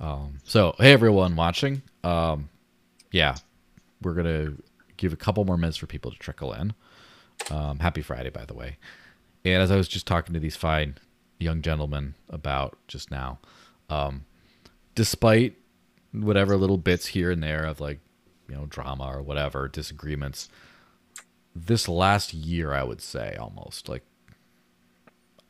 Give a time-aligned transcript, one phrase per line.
[0.00, 1.82] Um, so hey everyone watching.
[2.04, 2.48] Um,
[3.10, 3.36] yeah,
[4.02, 4.52] we're gonna
[4.96, 6.74] give a couple more minutes for people to trickle in.
[7.50, 8.76] Um, happy Friday, by the way.
[9.44, 10.96] And as I was just talking to these fine
[11.38, 13.38] young gentlemen about just now,
[13.88, 14.24] um,
[14.94, 15.56] despite
[16.12, 18.00] whatever little bits here and there of like,
[18.48, 20.48] you know, drama or whatever, disagreements,
[21.54, 24.04] this last year, I would say almost like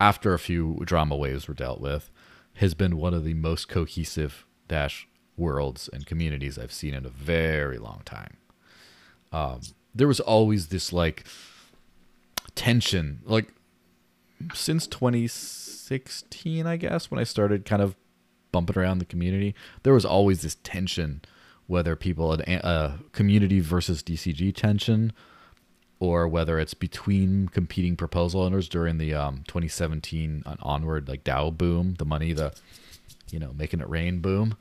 [0.00, 2.10] after a few drama waves were dealt with,
[2.58, 7.10] has been one of the most cohesive dash worlds and communities I've seen in a
[7.10, 8.36] very long time.
[9.32, 9.60] Um,
[9.94, 11.24] there was always this like
[12.54, 13.52] tension, like
[14.54, 17.96] since 2016, I guess, when I started kind of
[18.52, 21.22] bumping around the community, there was always this tension,
[21.66, 25.12] whether people had a uh, community versus DCG tension,
[26.00, 31.94] or whether it's between competing proposal owners during the um, 2017 onward like DAO boom,
[31.98, 32.52] the money, the
[33.30, 34.56] you know making it rain boom,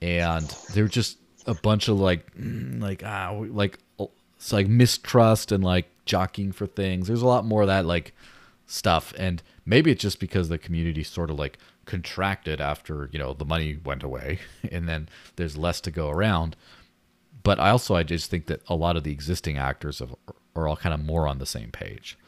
[0.00, 3.78] and they were just a bunch of like like ah like
[4.36, 7.08] it's like mistrust and like jockeying for things.
[7.08, 8.14] There's a lot more of that like
[8.66, 13.34] stuff, and maybe it's just because the community sort of like contracted after you know
[13.34, 14.38] the money went away,
[14.70, 16.56] and then there's less to go around.
[17.42, 20.02] But I also I just think that a lot of the existing actors
[20.54, 22.18] are all kind of more on the same page.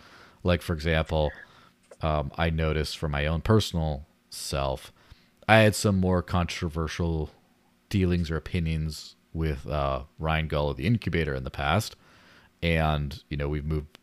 [0.43, 1.31] Like for example,
[2.01, 4.93] um, I noticed for my own personal self,
[5.49, 7.31] I had some more controversial
[7.89, 11.97] dealings or opinions with uh, Rion Gull of the Incubator in the past,
[12.63, 13.99] and you know we've moved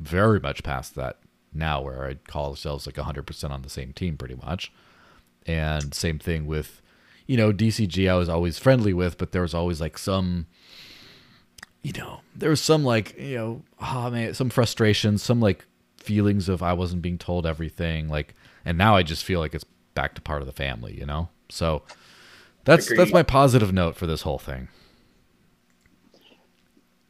[0.00, 1.18] very much past that
[1.52, 4.72] now, where I'd call ourselves like 100% on the same team, pretty much.
[5.46, 6.82] And same thing with,
[7.26, 8.10] you know, DCG.
[8.10, 10.46] I was always friendly with, but there was always like some,
[11.82, 15.66] you know, there was some like you know, oh man, some frustration, some like
[15.96, 19.64] feelings of I wasn't being told everything, like, and now I just feel like it's
[19.94, 21.28] back to part of the family, you know.
[21.48, 21.82] So
[22.64, 22.98] that's Agreed.
[22.98, 24.68] that's my positive note for this whole thing.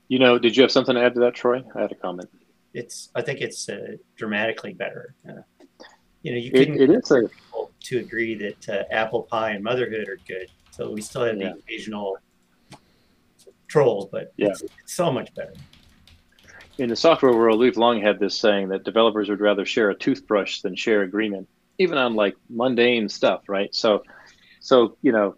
[0.08, 1.62] You know, did you have something to add to that, Troy?
[1.74, 2.30] I had a comment.
[2.72, 5.14] It's I think it's uh, dramatically better.
[5.28, 5.42] Uh,
[6.22, 7.30] you know, you couldn't it, it is a...
[7.86, 10.48] to agree that uh, apple pie and motherhood are good.
[10.70, 11.52] So we still have yeah.
[11.52, 12.18] the occasional
[13.68, 14.48] trolls, but yeah.
[14.48, 15.54] It's, it's so much better.
[16.78, 19.94] In the software world, we've long had this saying that developers would rather share a
[19.94, 21.48] toothbrush than share agreement,
[21.78, 23.74] even on like mundane stuff, right?
[23.74, 24.02] So,
[24.60, 25.36] so you know,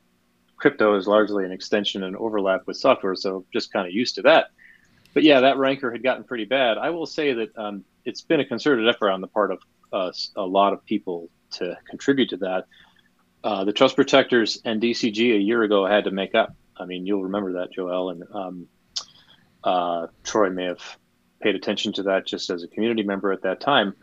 [0.56, 4.22] crypto is largely an extension and overlap with software, so just kind of used to
[4.22, 4.46] that.
[5.14, 6.76] But yeah, that rancor had gotten pretty bad.
[6.78, 9.58] I will say that um, it's been a concerted effort on the part of
[9.92, 12.66] uh, a lot of people to contribute to that.
[13.44, 16.54] Uh, the trust protectors and DCG a year ago had to make up.
[16.76, 18.68] I mean, you'll remember that, Joel, and um,
[19.64, 20.98] uh, Troy may have
[21.40, 23.94] paid attention to that just as a community member at that time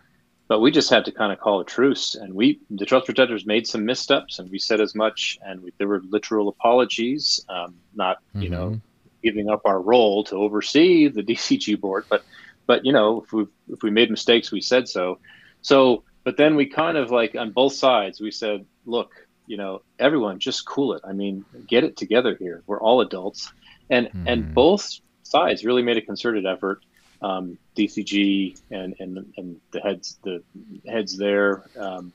[0.47, 3.45] but we just had to kind of call a truce and we the trust protectors
[3.45, 7.75] made some missteps and we said as much and we, there were literal apologies um,
[7.93, 8.41] not mm-hmm.
[8.41, 8.77] you know mm-hmm.
[9.23, 12.23] giving up our role to oversee the dcg board but
[12.67, 15.19] but you know if we if we made mistakes we said so
[15.61, 19.13] so but then we kind of like on both sides we said look
[19.47, 23.53] you know everyone just cool it i mean get it together here we're all adults
[23.89, 24.27] and mm-hmm.
[24.27, 26.83] and both sides really made a concerted effort
[27.21, 30.43] um, DCG and, and and the heads the
[30.87, 31.63] heads there.
[31.77, 32.13] Um,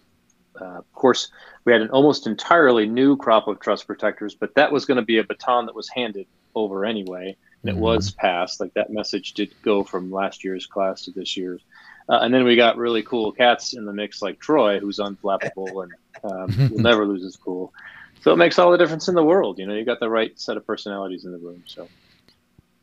[0.61, 1.31] uh, of course,
[1.65, 5.05] we had an almost entirely new crop of trust protectors, but that was going to
[5.05, 7.79] be a baton that was handed over anyway, and mm-hmm.
[7.79, 8.61] it was passed.
[8.61, 11.63] Like that message did go from last year's class to this year's.
[12.11, 15.85] Uh, and then we got really cool cats in the mix, like Troy, who's unflappable
[15.85, 15.93] and
[16.25, 17.73] um, will never lose his cool.
[18.21, 19.59] So it makes all the difference in the world.
[19.59, 21.63] You know, you got the right set of personalities in the room.
[21.67, 21.89] So,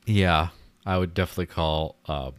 [0.05, 0.49] yeah,
[0.85, 2.31] I would definitely call uh,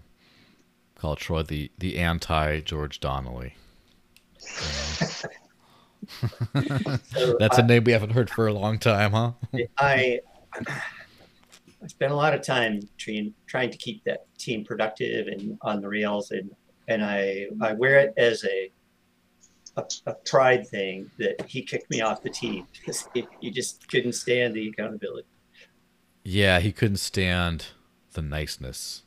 [0.96, 3.55] call Troy the the anti George Donnelly.
[4.38, 5.29] so
[7.38, 9.32] That's I, a name we haven't heard for a long time, huh?
[9.76, 10.20] I
[11.82, 15.81] I spent a lot of time trying trying to keep that team productive and on
[15.81, 16.50] the rails, and
[16.88, 18.70] and I I wear it as a
[19.76, 23.88] a, a pride thing that he kicked me off the team because he, he just
[23.88, 25.29] couldn't stand the accountability.
[26.25, 27.67] Yeah, he couldn't stand
[28.12, 29.02] the niceness.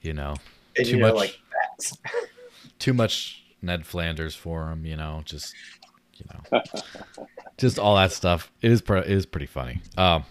[0.00, 0.36] You know,
[0.76, 1.38] and, too you know, much like
[2.78, 4.84] too much Ned Flanders for him.
[4.84, 5.54] You know, just
[6.16, 6.62] you know,
[7.56, 8.52] just all that stuff.
[8.60, 9.80] It is it is pretty funny.
[9.96, 10.24] Um,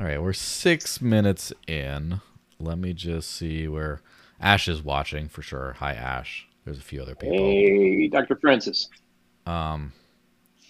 [0.00, 2.20] all right, we're six minutes in.
[2.58, 4.00] Let me just see where
[4.42, 5.76] Ash is watching for sure.
[5.78, 6.46] Hi, Ash.
[6.64, 7.36] There's a few other people.
[7.36, 8.36] Hey, Dr.
[8.36, 8.88] Francis.
[9.46, 9.92] Um,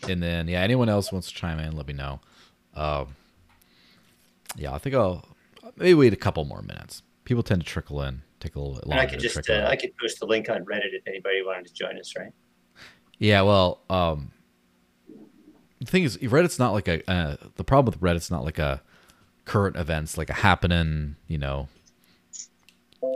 [0.09, 2.21] and then yeah, anyone else wants to chime in, let me know.
[2.75, 3.17] Um,
[4.57, 5.25] yeah, I think I'll
[5.77, 7.03] maybe wait a couple more minutes.
[7.25, 9.01] People tend to trickle in, take a little bit longer.
[9.01, 11.67] And I could just uh, I could post the link on Reddit if anybody wanted
[11.67, 12.33] to join us, right?
[13.19, 14.33] Yeah, well, um,
[15.79, 18.83] the thing is, Reddit's not like a uh, the problem with Reddit's not like a
[19.45, 21.69] current events, like a happening, you know,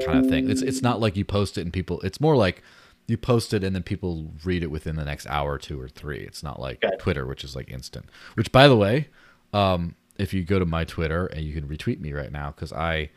[0.05, 0.51] kind of thing.
[0.51, 2.01] It's it's not like you post it and people.
[2.03, 2.63] It's more like
[3.07, 5.89] you post it and then people read it within the next hour or two or
[5.89, 6.19] three.
[6.21, 6.99] It's not like it.
[6.99, 8.07] Twitter, which is like instant.
[8.35, 9.09] Which, by the way,
[9.53, 12.73] um, if you go to my Twitter and you can retweet me right now because
[12.73, 13.11] I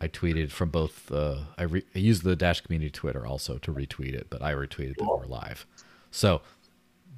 [0.00, 1.10] I tweeted from both.
[1.10, 4.52] Uh, I, re- I used the Dash Community Twitter also to retweet it, but I
[4.52, 5.66] retweeted that we're live.
[6.10, 6.42] So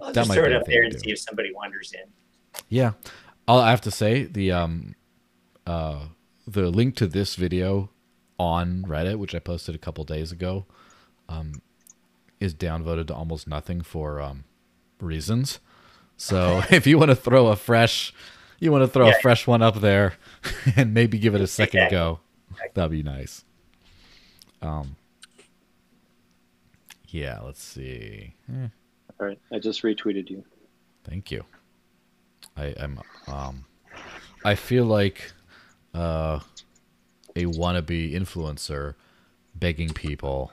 [0.00, 0.98] I'll That just might throw it up there and do.
[0.98, 2.08] see if somebody wanders in.
[2.68, 2.92] Yeah,
[3.48, 4.94] I'll, I have to say the um,
[5.66, 6.06] uh,
[6.46, 7.90] the link to this video
[8.38, 10.66] on Reddit, which I posted a couple days ago,
[11.28, 11.62] um,
[12.40, 14.44] is downvoted to almost nothing for um,
[15.00, 15.58] reasons.
[16.16, 18.12] So if you want to throw a fresh,
[18.60, 19.16] you want to throw Yeah.
[19.16, 20.14] a fresh one up there,
[20.76, 22.20] and maybe give it a second go,
[22.74, 23.44] that'd be nice.
[24.62, 24.96] Um,
[27.08, 28.34] yeah, let's see.
[28.52, 28.68] Eh.
[29.20, 30.44] All right, I just retweeted you.
[31.04, 31.44] Thank you.
[32.56, 33.64] I am um
[34.44, 35.32] I feel like
[35.94, 36.40] uh
[37.36, 38.94] a wannabe influencer
[39.54, 40.52] begging people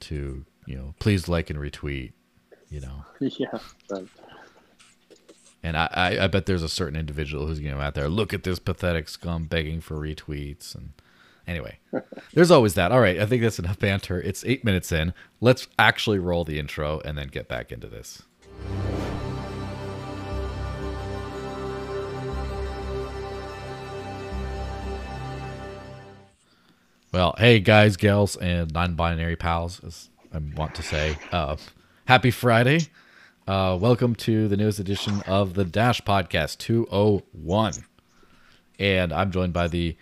[0.00, 2.12] to, you know, please like and retweet,
[2.70, 3.04] you know.
[3.20, 3.58] yeah,
[3.90, 4.06] right.
[5.62, 8.32] And I, I, I bet there's a certain individual who's you know out there, look
[8.32, 10.92] at this pathetic scum begging for retweets and
[11.46, 11.78] anyway.
[12.34, 12.92] there's always that.
[12.92, 14.20] All right, I think that's enough banter.
[14.20, 15.12] It's eight minutes in.
[15.40, 18.22] Let's actually roll the intro and then get back into this.
[27.16, 31.56] Well, hey guys, gals, and non-binary pals, as I want to say, uh,
[32.04, 32.80] happy Friday.
[33.48, 37.72] Uh, welcome to the newest edition of the Dash Podcast 201.
[38.78, 39.96] And I'm joined by the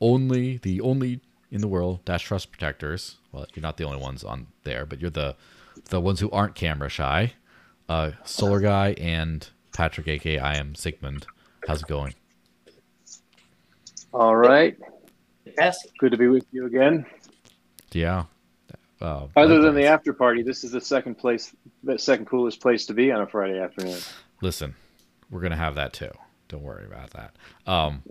[0.00, 1.20] only, the only
[1.50, 3.16] in the world Dash Trust Protectors.
[3.32, 5.34] Well, you're not the only ones on there, but you're the
[5.86, 7.32] the ones who aren't camera shy.
[7.88, 11.26] Uh, Solar Guy and Patrick, aka I am Sigmund.
[11.66, 12.14] How's it going?
[14.14, 14.76] All right,
[15.58, 15.90] Passing.
[15.98, 17.04] good to be with you again.
[17.92, 18.24] Yeah.
[19.00, 22.86] Uh, Other than the after party, this is the second place, the second coolest place
[22.86, 23.98] to be on a Friday afternoon.
[24.42, 24.74] listen,
[25.30, 26.10] we're gonna have that too.
[26.48, 27.34] Don't worry about that.
[27.66, 28.02] Um,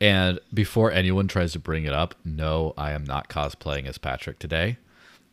[0.00, 4.38] and before anyone tries to bring it up, no, I am not cosplaying as Patrick
[4.38, 4.78] today.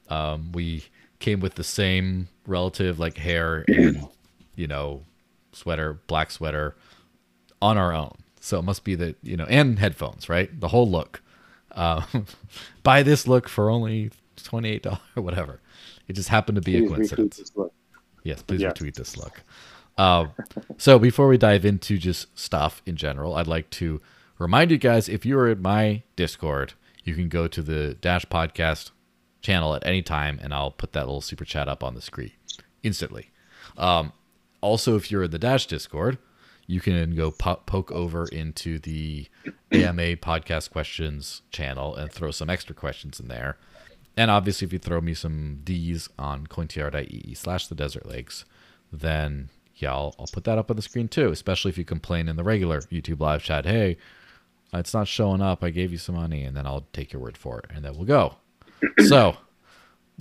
[0.10, 0.86] Um, we
[1.20, 4.08] came with the same relative like hair and
[4.56, 5.04] you know
[5.54, 6.76] sweater, black sweater,
[7.62, 8.16] on our own.
[8.42, 10.58] So it must be that you know, and headphones, right?
[10.60, 11.22] The whole look.
[11.80, 12.04] Uh,
[12.84, 15.62] buy this look for only twenty eight dollars or whatever.
[16.08, 17.52] It just happened to be a Please retweet coincidence.
[18.24, 18.72] Yes, please Yeah.
[18.72, 19.42] retweet this look.
[19.98, 20.28] Uh,
[20.78, 24.02] so before we dive into just stuff in general, I'd like to
[24.38, 28.92] remind you guys if you're in my Discord, you can go to the Dash Podcast
[29.42, 32.32] channel at any time, and I'll put that little super chat up on the screen
[32.84, 33.30] instantly.
[33.78, 34.12] Um,
[34.62, 36.18] also, if you're in the Dash Discord,
[36.70, 39.28] you can go po- poke over into the
[39.72, 43.58] AMA Podcast Questions channel and throw some extra questions in there.
[44.16, 48.46] And obviously, if you throw me some D's on cointr.ee slash the desert lakes,
[48.94, 52.28] then yeah, I'll, I'll put that up on the screen too, especially if you complain
[52.28, 53.98] in the regular YouTube live chat, hey,
[54.72, 55.64] it's not showing up.
[55.64, 57.96] I gave you some money, and then I'll take your word for it, and then
[57.96, 58.36] we'll go.
[59.08, 59.38] so,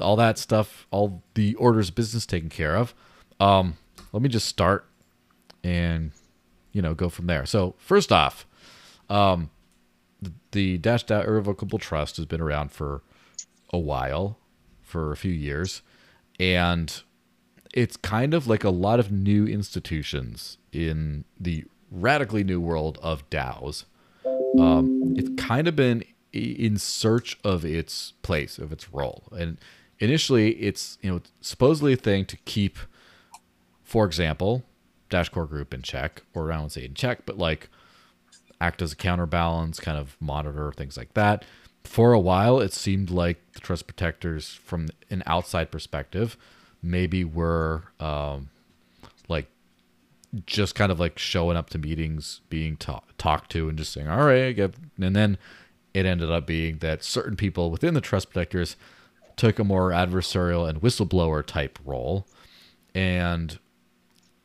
[0.00, 2.94] all that stuff, all the orders business taken care of.
[3.38, 3.76] Um,
[4.12, 4.86] let me just start
[5.62, 6.12] and,
[6.72, 7.46] you know, go from there.
[7.46, 8.46] So, first off,
[9.08, 9.50] um,
[10.20, 13.02] the, the Dash Dot Irrevocable Trust has been around for
[13.72, 14.38] a while,
[14.82, 15.82] for a few years,
[16.38, 17.02] and
[17.74, 23.28] it's kind of like a lot of new institutions in the radically new world of
[23.30, 23.84] DAOs.
[24.58, 29.58] Um, it's kind of been in search of its place, of its role, and
[29.98, 32.78] initially, it's you know supposedly a thing to keep,
[33.82, 34.64] for example,
[35.08, 37.68] Dash Core Group in check, or I won't say in check, but like
[38.60, 41.44] act as a counterbalance, kind of monitor things like that.
[41.84, 46.36] For a while, it seemed like the trust protectors, from an outside perspective,
[46.82, 48.50] maybe were um,
[49.28, 49.46] like
[50.46, 54.08] just kind of like showing up to meetings, being ta- talked to, and just saying,
[54.08, 55.38] "All right," I get-" and then
[55.94, 58.76] it ended up being that certain people within the trust protectors
[59.36, 62.26] took a more adversarial and whistleblower type role,
[62.94, 63.58] and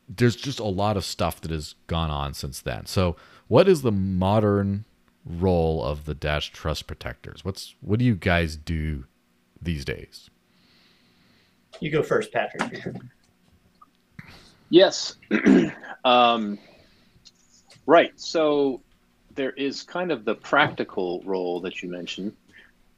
[0.08, 2.86] there's just a lot of stuff that has gone on since then.
[2.86, 3.16] So,
[3.48, 4.86] what is the modern
[5.26, 7.46] role of the Dash Trust Protectors?
[7.46, 9.06] What's what do you guys do
[9.62, 10.30] these days?
[11.80, 12.84] You go first, Patrick.
[14.70, 15.18] Yes.
[16.06, 16.58] um,
[17.86, 18.12] right.
[18.20, 18.82] So
[19.36, 22.34] there is kind of the practical role that you mentioned.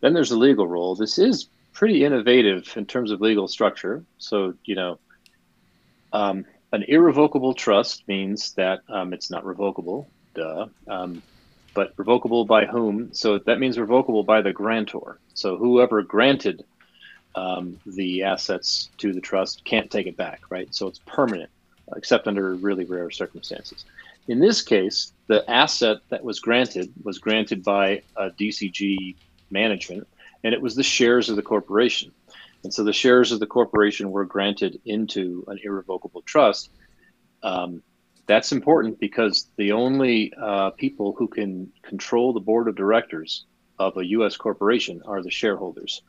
[0.02, 0.96] Then there's the legal role.
[0.96, 4.04] This is pretty innovative in terms of legal structure.
[4.18, 5.00] So, you know,
[6.14, 10.68] um, an irrevocable trust means that um, it's not revocable, duh.
[10.88, 11.22] Um,
[11.74, 13.14] but revocable by whom?
[13.14, 15.20] So that means revocable by the grantor.
[15.34, 16.64] So whoever granted
[17.36, 20.74] um, the assets to the trust can't take it back, right?
[20.74, 21.50] So it's permanent,
[21.96, 23.86] except under really rare circumstances.
[24.28, 29.16] In this case, the asset that was granted was granted by a DCG
[29.52, 30.08] management,
[30.44, 32.12] and it was the shares of the corporation.
[32.66, 36.72] And so the shares of the corporation were granted into an irrevocable trust.
[37.44, 37.84] Um,
[38.26, 43.46] that's important because the only uh, people who can control the board of directors
[43.78, 44.36] of a U.S.
[44.36, 46.02] corporation are the shareholders.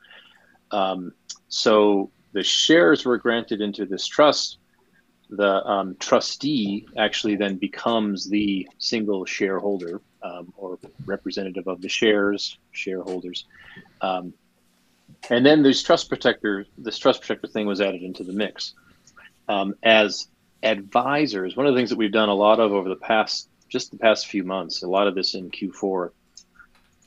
[0.71, 1.11] Um,
[1.47, 4.57] so the shares were granted into this trust.
[5.29, 12.57] The um, trustee actually then becomes the single shareholder um, or representative of the shares,
[12.71, 13.45] shareholders.
[15.29, 18.73] And then this trust protector, this trust protector thing was added into the mix
[19.47, 20.27] um, as
[20.63, 21.55] advisors.
[21.55, 23.97] One of the things that we've done a lot of over the past, just the
[23.97, 26.11] past few months, a lot of this in Q4,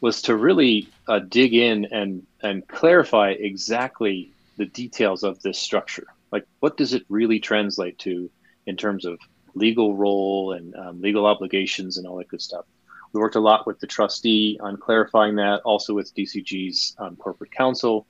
[0.00, 6.06] was to really uh, dig in and and clarify exactly the details of this structure.
[6.32, 8.30] Like, what does it really translate to
[8.66, 9.18] in terms of
[9.54, 12.64] legal role and um, legal obligations and all that good stuff?
[13.12, 17.50] We worked a lot with the trustee on clarifying that, also with DCG's um, corporate
[17.50, 18.06] counsel.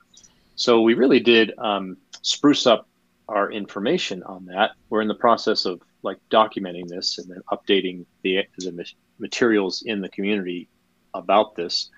[0.57, 2.87] So we really did um, spruce up
[3.29, 4.73] our information on that.
[4.91, 8.85] We're in the process of like documenting this and then updating the, the
[9.19, 10.69] materials in the community
[11.15, 11.91] about this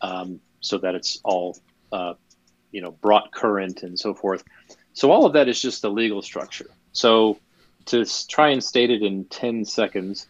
[0.00, 1.58] um, so that it's all
[1.92, 2.14] uh,
[2.72, 4.44] you know brought current and so forth.
[4.92, 6.70] So all of that is just the legal structure.
[6.92, 7.38] So
[7.86, 10.26] to try and state it in 10 seconds,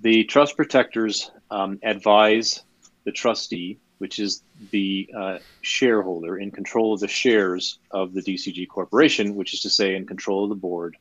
[0.00, 2.62] the trust protectors um, advise
[3.04, 8.68] the trustee, which is the uh, shareholder in control of the shares of the DCG
[8.68, 10.96] corporation, which is to say, in control of the board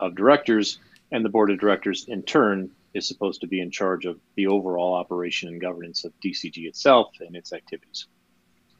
[0.00, 0.78] of directors.
[1.12, 4.46] And the board of directors, in turn, is supposed to be in charge of the
[4.46, 8.06] overall operation and governance of DCG itself and its activities.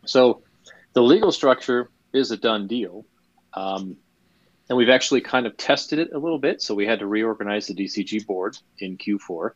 [0.07, 0.43] So
[0.95, 3.05] the legal structure is a done deal.
[3.53, 3.99] Um,
[4.69, 6.63] and we've actually kind of tested it a little bit.
[6.63, 9.51] So we had to reorganize the DCG board in Q4.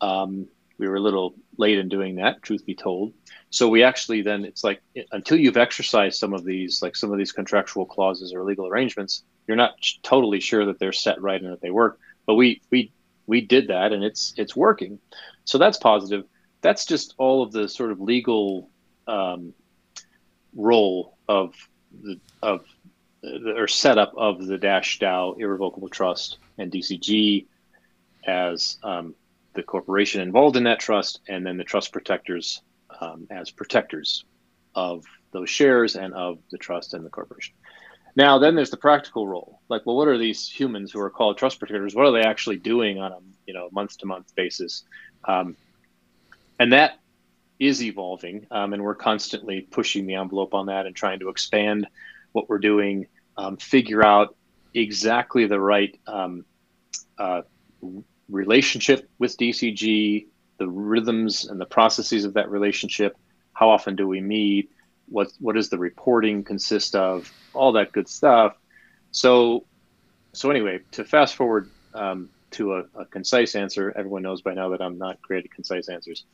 [0.00, 0.46] Um,
[0.78, 3.12] we were a little late in doing that, truth be told.
[3.50, 4.82] So we actually then it's like
[5.12, 9.22] until you've exercised some of these, like some of these contractual clauses or legal arrangements,
[9.46, 11.98] you're not totally sure that they're set right and that they work.
[12.26, 12.92] But we we
[13.26, 14.98] we did that and it's it's working.
[15.44, 16.24] So that's positive.
[16.62, 18.70] That's just all of the sort of legal
[19.06, 19.54] um,
[20.54, 21.54] role of
[22.02, 22.64] the of
[23.24, 27.46] or setup of the Dash DAO irrevocable trust and DCG
[28.26, 29.14] as um,
[29.54, 32.62] the corporation involved in that trust, and then the trust protectors
[33.00, 34.24] um, as protectors
[34.74, 37.54] of those shares and of the trust and the corporation.
[38.14, 39.60] Now, then there's the practical role.
[39.68, 41.94] Like, well, what are these humans who are called trust protectors?
[41.94, 44.84] What are they actually doing on a you know month to month basis?
[45.24, 45.56] Um,
[46.58, 46.98] and that
[47.58, 51.86] is evolving, um, and we're constantly pushing the envelope on that and trying to expand
[52.32, 54.36] what we're doing, um, figure out
[54.74, 56.44] exactly the right um,
[57.18, 57.42] uh,
[58.28, 60.26] relationship with DCG,
[60.58, 63.16] the rhythms and the processes of that relationship.
[63.52, 64.70] How often do we meet?
[65.08, 67.30] What what does the reporting consist of?
[67.52, 68.56] All that good stuff.
[69.10, 69.64] So,
[70.32, 74.70] so anyway, to fast forward um, to a, a, concise answer, everyone knows by now
[74.70, 76.24] that I'm not great at concise answers,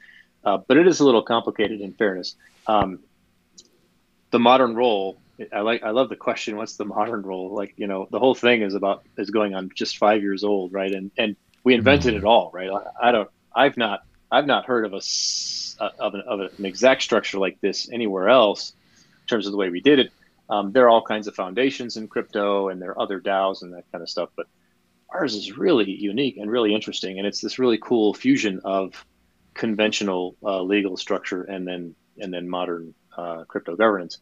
[0.44, 1.80] uh, but it is a little complicated.
[1.80, 2.36] In fairness,
[2.66, 3.00] um,
[4.30, 5.18] the modern role.
[5.52, 5.82] I like.
[5.82, 6.56] I love the question.
[6.56, 7.54] What's the modern role?
[7.54, 10.72] Like you know, the whole thing is about is going on just five years old,
[10.72, 10.92] right?
[10.92, 12.70] And and we invented it all, right?
[13.00, 15.00] I, don't, I've not, I've not heard of a
[15.98, 19.70] of an, of an exact structure like this anywhere else in terms of the way
[19.70, 20.12] we did it.
[20.50, 23.74] Um, there are all kinds of foundations in crypto, and there are other DAOs and
[23.74, 24.46] that kind of stuff, but
[25.10, 29.04] ours is really unique and really interesting, and it's this really cool fusion of
[29.54, 34.18] conventional uh, legal structure and then and then modern uh, crypto governance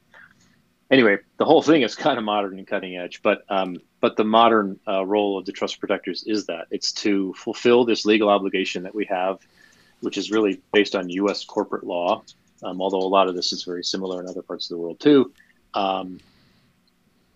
[0.91, 4.25] anyway, the whole thing is kind of modern and cutting edge, but um, but the
[4.25, 8.83] modern uh, role of the trust protectors is that it's to fulfill this legal obligation
[8.85, 9.39] that we have,
[10.01, 11.45] which is really based on U.S.
[11.45, 12.23] corporate law,
[12.63, 15.01] um, although a lot of this is very similar in other parts of the world
[15.01, 15.33] too.
[15.75, 16.21] Um,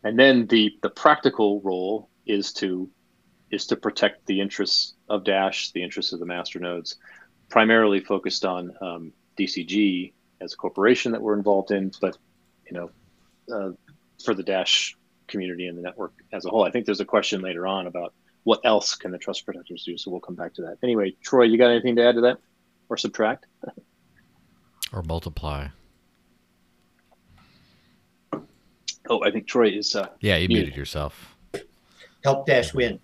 [0.05, 2.89] and then the the practical role is to
[3.51, 6.97] is to protect the interests of Dash, the interests of the master nodes,
[7.49, 12.17] primarily focused on um, DCG as a corporation that we're involved in, but
[12.67, 12.91] you know
[13.53, 13.71] uh,
[14.25, 14.97] for the Dash
[15.29, 16.65] community and the network as a whole.
[16.65, 18.13] I think there's a question later on about
[18.45, 19.97] what else can the trust protectors do.
[19.97, 20.79] So we'll come back to that.
[20.83, 22.39] Anyway, Troy, you got anything to add to that
[22.89, 23.47] or subtract?
[24.93, 25.69] or multiply.
[29.09, 29.95] Oh, I think Troy is.
[29.97, 31.37] Uh, yeah, you muted yourself.
[32.23, 33.01] Help Dash win.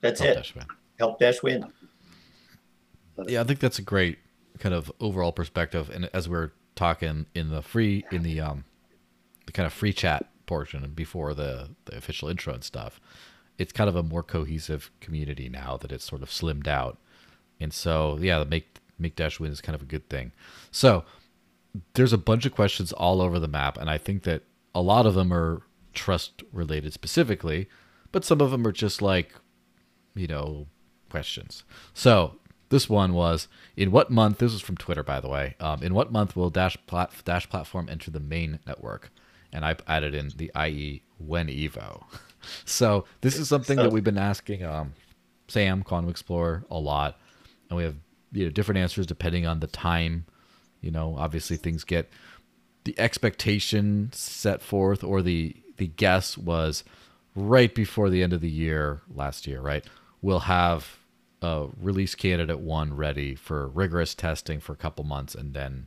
[0.00, 0.34] That's Help it.
[0.34, 0.66] Dash win.
[0.98, 1.66] Help Dash win.
[3.26, 4.18] Yeah, I think that's a great
[4.58, 5.90] kind of overall perspective.
[5.90, 8.64] And as we're talking in the free in the um
[9.46, 13.00] the kind of free chat portion before the the official intro and stuff,
[13.58, 16.98] it's kind of a more cohesive community now that it's sort of slimmed out.
[17.60, 20.32] And so yeah, the make make dash win is kind of a good thing.
[20.70, 21.04] So
[21.94, 24.42] there's a bunch of questions all over the map, and I think that
[24.74, 25.62] a lot of them are
[25.94, 27.68] trust related specifically,
[28.12, 29.34] but some of them are just like,
[30.14, 30.66] you know,
[31.10, 31.64] questions.
[31.94, 32.36] So
[32.68, 34.38] this one was in what month?
[34.38, 35.54] This was from Twitter, by the way.
[35.60, 39.10] Um, in what month will Dash plat, Dash platform enter the main network?
[39.56, 42.04] And I've added in the IE when Evo.
[42.66, 44.92] so this is something that we've been asking um,
[45.48, 47.18] Sam Quantum Explorer a lot,
[47.70, 47.96] and we have
[48.32, 50.26] you know different answers depending on the time.
[50.82, 52.10] You know, obviously things get
[52.84, 56.84] the expectation set forth or the the guess was
[57.34, 59.84] right before the end of the year last year, right?
[60.20, 60.98] We'll have
[61.42, 65.86] a release candidate one ready for rigorous testing for a couple months and then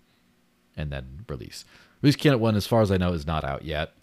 [0.75, 1.65] and then release.
[2.01, 3.93] Release candidate one, as far as I know, is not out yet.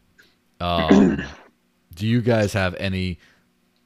[0.60, 1.22] Um,
[1.94, 3.18] do you guys have any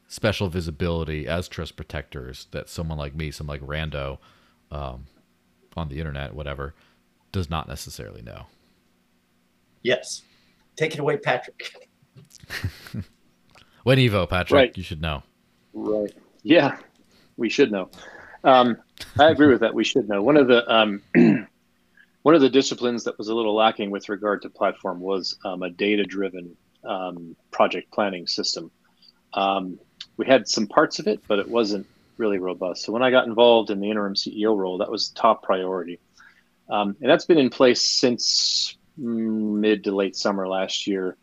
[0.09, 4.19] special visibility as trust protectors that someone like me, some like Rando,
[4.73, 5.05] um,
[5.77, 6.75] on the internet, whatever,
[7.31, 8.47] does not necessarily know?
[9.83, 10.23] Yes.
[10.77, 11.73] Take it away, Patrick.
[13.83, 14.77] When Evo, Patrick, Right.
[14.77, 15.23] you should know.
[15.73, 16.13] Right.
[16.43, 16.77] Yeah,
[17.39, 17.89] we should know.
[18.45, 18.77] Um,
[19.19, 19.73] I agree with that.
[19.75, 20.23] We should know.
[20.23, 21.01] One of the um,
[22.23, 25.63] one of the disciplines that was a little lacking with regard to platform was um,
[25.63, 28.71] a data-driven um, project planning system.
[29.33, 29.79] Um,
[30.17, 31.87] we had some parts of it, but it wasn't
[32.19, 32.85] really robust.
[32.85, 35.99] So when I got involved in the interim CEO role, that was top priority,
[36.69, 41.17] um, and that's been in place since mm, mid to late summer last year.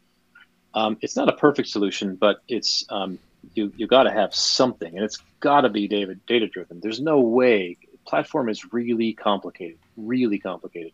[0.73, 3.19] Um, it's not a perfect solution, but it's um,
[3.53, 6.79] you you got to have something, and it's got to be data data driven.
[6.79, 7.77] There's no way
[8.07, 10.93] platform is really complicated, really complicated.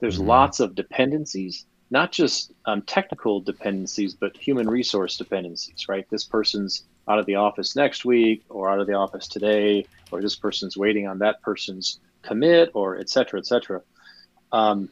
[0.00, 0.26] There's Mhm.
[0.26, 5.88] lots of dependencies, not just um, technical dependencies, but human resource dependencies.
[5.88, 6.06] Right?
[6.10, 10.20] This person's out of the office next week, or out of the office today, or
[10.22, 13.82] this person's waiting on that person's commit, or et cetera, et cetera.
[14.52, 14.88] Um,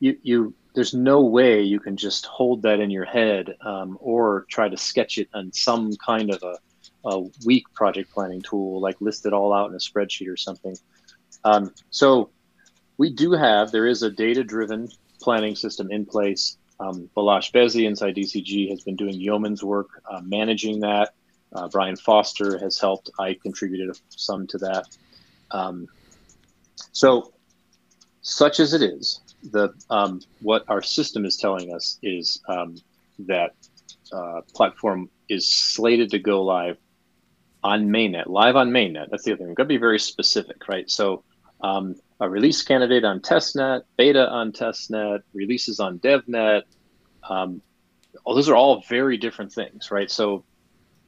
[0.00, 4.44] you you there's no way you can just hold that in your head um, or
[4.50, 6.58] try to sketch it on some kind of a,
[7.04, 10.76] a weak project planning tool like list it all out in a spreadsheet or something
[11.44, 12.30] um, so
[12.96, 14.88] we do have there is a data driven
[15.20, 20.20] planning system in place um, Balazs Bezi inside DCG has been doing yeoman's work uh,
[20.22, 21.14] managing that.
[21.52, 23.10] Uh, Brian Foster has helped.
[23.18, 24.86] I contributed some to that.
[25.52, 25.86] Um,
[26.90, 27.32] so,
[28.22, 29.20] such as it is,
[29.52, 32.76] the um, what our system is telling us is um,
[33.20, 33.54] that
[34.12, 36.76] uh, platform is slated to go live
[37.64, 39.06] on mainnet, live on mainnet.
[39.10, 39.48] That's the other thing.
[39.48, 40.88] We've got to be very specific, right?
[40.88, 41.24] So
[41.62, 46.62] um, a release candidate on testnet, beta on testnet, releases on devnet.
[47.28, 47.62] Um,
[48.26, 50.10] those are all very different things, right?
[50.10, 50.44] So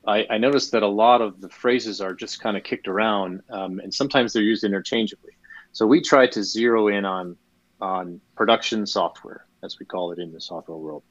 [0.06, 3.42] I, I noticed that a lot of the phrases are just kind of kicked around,
[3.50, 5.32] um, and sometimes they're used interchangeably.
[5.72, 7.36] So we try to zero in on
[7.82, 11.02] on production software, as we call it in the software world.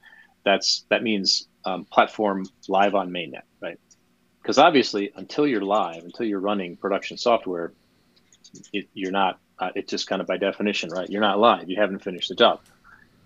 [0.43, 3.77] That's that means um, platform live on mainnet, right?
[4.45, 7.73] Because obviously, until you're live, until you're running production software,
[8.71, 9.39] it, you're not.
[9.57, 11.09] Uh, it's just kind of by definition, right?
[11.09, 11.67] You're not live.
[11.67, 12.59] You haven't finished the job.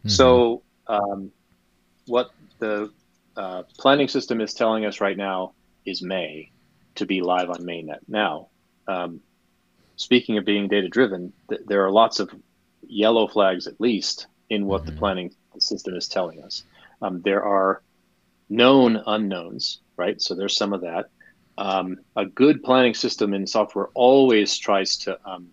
[0.05, 1.31] So, um,
[2.05, 2.29] what
[2.59, 2.89] the
[3.35, 5.55] uh, planning system is telling us right now
[5.85, 6.51] is May
[6.95, 7.99] to be live on mainnet.
[8.07, 8.47] Now,
[8.87, 9.19] um,
[9.97, 12.33] speaking of being data driven, th- there are lots of
[12.87, 14.97] yellow flags at least in what the Mhm.
[14.99, 16.63] planning system is telling us.
[17.01, 17.83] Um, there are
[18.49, 20.19] known unknowns, right?
[20.19, 21.09] So there's some of that.
[21.57, 25.49] Um, a good planning system in software always tries to um,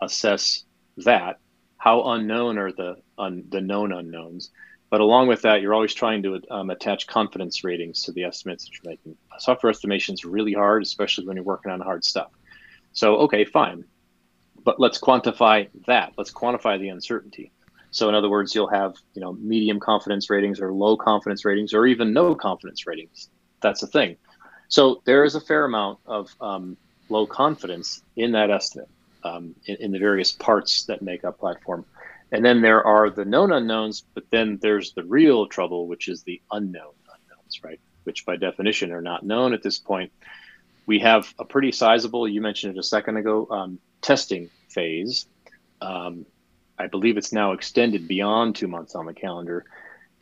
[0.00, 0.64] assess
[0.98, 1.38] that.
[1.76, 4.50] How unknown are the un, the known unknowns?
[4.88, 8.64] But along with that, you're always trying to um, attach confidence ratings to the estimates
[8.64, 9.16] that you're making.
[9.38, 12.30] Software estimation is really hard, especially when you're working on hard stuff.
[12.92, 13.84] So, okay, fine.
[14.64, 16.12] But let's quantify that.
[16.16, 17.50] Let's quantify the uncertainty.
[17.90, 21.74] So, in other words, you'll have you know medium confidence ratings or low confidence ratings
[21.74, 23.28] or even no confidence ratings.
[23.62, 24.16] That's a thing.
[24.68, 26.76] So there is a fair amount of um,
[27.08, 28.88] low confidence in that estimate
[29.24, 31.84] um, in, in the various parts that make up platform.
[32.32, 36.22] And then there are the known unknowns, but then there's the real trouble, which is
[36.22, 37.80] the unknown unknowns, right?
[38.04, 40.10] Which by definition are not known at this point.
[40.86, 45.26] We have a pretty sizable, you mentioned it a second ago, um, testing phase.
[45.80, 46.24] Um,
[46.78, 49.64] I believe it's now extended beyond two months on the calendar.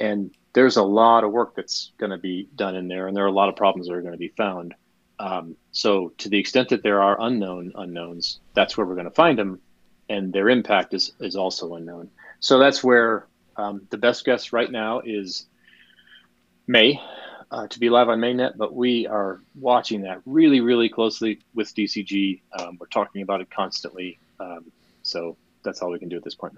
[0.00, 3.24] And there's a lot of work that's going to be done in there, and there
[3.24, 4.74] are a lot of problems that are going to be found.
[5.18, 9.10] Um, so to the extent that there are unknown unknowns, that's where we're going to
[9.10, 9.60] find them,
[10.08, 12.10] and their impact is is also unknown.
[12.40, 15.44] So that's where um, the best guess right now is
[16.66, 17.00] May
[17.50, 21.74] uh, to be live on mainnet, but we are watching that really, really closely with
[21.74, 22.40] DCG.
[22.58, 24.18] Um, we're talking about it constantly.
[24.38, 24.70] Um,
[25.02, 26.56] so that's all we can do at this point.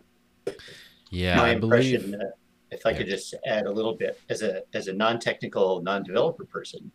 [1.11, 2.21] Yeah, My I impression, believe.
[2.21, 2.25] uh,
[2.73, 6.91] if I could just add a little bit, as a as a non-technical, non-developer person,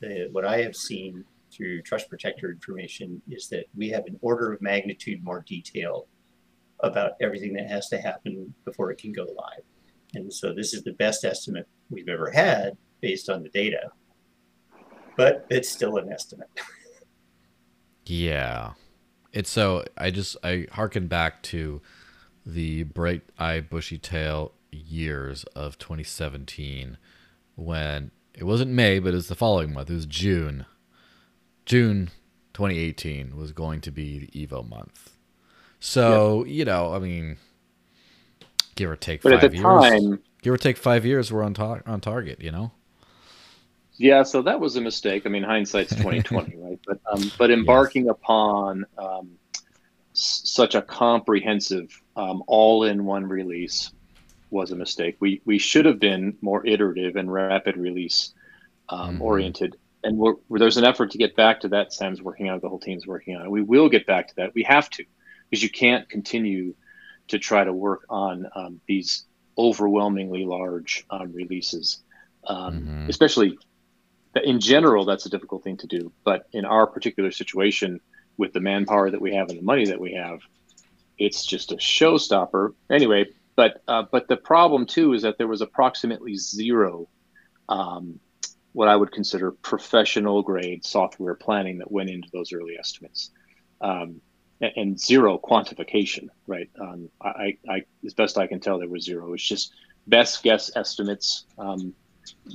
[0.00, 4.52] the, what I have seen through Trust Protector information is that we have an order
[4.52, 6.06] of magnitude more detail
[6.80, 9.62] about everything that has to happen before it can go live.
[10.14, 13.90] And so this is the best estimate we've ever had based on the data.
[15.16, 16.48] But it's still an estimate.
[18.06, 18.72] Yeah.
[19.32, 21.80] It's so I just I harken back to
[22.44, 26.96] the bright eye bushy tail years of 2017
[27.56, 29.90] when it wasn't May but it was the following month.
[29.90, 30.66] It was June.
[31.66, 32.10] June
[32.54, 35.10] 2018 was going to be the Evo month.
[35.78, 37.36] So, you know, I mean
[38.74, 39.64] give or take But 5 at the years.
[39.66, 42.72] time, give or take 5 years we're on tar- on target, you know.
[43.96, 45.26] Yeah, so that was a mistake.
[45.26, 46.78] I mean, hindsight's twenty twenty, right?
[46.86, 49.32] But um, but embarking upon um,
[50.14, 53.90] s- such a comprehensive, um, all-in-one release
[54.50, 55.16] was a mistake.
[55.20, 58.34] We we should have been more iterative and rapid release
[58.88, 59.20] um, Mhm.
[59.20, 59.76] oriented.
[60.02, 61.92] And we're, there's an effort to get back to that.
[61.92, 62.62] Sam's working on it.
[62.62, 63.50] The whole team's working on it.
[63.50, 64.54] We will get back to that.
[64.54, 65.04] We have to,
[65.48, 66.74] because you can't continue
[67.28, 69.26] to try to work on um, these
[69.58, 72.02] overwhelmingly large um, releases,
[72.44, 73.08] um, Mhm.
[73.08, 73.58] especially
[74.42, 76.12] in general, that's a difficult thing to do.
[76.24, 78.00] But in our particular situation,
[78.38, 80.40] with the manpower that we have and the money that we have,
[81.18, 82.72] it's just a showstopper.
[82.90, 83.26] Anyway,
[83.60, 87.10] but uh, but the problem too is that there was approximately zero,
[87.68, 88.18] um,
[88.72, 93.28] what I would consider professional grade software planning that went into those early estimates,
[93.82, 94.22] um,
[94.62, 96.28] and, and zero quantification.
[96.46, 96.70] Right?
[96.80, 99.34] Um, I, I, as best I can tell, there was zero.
[99.34, 99.74] It's just
[100.06, 101.44] best guess estimates.
[101.58, 101.92] Um,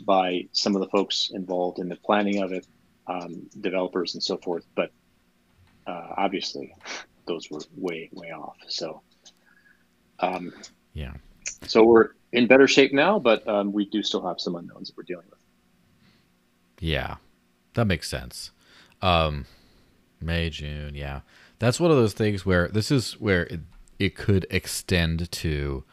[0.08, 2.66] by some of the folks involved in the planning of it,
[3.06, 4.66] um, developers and so forth.
[4.74, 4.90] But
[5.86, 6.74] uh, obviously,
[7.28, 8.58] those were way, way off.
[8.70, 9.04] So,
[10.20, 10.52] um,
[10.96, 11.14] Yeah.
[11.68, 14.98] so we're in better shape now, but um, we do still have some unknowns that
[14.98, 15.40] we're dealing with.
[16.80, 17.18] Yeah,
[17.74, 18.52] that makes sense.
[19.02, 19.46] Um,
[20.22, 21.22] May, June, yeah,
[21.60, 23.60] that's one of those things where this is where it,
[24.00, 25.84] it could extend to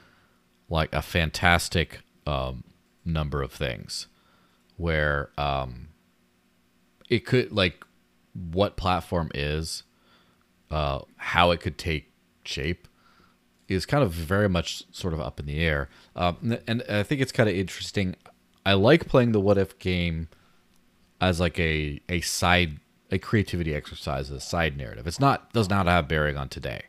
[0.69, 2.65] like a fantastic um,
[3.05, 4.07] number of things,
[4.77, 5.88] where um,
[7.11, 7.85] it could like
[8.35, 9.83] what platform is,
[10.71, 12.12] uh, how it could take
[12.45, 12.88] shape
[13.72, 15.88] is kind of very much sort of up in the air.
[16.14, 18.16] Um, and I think it's kind of interesting.
[18.64, 20.28] I like playing the what if game
[21.20, 22.78] as like a a side
[23.11, 25.06] a creativity exercise, a side narrative.
[25.06, 26.85] It's not does not have bearing on today,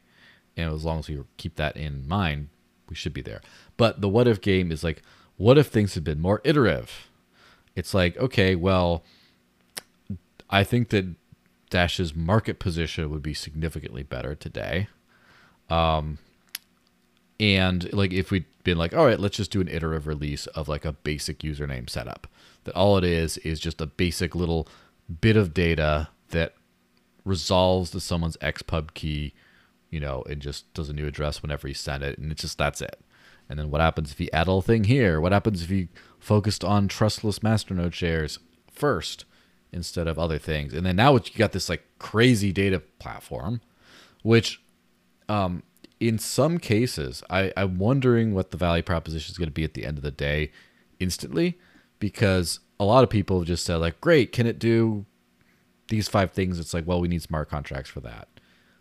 [0.56, 2.50] and as long as we keep that in mind,
[2.90, 3.42] we should be there.
[3.78, 5.02] But the what if game is like,
[5.38, 7.10] what if things had been more iterative?
[7.76, 9.04] It's like, okay, well,
[10.50, 11.16] I think that
[11.70, 14.88] Dash's market position would be significantly better today.
[15.70, 16.20] Um,
[17.40, 20.68] and like if we'd been like, all right, let's just do an iterative release of
[20.68, 22.28] like a basic username setup.
[22.64, 24.68] That all it is is just a basic little
[25.22, 26.54] bit of data that
[27.26, 29.34] resolves to someone's xpub key,
[29.90, 32.58] you know, and just does a new address whenever you send it, and it's just
[32.58, 33.00] that's it.
[33.50, 35.20] And then what happens if you add a thing here?
[35.20, 38.40] What happens if you focused on trustless masternode shares
[38.72, 39.26] first
[39.72, 40.74] instead of other things?
[40.74, 43.60] And then now you got this like crazy data platform,
[44.22, 44.62] which
[45.28, 45.64] um,
[46.08, 49.74] in some cases, I, I'm wondering what the value proposition is going to be at
[49.74, 50.52] the end of the day
[51.00, 51.58] instantly,
[52.00, 55.06] because a lot of people have just said, like, great, can it do
[55.88, 56.60] these five things?
[56.60, 58.28] It's like, well, we need smart contracts for that.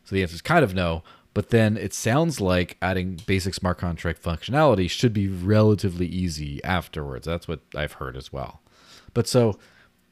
[0.05, 1.03] So the answer is kind of no.
[1.35, 7.27] But then it sounds like adding basic smart contract functionality should be relatively easy afterwards.
[7.27, 8.61] That's what I've heard as well.
[9.15, 9.59] But so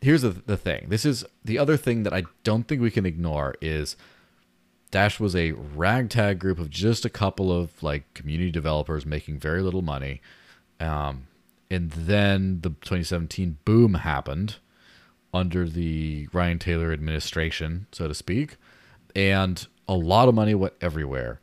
[0.01, 3.05] here's the, the thing this is the other thing that I don't think we can
[3.05, 3.97] ignore is
[4.91, 9.63] Dash was a ragtag group of just a couple of like community developers making very
[9.63, 10.21] little money.
[10.81, 11.29] Um,
[11.71, 14.57] and then the 2017 boom happened
[15.33, 18.57] under the Ryan Taylor administration, so to speak.
[19.15, 21.41] And a lot of money went everywhere.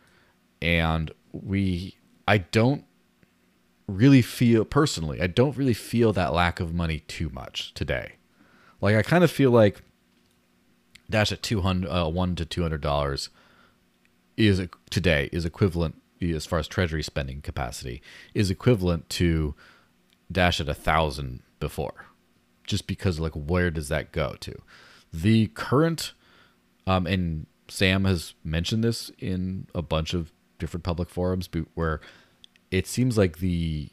[0.61, 1.95] And we,
[2.27, 2.83] I don't
[3.87, 8.13] really feel, personally, I don't really feel that lack of money too much today.
[8.81, 9.81] Like, I kind of feel like
[11.09, 13.29] Dash at 200, uh, 1 to $200
[14.37, 18.01] is today is equivalent as far as treasury spending capacity
[18.33, 19.55] is equivalent to
[20.31, 22.05] dash at a thousand before
[22.65, 24.61] just because like where does that go to
[25.13, 26.13] the current,
[26.85, 31.99] um, and Sam has mentioned this in a bunch of different public forums, where
[32.71, 33.89] it seems like the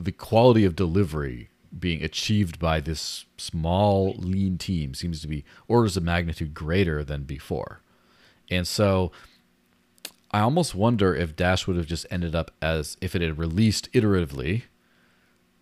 [0.00, 5.96] the quality of delivery being achieved by this small lean team seems to be orders
[5.96, 7.82] of magnitude greater than before.
[8.50, 9.10] And so
[10.30, 13.90] I almost wonder if Dash would have just ended up as if it had released
[13.92, 14.64] iteratively,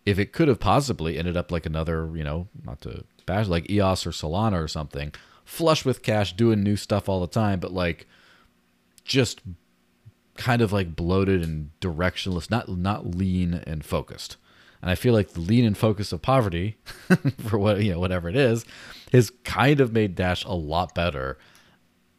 [0.05, 3.71] if it could have possibly ended up like another, you know, not to bash like
[3.71, 5.13] EOS or Solana or something,
[5.45, 8.07] flush with cash, doing new stuff all the time, but like
[9.05, 9.41] just
[10.37, 14.37] kind of like bloated and directionless, not not lean and focused.
[14.83, 16.77] And I feel like the lean and focus of poverty,
[17.39, 18.65] for what you know, whatever it is,
[19.13, 21.39] has kind of made Dash a lot better.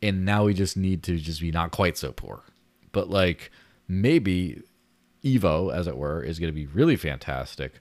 [0.02, 2.44] And now we just need to just be not quite so poor.
[2.92, 3.52] But like
[3.88, 4.62] maybe
[5.24, 7.80] Evo, as it were, is going to be really fantastic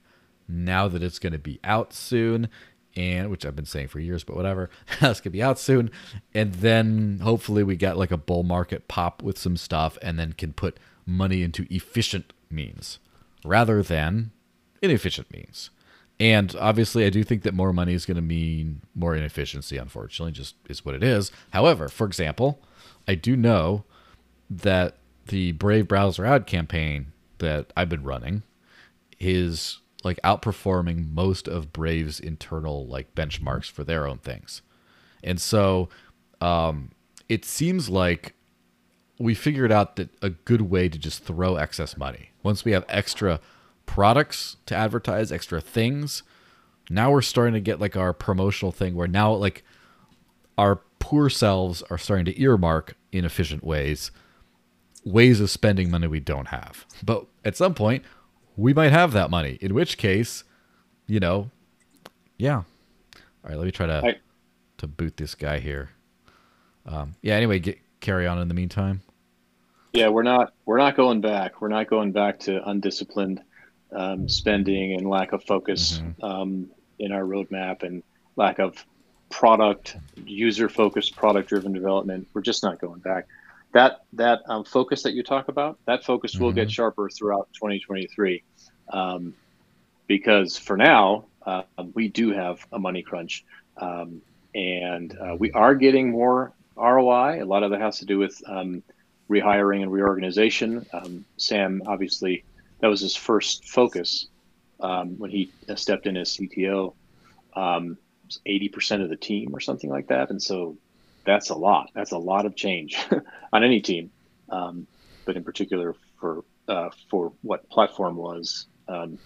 [0.49, 2.49] now that it's going to be out soon
[2.97, 4.71] and which I've been saying for years, but whatever.
[5.01, 5.91] That's gonna be out soon,
[6.35, 10.33] and then hopefully we get like a bull market pop with some stuff, and then
[10.33, 12.99] can put money into efficient means
[13.45, 14.31] rather than
[14.83, 15.71] inefficient means.
[16.19, 19.77] And obviously, I do think that more money is going to mean more inefficiency.
[19.77, 21.31] Unfortunately, just is what it is.
[21.51, 22.59] However, for example,
[23.07, 23.85] I do know
[24.49, 28.45] that the Brave Browser Ad campaign that I've been running
[29.19, 34.63] is like outperforming most of Brave's internal like benchmarks for their own things.
[35.23, 35.89] And so
[36.41, 36.93] um,
[37.29, 38.35] it seems like
[39.19, 42.31] we figured out that a good way to just throw excess money.
[42.43, 43.41] Once we have extra
[43.87, 46.23] products to advertise, extra things,
[46.91, 49.65] now we're starting to get like our promotional thing where now like
[50.59, 54.11] our poor selves are starting to earmark inefficient ways
[55.07, 56.85] ways of spending money we don't have.
[57.03, 58.05] But at some point,
[58.57, 59.57] we might have that money.
[59.61, 60.45] In which case,
[61.07, 61.51] you know,
[62.37, 62.57] yeah.
[62.57, 64.17] All right, let me try to I,
[64.79, 65.91] to boot this guy here.
[66.85, 67.35] Um, yeah.
[67.35, 69.01] Anyway, get carry on in the meantime.
[69.93, 71.61] Yeah, we're not we're not going back.
[71.61, 73.41] We're not going back to undisciplined
[73.97, 76.25] um, spending and lack of focus mm-hmm.
[76.25, 78.03] um, in our roadmap and
[78.37, 78.85] lack of
[79.31, 82.29] product user focused product driven development.
[82.33, 83.27] We're just not going back
[83.77, 86.45] that that um, focus that you talk about, that focus mm-hmm.
[86.45, 86.71] will get mm-hmm.
[86.71, 88.43] sharper throughout 2023,
[88.93, 89.35] um,
[90.07, 93.45] because for now uh, we do have a money crunch,
[93.77, 94.23] um,
[94.55, 97.43] and uh, we are getting more ROI.
[97.43, 98.83] A lot of that has to do with um,
[99.29, 100.87] rehiring and reorganization.
[100.95, 102.45] Um, Sam obviously
[102.81, 104.27] that was his first focus
[104.81, 106.95] um, when he stepped in as CTO.
[107.57, 110.77] 80% of the team or something like that, and so
[111.25, 111.91] that's a lot.
[111.95, 112.99] That's a lot of change
[113.53, 114.11] on any team,
[114.49, 114.87] um,
[115.25, 119.19] but in particular for uh, for what platform was um,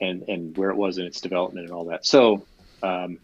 [0.00, 2.04] and and where it was in its development and all that.
[2.06, 2.44] So,
[2.82, 3.18] um,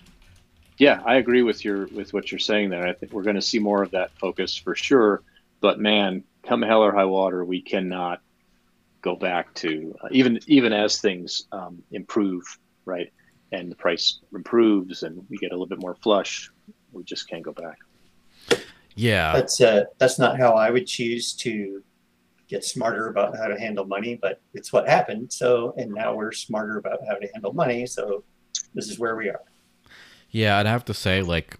[0.78, 2.86] yeah, I agree with your with what you're saying there.
[2.86, 5.22] I think we're going to see more of that focus for sure.
[5.60, 8.20] But man, come hell or high water, we cannot
[9.02, 12.42] go back to uh, even even as things um, improve,
[12.84, 13.12] right?
[13.52, 16.50] And the price improves, and we get a little bit more flush
[16.92, 17.78] we just can't go back.
[18.94, 21.82] Yeah, that's uh, that's not how I would choose to
[22.48, 25.32] get smarter about how to handle money, but it's what happened.
[25.32, 27.86] So, and now we're smarter about how to handle money.
[27.86, 28.24] So,
[28.74, 29.40] this is where we are.
[30.30, 31.58] Yeah, I'd have to say, like,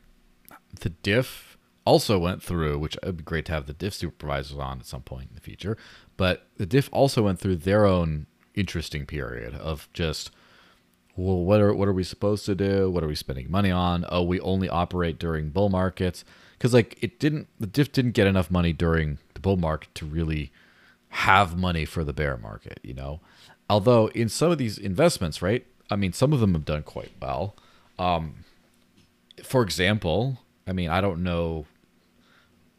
[0.80, 1.49] the diff
[1.90, 5.02] also went through, which would be great to have the DIF supervisors on at some
[5.02, 5.76] point in the future.
[6.16, 10.30] But the DIF also went through their own interesting period of just
[11.16, 12.88] well, what are what are we supposed to do?
[12.88, 14.04] What are we spending money on?
[14.08, 16.24] Oh, we only operate during bull markets
[16.56, 20.06] because like it didn't the DIF didn't get enough money during the bull market to
[20.06, 20.52] really
[21.08, 23.18] have money for the bear market, you know.
[23.68, 25.66] Although in some of these investments, right?
[25.90, 27.56] I mean, some of them have done quite well.
[27.98, 28.44] Um,
[29.42, 31.66] for example, I mean, I don't know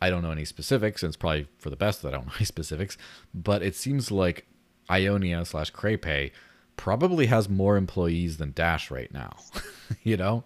[0.02, 2.34] I don't know any specifics, and it's probably for the best that I don't know
[2.36, 2.98] any specifics,
[3.34, 4.48] but it seems like
[4.90, 6.32] Ionia slash CakePay
[6.76, 9.38] probably has more employees than Dash right now.
[10.04, 10.44] you know,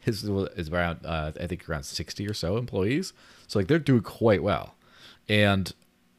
[0.00, 3.12] his is around uh, I think around sixty or so employees.
[3.46, 4.74] So like they're doing quite well,
[5.28, 5.72] and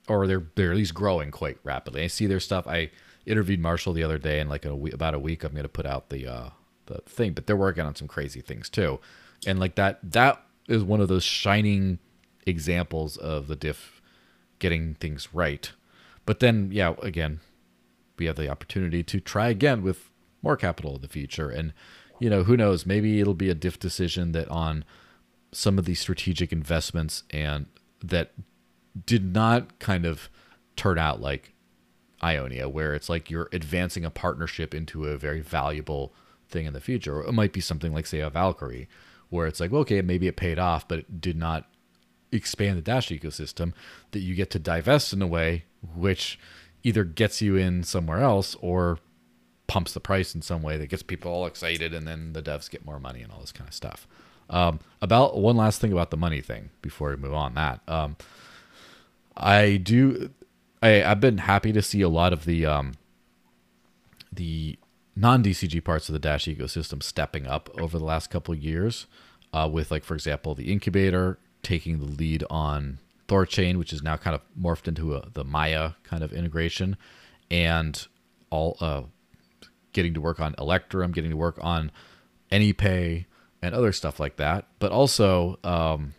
[0.07, 2.03] or they're they're at least growing quite rapidly.
[2.03, 2.67] I see their stuff.
[2.67, 2.89] I
[3.25, 5.85] interviewed Marshall the other day, and like a week, about a week, I'm to put
[5.85, 6.49] out the uh,
[6.87, 7.33] the thing.
[7.33, 8.99] But they're working on some crazy things too,
[9.45, 11.99] and like that that is one of those shining
[12.45, 14.01] examples of the DIF
[14.59, 15.71] getting things right.
[16.25, 17.39] But then, yeah, again,
[18.17, 20.09] we have the opportunity to try again with
[20.41, 21.49] more capital in the future.
[21.49, 21.73] And,
[22.19, 24.83] you know, who knows, maybe it'll be a DIF decision that on
[25.51, 27.65] some of these strategic investments and
[28.03, 28.31] that
[29.05, 30.29] did not kind of
[30.75, 31.53] turn out like
[32.23, 36.13] Ionia, where it's like you're advancing a partnership into a very valuable
[36.47, 37.17] thing in the future.
[37.17, 38.89] Or it might be something like, say, a Valkyrie,
[39.29, 41.69] where it's like, okay, maybe it paid off, but it did not
[42.31, 43.73] expand the Dash ecosystem.
[44.11, 45.65] That you get to divest in a way
[45.95, 46.39] which
[46.83, 48.99] either gets you in somewhere else or
[49.67, 52.69] pumps the price in some way that gets people all excited, and then the devs
[52.69, 54.07] get more money and all this kind of stuff.
[54.49, 57.81] Um, about one last thing about the money thing before we move on that.
[57.87, 58.17] Um,
[59.37, 60.31] I do.
[60.81, 62.93] I, I've been happy to see a lot of the um,
[64.33, 64.79] the
[65.15, 69.05] non DCG parts of the Dash ecosystem stepping up over the last couple years.
[69.51, 74.17] Uh, with like, for example, the incubator taking the lead on Thorchain, which is now
[74.17, 76.97] kind of morphed into a, the Maya kind of integration,
[77.51, 78.07] and
[78.49, 79.03] all uh,
[79.93, 81.91] getting to work on Electrum, getting to work on
[82.51, 83.25] AnyPay
[83.61, 84.65] and other stuff like that.
[84.79, 86.13] But also um,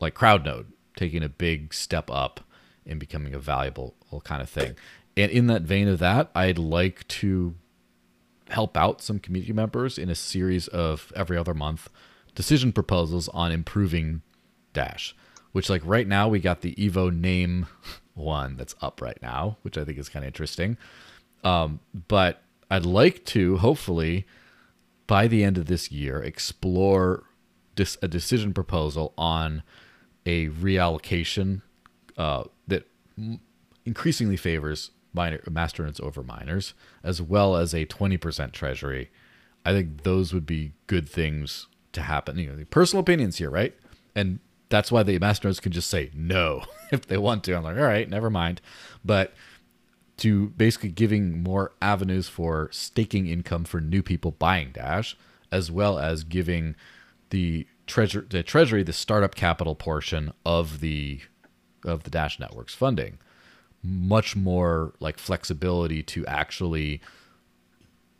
[0.00, 2.40] like CrowdNode taking a big step up
[2.84, 4.76] in becoming a valuable kind of thing.
[5.16, 7.54] And in that vein of that, I'd like to
[8.48, 11.88] help out some community members in a series of every other month
[12.34, 14.22] decision proposals on improving
[14.76, 15.16] Dash.
[15.52, 17.66] Which like right now we got the Evo name
[18.14, 20.76] one that's up right now, which I think is kind of interesting.
[21.42, 24.26] Um, but I'd like to hopefully
[25.06, 27.24] by the end of this year explore
[27.74, 29.62] dis- a decision proposal on
[30.24, 31.62] a reallocation
[32.16, 32.86] uh, that
[33.16, 33.40] m-
[33.84, 39.10] increasingly favors minor masternodes over miners, as well as a 20% treasury.
[39.64, 42.38] I think those would be good things to happen.
[42.38, 43.74] You know, personal opinions here, right?
[44.14, 47.56] And that's why the masternodes can just say no if they want to.
[47.56, 48.60] I'm like, all right, never mind.
[49.04, 49.34] But
[50.18, 55.16] to basically giving more avenues for staking income for new people buying Dash,
[55.52, 56.74] as well as giving
[57.30, 61.20] the treasure the treasury the startup capital portion of the
[61.84, 63.18] of the Dash network's funding
[63.82, 67.00] much more like flexibility to actually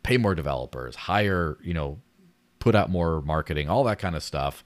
[0.03, 1.99] pay more developers, hire, you know,
[2.59, 4.63] put out more marketing, all that kind of stuff.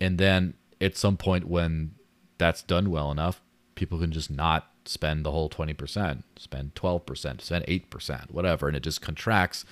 [0.00, 1.94] And then at some point when
[2.38, 3.40] that's done well enough,
[3.74, 8.82] people can just not spend the whole 20%, spend 12%, spend 8%, whatever, and it
[8.82, 9.64] just contracts.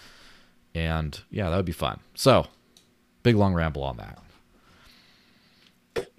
[0.74, 2.00] And yeah, that would be fun.
[2.14, 2.46] So,
[3.22, 4.18] big long ramble on that.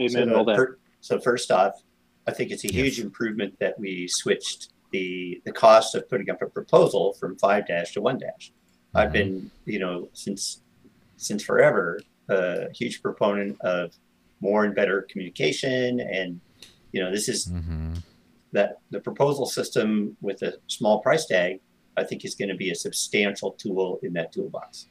[0.02, 0.10] Amen.
[0.30, 0.56] So, all that.
[0.56, 1.82] fir- so first off,
[2.28, 6.42] I think it's a huge improvement that we switched the the cost of putting up
[6.42, 8.52] a proposal from five dash to one dash.
[8.96, 9.14] I've Mhm.
[9.14, 10.62] been, you know, since
[11.18, 12.00] since forever,
[12.30, 13.94] a huge proponent of
[14.42, 16.40] more and better communication, and
[16.92, 17.94] you know, this is Mm-hmm.
[18.54, 21.60] that the proposal system with a small price tag.
[21.98, 24.86] I think is going to be a substantial tool in that toolbox.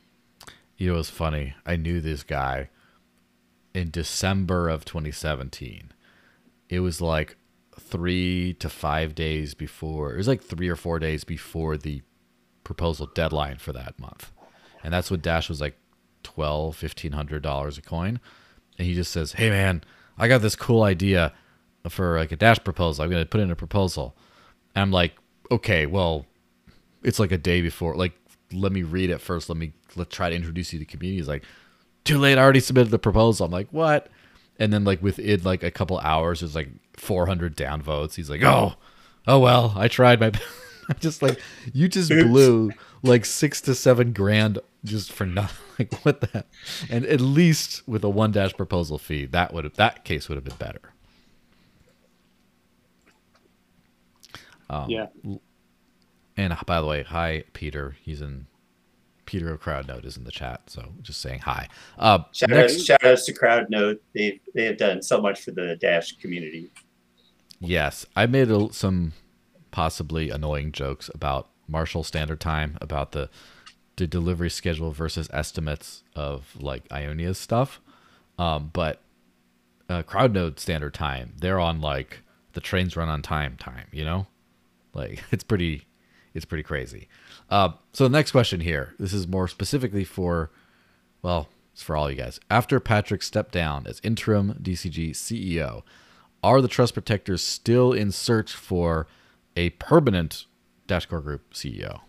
[0.77, 1.55] You know, it was funny.
[1.65, 2.69] I knew this guy
[3.73, 5.93] in December of 2017.
[6.69, 7.39] It was like
[7.81, 12.03] three to five days before, it was like three or four days before the
[12.63, 14.31] proposal deadline for that month.
[14.85, 15.79] And that's when Dash was like
[16.23, 18.21] twelve, fifteen hundred dollars a coin.
[18.79, 19.83] And he just says, Hey man,
[20.17, 21.33] I got this cool idea
[21.89, 23.05] for like a Dash proposal.
[23.05, 24.17] I'm gonna put in a proposal.
[24.75, 25.13] And I'm like,
[25.51, 26.27] okay, well,
[27.03, 27.95] it's like a day before.
[27.95, 28.13] Like,
[28.53, 29.49] let me read it first.
[29.49, 31.19] Let me let's try to introduce you to the community.
[31.19, 31.45] He's like,
[32.05, 32.39] too late.
[32.39, 33.47] I already submitted the proposal.
[33.47, 34.09] I'm like, what?
[34.59, 38.15] And then like within like a couple hours, there's like 400 downvotes.
[38.15, 38.75] He's like, oh,
[39.27, 40.33] oh well, I tried my.
[40.91, 41.39] I'm just like,
[41.75, 42.73] you just blew
[43.03, 45.65] like six to seven grand just for nothing.
[45.79, 46.45] Like what the?
[46.91, 50.35] And at least with a one dash proposal fee, that would have that case would
[50.35, 50.93] have been better.
[54.69, 55.07] Um, Yeah.
[56.37, 57.97] And by the way, hi Peter.
[58.03, 58.47] He's in
[59.25, 61.69] Peter of CrowdNode is in the chat, so just saying hi.
[61.99, 63.99] Uh, Shout next, outs, shout outs to CrowdNode.
[64.15, 66.71] They they have done so much for the Dash community.
[67.61, 69.13] yes, I made a, some
[69.71, 73.29] possibly annoying jokes about Marshall Standard Time, about the
[73.99, 77.81] the delivery schedule versus estimates of like Ionia's stuff.
[78.39, 79.01] Um, but
[79.89, 82.23] uh, CrowdNode Standard Time, they're on like
[82.53, 83.87] the trains run on time time.
[83.93, 84.27] You know,
[84.95, 85.87] like it's pretty
[86.35, 87.09] it's pretty crazy.
[87.51, 90.51] Uh, so the next question here, this is more specifically for,
[91.23, 92.39] well, it's for all you guys.
[92.51, 95.83] After Patrick stepped down as interim DCG CEO,
[96.43, 99.07] are the Trust Protectors still in search for
[99.57, 100.47] a permanent
[100.87, 102.01] Dashcore Group CEO?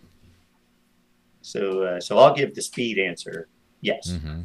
[1.42, 3.48] So uh, so I'll give the speed answer.
[3.80, 4.10] Yes.
[4.10, 4.42] Mm-hmm.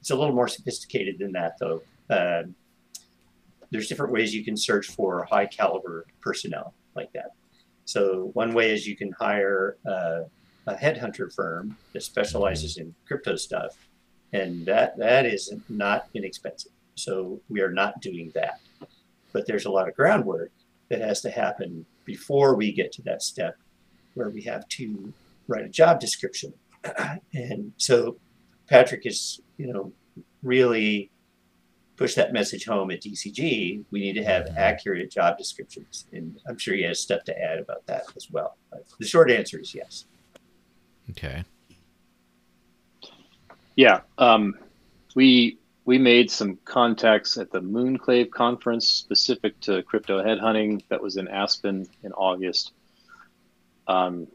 [0.00, 1.82] It's a little more sophisticated than that, though.
[2.08, 2.54] Um
[3.70, 7.32] there's different ways you can search for high caliber personnel like that.
[7.84, 10.22] So one way is you can hire uh,
[10.66, 13.76] a headhunter firm that specializes in crypto stuff,
[14.32, 16.72] and that that is not inexpensive.
[16.94, 18.60] So we are not doing that.
[19.32, 20.50] But there's a lot of groundwork
[20.88, 23.56] that has to happen before we get to that step
[24.14, 25.12] where we have to
[25.50, 26.54] write a job description.
[27.34, 28.16] and so
[28.68, 29.92] Patrick is, you know,
[30.42, 31.10] really
[31.96, 34.56] push that message home at DCG, we need to have Mhm.
[34.56, 36.06] accurate job descriptions.
[36.12, 38.56] And I'm sure he has stuff to add about that as well.
[38.70, 40.06] But the short answer is yes.
[41.10, 41.44] Okay.
[43.76, 44.54] Yeah, um,
[45.14, 51.16] we we made some contacts at the Moonclave conference specific to crypto headhunting that was
[51.16, 52.72] in Aspen in August.
[53.88, 54.28] Um,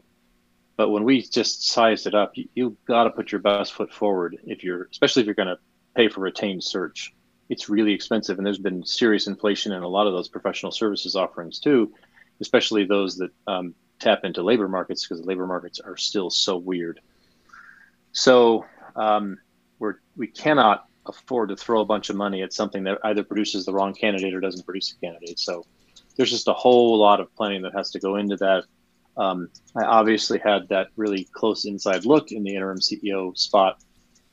[0.76, 3.92] but when we just sized it up, you, you got to put your best foot
[3.92, 5.58] forward if you're, especially if you're going to
[5.94, 7.14] pay for retained search.
[7.48, 11.14] It's really expensive, and there's been serious inflation in a lot of those professional services
[11.14, 11.92] offerings too,
[12.40, 16.56] especially those that um, tap into labor markets because the labor markets are still so
[16.56, 17.00] weird.
[18.12, 18.64] So
[18.96, 19.38] um,
[19.78, 23.64] we're we cannot afford to throw a bunch of money at something that either produces
[23.64, 25.38] the wrong candidate or doesn't produce a candidate.
[25.38, 25.64] So
[26.16, 28.64] there's just a whole lot of planning that has to go into that.
[29.16, 33.82] Um, I obviously had that really close inside look in the interim CEO spot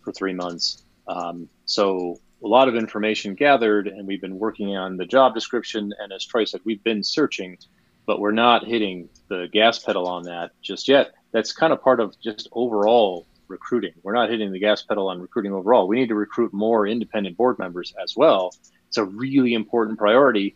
[0.01, 0.84] for three months.
[1.07, 5.93] Um, so a lot of information gathered, and we've been working on the job description.
[5.99, 7.57] And as Troy said, we've been searching,
[8.05, 11.13] but we're not hitting the gas pedal on that just yet.
[11.31, 13.93] That's kind of part of just overall recruiting.
[14.03, 15.88] We're not hitting the gas pedal on recruiting overall.
[15.88, 18.53] We need to recruit more independent board members as well.
[18.88, 20.55] It's a really important priority,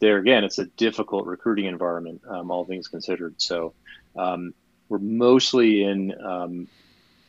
[0.00, 3.34] there again, it's a difficult recruiting environment, um, all things considered.
[3.38, 3.74] So
[4.16, 4.54] um,
[4.88, 6.68] we're mostly in um,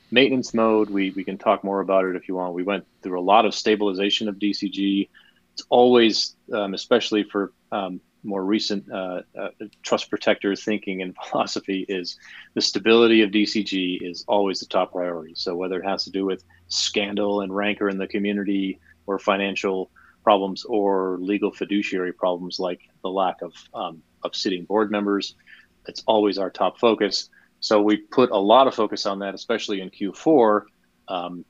[0.09, 0.89] maintenance mode.
[0.89, 2.53] We, we can talk more about it if you want.
[2.53, 5.09] We went through a lot of stabilization of DCG.
[5.53, 9.49] It's always, um, especially for um, more recent uh, uh,
[9.84, 12.17] trust protector thinking and philosophy is
[12.53, 15.34] the stability of DCG is always the top priority.
[15.36, 19.89] So whether it has to do with scandal and rancor in the community or financial
[20.24, 25.36] problems or legal fiduciary problems like the lack of, um, of sitting board members,
[25.88, 27.30] it's always our top focus.
[27.59, 30.63] So we put a lot of focus on that, especially in Q4.
[31.07, 31.45] Um,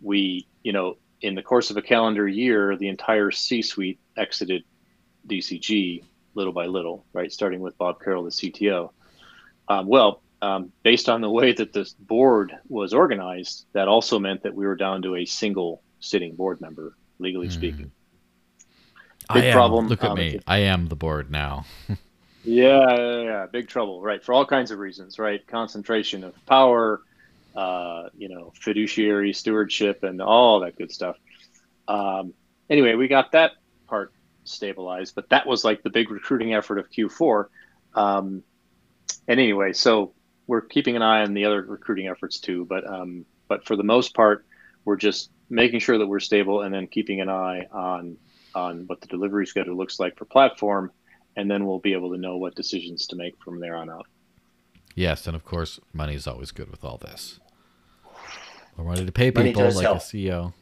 [0.00, 4.64] we, you know, in the course of a calendar year, the entire C-suite exited
[5.26, 7.32] DCG little by little, right?
[7.32, 8.90] Starting with Bob Carroll, the CTO.
[9.68, 14.42] Um, well, um, based on the way that this board was organized, that also meant
[14.42, 17.50] that we were down to a single sitting board member, legally Hmm.
[17.50, 17.92] speaking.
[19.28, 19.88] I Big am, problem.
[19.88, 20.40] Look at Um, me.
[20.46, 21.66] I am the board now.
[22.42, 24.22] Yeah, yeah, yeah, big trouble, right?
[24.22, 25.40] For all kinds of reasons, right?
[25.46, 27.00] Concentration of power,
[27.54, 31.16] uh, you know, fiduciary stewardship, and all that good stuff.
[31.88, 32.34] Um,
[32.70, 33.52] anyway, we got that
[33.88, 37.50] part stabilized, but that was like the big recruiting effort of Q4.
[37.94, 38.44] Um,
[39.28, 40.14] and anyway, so
[40.46, 43.84] we're keeping an eye on the other recruiting efforts too, but um, but for the
[43.84, 44.46] most part,
[44.84, 48.16] we're just making sure that we're stable and then keeping an eye on
[48.54, 50.90] on what the delivery schedule looks like for platform
[51.36, 54.06] and then we'll be able to know what decisions to make from there on out.
[54.94, 57.40] Yes, and of course, money is always good with all this.
[58.76, 59.98] We're ready to pay people like help.
[59.98, 60.52] a CEO.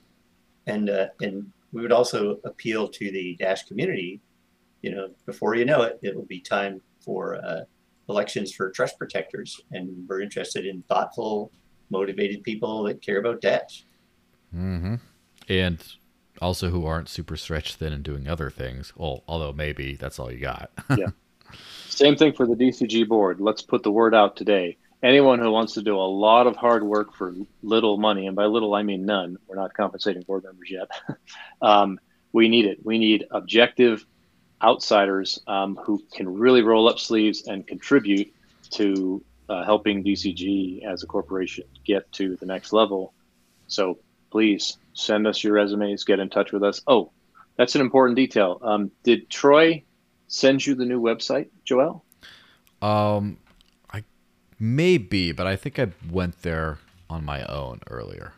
[0.66, 4.20] And uh, and we would also appeal to the Dash community.
[4.80, 7.60] You know, before you know it, it will be time for uh,
[8.08, 11.50] elections for trust protectors, and we're interested in thoughtful,
[11.90, 13.84] motivated people that care about Dash.
[14.52, 14.96] Hmm
[15.48, 15.84] And
[16.40, 18.92] also who aren't super stretched thin and doing other things.
[18.96, 20.70] Well, although maybe that's all you got.
[20.96, 21.08] Yeah.
[21.88, 23.38] Same thing for the DCG board.
[23.40, 24.78] Let's put the word out today.
[25.02, 28.46] Anyone who wants to do a lot of hard work for little money, and by
[28.46, 30.88] little I mean none, we're not compensating board members yet.
[31.62, 32.00] um,
[32.32, 32.78] we need it.
[32.82, 34.06] We need objective
[34.62, 38.32] outsiders um, who can really roll up sleeves and contribute
[38.70, 43.12] to uh, helping DCG as a corporation get to the next level.
[43.66, 43.98] So
[44.32, 46.80] please send us your resumes, get in touch with us.
[46.86, 47.12] Oh,
[47.56, 48.58] that's an important detail.
[48.62, 49.84] Um, did Troy
[50.26, 52.04] send you the new website, Joel?
[52.80, 53.36] um,
[53.92, 54.02] I
[54.58, 56.78] maybe, but I think I went there
[57.08, 58.32] on my own earlier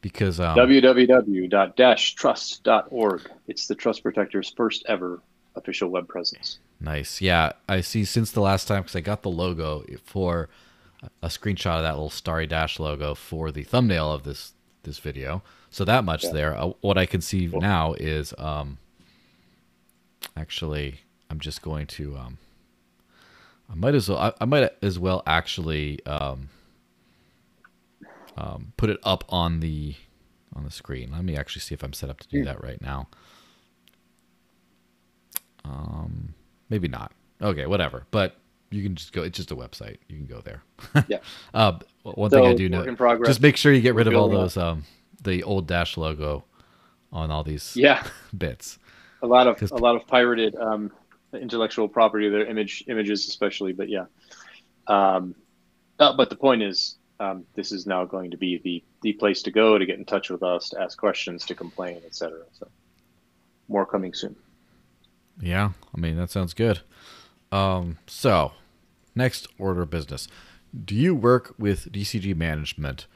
[0.00, 3.30] because um, www.trust.org.
[3.48, 5.20] It's the Trust Protector's first ever
[5.56, 6.58] official web presence.
[6.80, 7.20] Nice.
[7.20, 10.48] Yeah, I see since the last time because I got the logo for
[11.22, 14.52] a screenshot of that little Starry Dash logo for the thumbnail of this
[14.86, 15.42] this video.
[15.70, 16.32] So that much Yeah.
[16.32, 16.56] there.
[16.58, 17.60] Uh, what I can see Cool.
[17.60, 18.78] now is um
[20.36, 22.38] actually I'm just going to um
[23.70, 26.48] I might as well I, I might as well actually um
[28.38, 29.94] um put it up on the
[30.54, 31.10] on the screen.
[31.12, 32.44] Let me actually see if I'm set up to do Hmm.
[32.46, 33.08] that right now.
[35.64, 36.34] Um,
[36.70, 37.12] maybe not.
[37.42, 38.06] Okay, whatever.
[38.10, 38.36] But
[38.70, 39.22] you can just go.
[39.22, 39.98] It's just a website.
[40.08, 40.62] You can go there.
[41.08, 41.18] Yeah.
[41.54, 42.82] uh, one So, thing I do know.
[42.82, 43.28] in progress.
[43.28, 44.84] Just make sure you get rid of all those um
[45.22, 46.44] the old dash logo
[47.12, 48.06] on all these Yeah,
[48.36, 48.78] bits.
[49.22, 50.90] a lot of a lot of pirated um,
[51.32, 53.72] intellectual property, their image images especially.
[53.72, 54.06] But yeah,
[54.86, 55.34] um,
[55.98, 59.42] uh, but the point is, um, this is now going to be the the place
[59.42, 62.40] to go to get in touch with us, to ask questions, to complain, etc.
[62.52, 62.68] So
[63.68, 64.36] more coming soon.
[65.40, 66.80] Yeah, I mean that sounds good.
[67.56, 68.52] Um, so
[69.14, 70.28] next order of business.
[70.84, 73.06] Do you work with DCG management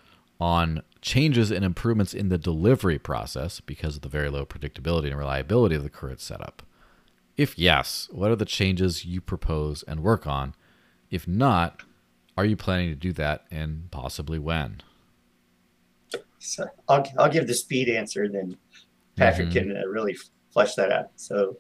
[0.41, 5.18] on changes and improvements in the delivery process because of the very low predictability and
[5.18, 6.62] reliability of the current setup?
[7.36, 10.55] If yes, what are the changes you propose and work on?
[11.11, 11.82] If not,
[12.36, 14.80] are you planning to do that and possibly when?
[16.38, 18.57] So I'll, I'll give the speed answer, then
[19.16, 19.53] Patrick Mhm.
[19.53, 20.16] can uh, really
[20.51, 21.11] flesh that out.
[21.16, 21.59] So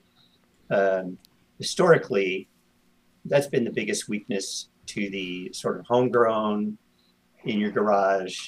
[0.70, 1.18] um,
[1.58, 2.48] historically,
[3.24, 6.76] that's been the biggest weakness to the sort of homegrown
[7.44, 8.38] in your garage,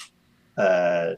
[0.59, 1.13] uh,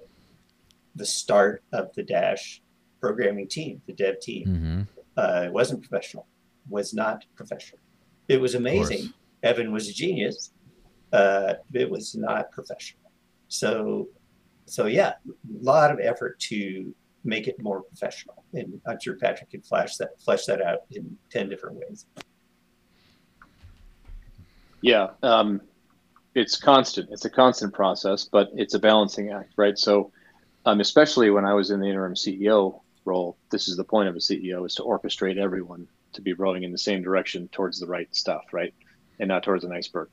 [0.95, 2.63] the start of the Dash
[3.01, 4.47] programming team, the dev team.
[4.47, 4.83] Mm-hmm.
[5.17, 6.27] Uh, it wasn't professional,
[6.69, 7.81] was not professional.
[8.29, 9.13] It was amazing.
[9.43, 10.53] Evan was a genius.
[11.13, 13.11] Uh, it was not professional.
[13.49, 14.09] So,
[14.67, 16.95] so yeah, a lot of effort to
[17.25, 18.45] make it more professional.
[18.53, 22.07] And I'm sure Patrick can flash that, flesh that out in 10 different ways.
[24.85, 25.63] Yeah, um,
[26.35, 27.09] it's constant.
[27.11, 29.79] It's a constant process, but it's a balancing act, right?
[29.79, 30.13] So,
[30.67, 34.15] um, especially when I was in the interim CEO role, this is the point of
[34.15, 37.87] a CEO is to orchestrate everyone to be rowing in the same direction towards the
[37.87, 38.75] right stuff, right,
[39.19, 40.11] and not towards an iceberg.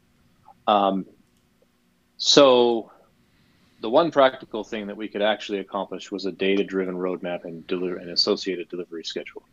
[0.68, 1.06] Um,
[2.16, 2.94] so,
[3.82, 7.98] the one practical thing that we could actually accomplish was a data-driven roadmap and deliver
[7.98, 9.44] an associated delivery schedule.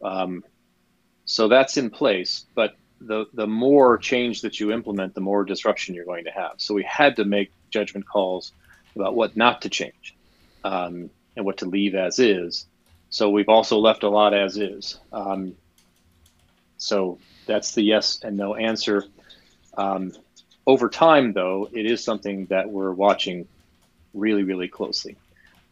[0.00, 0.42] Um,
[1.26, 5.94] so that's in place, but the the more change that you implement, the more disruption
[5.94, 6.54] you're going to have.
[6.58, 8.52] So we had to make judgment calls
[8.96, 10.16] about what not to change
[10.64, 12.66] um, and what to leave as is.
[13.10, 14.98] So we've also left a lot as is.
[15.12, 15.54] Um,
[16.76, 19.04] so that's the yes and no answer.
[19.76, 20.12] Um,
[20.66, 23.48] over time, though, it is something that we're watching
[24.12, 25.16] really, really closely.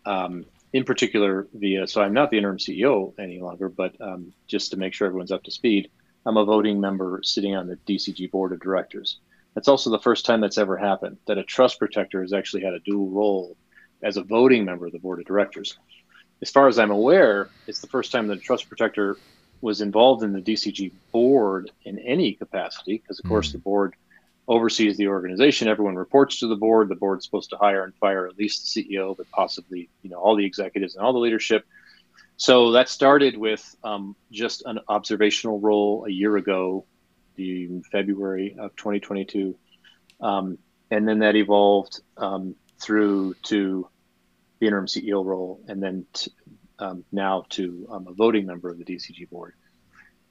[0.06, 4.70] Um, in particular, via so I'm not the interim CEO any longer, but um, just
[4.70, 5.90] to make sure everyone's up to speed.
[6.26, 9.18] I'm a voting member sitting on the DCG board of directors.
[9.54, 12.74] That's also the first time that's ever happened that a trust protector has actually had
[12.74, 13.56] a dual role
[14.02, 15.78] as a voting member of the board of directors.
[16.42, 19.16] As far as I'm aware, it's the first time that a trust protector
[19.62, 23.52] was involved in the DCG board in any capacity, because of course Mm.
[23.52, 23.94] the board
[24.48, 25.68] oversees the organization.
[25.68, 26.88] Everyone reports to the board.
[26.88, 30.18] The board's supposed to hire and fire at least the CEO, but possibly you know
[30.18, 31.64] all the executives and all the leadership.
[32.36, 36.84] So that started with um, just an observational role a year ago,
[37.34, 39.56] the February of 2022,
[40.20, 40.58] um,
[40.90, 43.88] and then that evolved um, through to
[44.58, 46.06] the interim CEO role, and then
[46.78, 49.54] um, now to um, a voting member of the DCG board.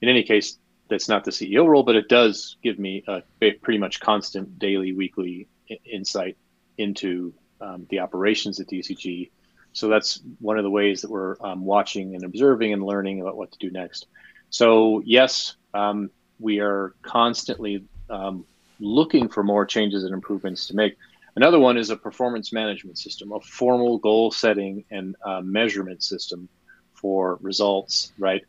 [0.00, 3.78] In any case, that's not the CEO role, but it does give me a pretty
[3.78, 5.48] much constant daily, weekly
[5.84, 6.36] insight
[6.78, 9.30] into um, the operations at DCG.
[9.76, 13.36] So that's one of the ways that we're um, watching and observing and learning about
[13.36, 14.06] what to do next.
[14.48, 16.10] So yes, um,
[16.40, 18.46] we are constantly um,
[18.80, 20.96] looking for more changes and improvements to make.
[21.36, 26.48] Another one is a performance management system, a formal goal setting and uh, measurement system
[26.94, 28.12] for results.
[28.18, 28.42] Right,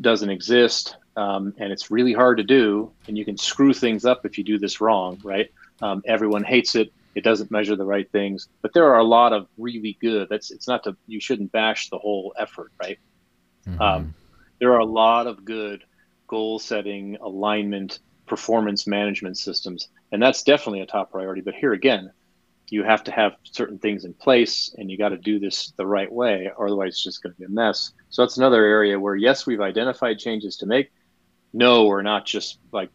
[0.00, 2.92] doesn't exist, um, and it's really hard to do.
[3.08, 5.20] And you can screw things up if you do this wrong.
[5.24, 5.50] Right,
[5.80, 6.92] um, everyone hates it.
[7.14, 10.28] It doesn't measure the right things, but there are a lot of really good.
[10.30, 12.72] That's it's not to you shouldn't bash the whole effort.
[12.80, 12.98] Right,
[13.66, 13.80] Mm-hmm.
[13.80, 14.14] um,
[14.60, 15.82] there are a lot of good
[16.28, 21.42] goal setting, alignment, performance management systems, and that's definitely a top priority.
[21.42, 22.10] But here again,
[22.70, 25.86] you have to have certain things in place, and you got to do this the
[25.86, 27.92] right way, or otherwise it's just going to be a mess.
[28.10, 30.90] So that's another area where yes, we've identified changes to make.
[31.52, 32.90] No, we're not just like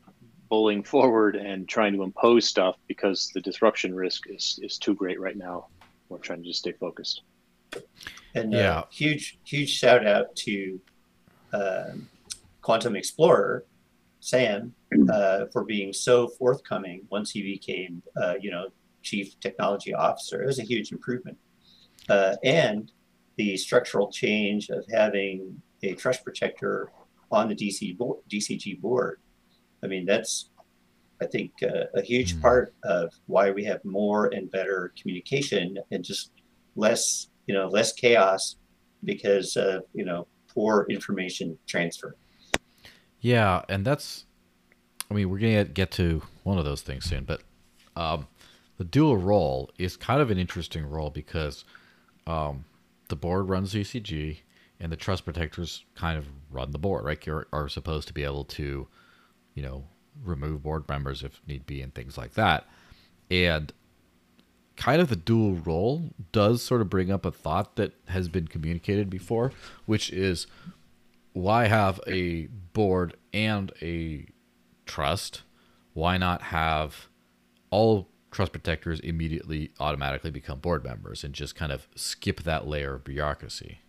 [0.49, 5.19] bullying forward and trying to impose stuff because the disruption risk is is too great
[5.19, 5.67] right now.
[6.09, 7.21] We're trying to just stay focused.
[8.35, 8.79] And Yeah.
[8.79, 10.79] uh, huge, huge shout out to
[11.53, 12.07] um,
[12.61, 13.65] Quantum Explorer,
[14.19, 14.73] Sam,
[15.09, 18.67] uh, for being so forthcoming once he became, uh, you know,
[19.01, 20.43] chief technology officer.
[20.43, 21.37] It was a huge improvement.
[22.09, 22.91] Uh, and
[23.37, 26.89] the structural change of having a trust protector
[27.31, 29.19] on the DC board, DCG board.
[29.83, 30.49] I mean, that's,
[31.21, 32.41] I think, uh, a huge Mm.
[32.41, 36.31] part of why we have more and better communication and just
[36.75, 38.57] less, you know, less chaos
[39.03, 42.15] because of, you know, poor information transfer.
[43.21, 44.25] Yeah, and that's.
[45.09, 47.41] I mean, we're gonna get to one of those things soon, but
[47.95, 48.27] um,
[48.77, 51.63] the dual role is kind of an interesting role because
[52.25, 52.65] um,
[53.07, 54.39] the board runs DCG
[54.79, 57.25] and the trust protectors kind of run the board, right?
[57.25, 58.87] You're, are supposed to be able to,
[59.57, 59.85] you know,
[60.23, 62.67] remove board members if need be and things like that.
[63.31, 63.73] And
[64.75, 68.47] kind of the dual role does sort of bring up a thought that has been
[68.47, 69.51] communicated before,
[69.87, 70.45] which is
[71.33, 74.27] why have a board and a
[74.85, 75.41] trust?
[75.93, 77.07] Why not have
[77.71, 82.93] all trust protectors immediately automatically become board members and just kind of skip that layer
[82.93, 83.79] of bureaucracy?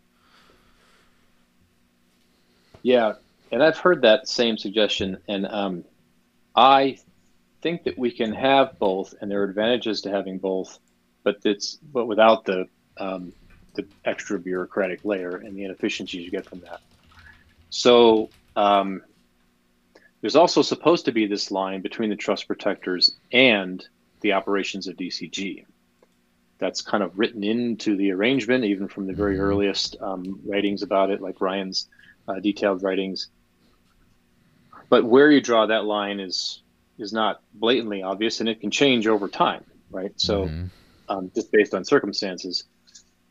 [2.82, 3.14] Yeah,
[3.50, 5.84] and I've heard that same suggestion, and um,
[6.54, 6.98] I
[7.62, 10.78] think that we can have both, and there are advantages to having both,
[11.22, 12.68] but it's but without the
[12.98, 13.32] um,
[13.74, 16.80] the extra bureaucratic layer and the inefficiencies you get from that.
[17.70, 19.02] So um,
[20.20, 23.86] there's also supposed to be this line between the trust protectors and
[24.20, 25.64] the operations of DCG.
[26.58, 29.44] That's kind of written into the arrangement, even from the very mm-hmm.
[29.44, 31.88] earliest um, writings about it, like Ryan's
[32.26, 33.28] uh, detailed writings.
[34.88, 36.62] But where you draw that line is
[36.98, 40.12] is not blatantly obvious, and it can change over time, right?
[40.16, 40.66] So, mm-hmm.
[41.08, 42.64] um, just based on circumstances.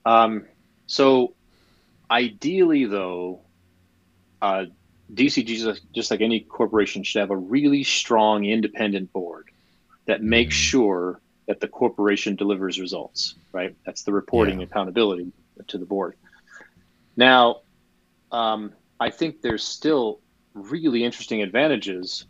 [0.06, 0.46] Um,
[0.86, 1.34] so,
[2.10, 3.42] ideally, though,
[4.42, 4.66] uh,
[5.14, 9.50] DCG, just like any corporation, should have a really strong independent board
[10.06, 10.62] that makes mm-hmm.
[10.62, 13.76] sure that the corporation delivers results, right?
[13.86, 14.66] That's the reporting yeah.
[14.66, 15.32] accountability
[15.68, 16.16] to the board.
[17.16, 17.62] Now,
[18.32, 20.20] um, I think there's still
[20.58, 22.26] really interesting advantages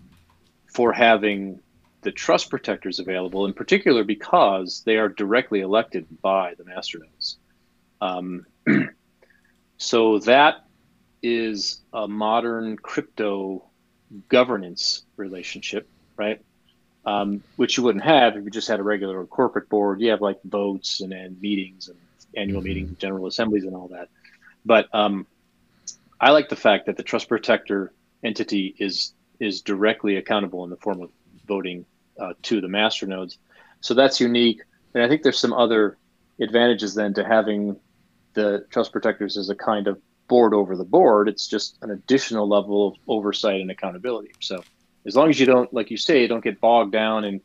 [0.73, 1.59] for having
[2.01, 7.35] the trust protectors available, in particular because they are directly elected by the masternodes.
[7.99, 8.45] Um,
[9.77, 10.67] so that
[11.23, 13.63] is a modern crypto
[14.29, 16.41] governance relationship, right?
[17.05, 20.01] Um, which you wouldn't have if you just had a regular corporate board.
[20.01, 21.97] You have like votes and, and meetings and
[22.35, 22.67] annual mm-hmm.
[22.67, 24.09] meetings, general assemblies, and all that.
[24.65, 25.25] But um,
[26.19, 27.93] I like the fact that the trust protector
[28.27, 31.09] entity is is directly accountable in the form of
[31.47, 31.85] voting
[32.19, 33.37] uh, to the master nodes.
[33.81, 34.61] So that's unique.
[34.93, 35.97] And I think there's some other
[36.39, 37.79] advantages then to having
[38.33, 41.29] the trust protectors as a kind of board over the board.
[41.29, 44.31] It's just an additional level of oversight and accountability.
[44.39, 44.63] So
[45.05, 47.41] as long as you don't, like you say, don't get bogged down in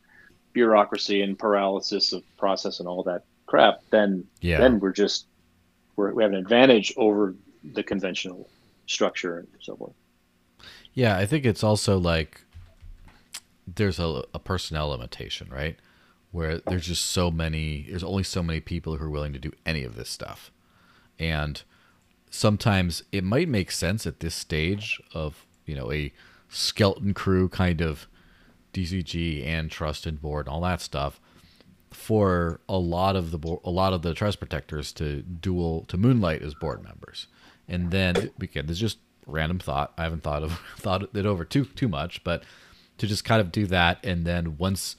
[0.53, 4.59] bureaucracy and paralysis of process and all that crap, then yeah.
[4.59, 5.27] then we're just
[5.97, 8.49] we're, we have an advantage over the conventional
[8.87, 9.93] structure and so forth.
[10.95, 12.43] Yeah, I think it's also like
[13.67, 15.77] there's a, a personnel limitation, right?
[16.31, 19.53] Where there's just so many, there's only so many people who are willing to do
[19.65, 20.51] any of this stuff.
[21.19, 21.63] And
[22.31, 26.13] sometimes it might make sense at this stage of, you know, a
[26.49, 28.07] skeleton crew kind of
[28.73, 31.21] DCG and trust and board and all that stuff
[31.91, 36.43] for a lot of the a lot of the trust protectors to dual to moonlight
[36.43, 37.27] as board members.
[37.69, 38.99] And then again, there's just
[39.33, 39.93] random thought.
[39.99, 42.45] I haven't thought of thought it over too too much, but
[42.99, 44.97] to just kind of do that, and then once,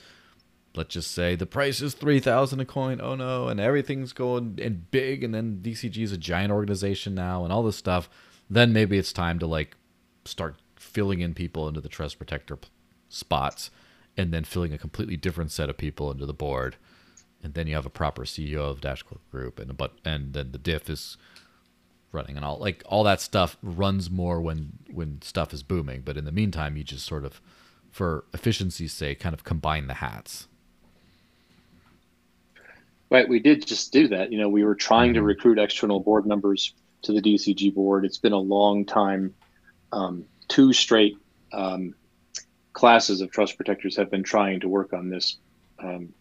[0.76, 3.00] let's just say the price is three thousand a coin.
[3.02, 7.44] Oh no, and everything's going and big, and then DCG is a giant organization now,
[7.44, 8.10] and all this stuff.
[8.50, 9.78] Then maybe it's time to like
[10.26, 12.58] start filling in people into the trust protector
[13.10, 13.72] spots,
[14.18, 16.76] and then filling a completely different set of people into the board,
[17.42, 20.58] and then you have a proper CEO of Dashcore Group, and but and then the
[20.58, 21.18] DIF is
[22.14, 26.18] running and all like all that stuff runs more when when stuff is booming but
[26.18, 27.42] in the meantime you just sort of
[27.94, 30.48] for efficiency's sake kind of combine the hats.
[33.10, 34.32] Right we did just do that.
[34.32, 35.16] You know we were trying mm-hmm.
[35.16, 38.06] to recruit external board members to the dcg board.
[38.06, 39.36] It's been a long time.
[39.92, 41.18] Um, two straight
[41.52, 41.94] um,
[42.74, 45.38] classes of trust protectors have been trying to work on this.
[45.78, 46.14] Um,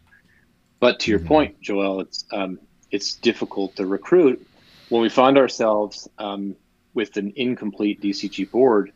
[0.80, 1.28] but to your mm-hmm.
[1.28, 2.58] point joel it's um,
[2.90, 4.46] it's difficult to recruit
[4.88, 6.56] when we found ourselves um,
[6.94, 8.92] with an incomplete DCG board,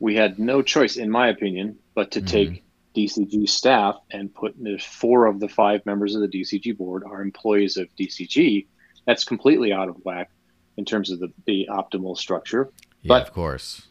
[0.00, 2.26] we had no choice, in my opinion, but to mm-hmm.
[2.26, 2.64] take
[2.94, 7.76] DCG staff and put four of the five members of the DCG board are employees
[7.76, 8.66] of DCG.
[9.06, 10.30] That's completely out of whack
[10.76, 12.70] in terms of the, the optimal structure.
[13.02, 13.88] Yeah, but, of course.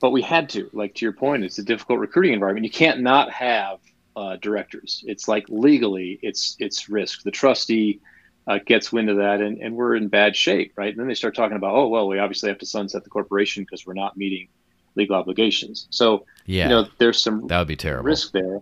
[0.00, 2.64] But we had to, like to your point, it's a difficult recruiting environment.
[2.64, 3.78] You can't not have
[4.14, 5.02] uh, directors.
[5.06, 7.22] It's like legally, it's it's risk.
[7.22, 8.00] The trustee
[8.46, 10.90] uh, gets wind of that and, and we're in bad shape, right?
[10.90, 13.64] And then they start talking about, oh, well, we obviously have to sunset the corporation
[13.64, 14.48] because we're not meeting
[14.94, 15.88] legal obligations.
[15.90, 18.60] So, yeah, you know, there's some that would be terrible risk there.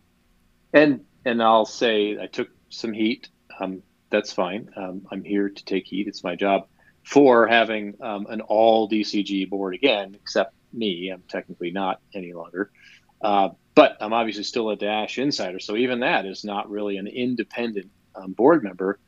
[0.72, 3.28] And and I'll say I took some heat.
[3.60, 4.70] Um, that's fine.
[4.76, 6.08] Um, I'm here to take heat.
[6.08, 6.66] It's my job
[7.02, 11.10] for having um, an all DCG board again, except me.
[11.10, 12.70] I'm technically not any longer.
[13.20, 15.58] Uh, but I'm obviously still a Dash insider.
[15.58, 18.98] So even that is not really an independent um, board member.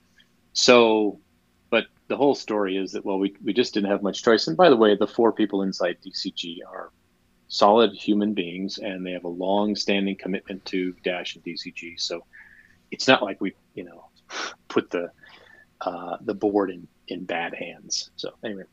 [0.57, 1.21] So,
[1.69, 4.49] but the whole story is that, well, we, we just didn't have much choice.
[4.49, 6.91] And by the way, the four people inside DCG are
[7.49, 12.01] solid human beings and they have a long standing commitment to Dash and DCG.
[12.01, 12.25] So
[12.91, 14.07] it's not like we, you know,
[14.69, 15.11] put the
[15.83, 18.11] uh, the board in in bad hands.
[18.17, 18.65] So anyway,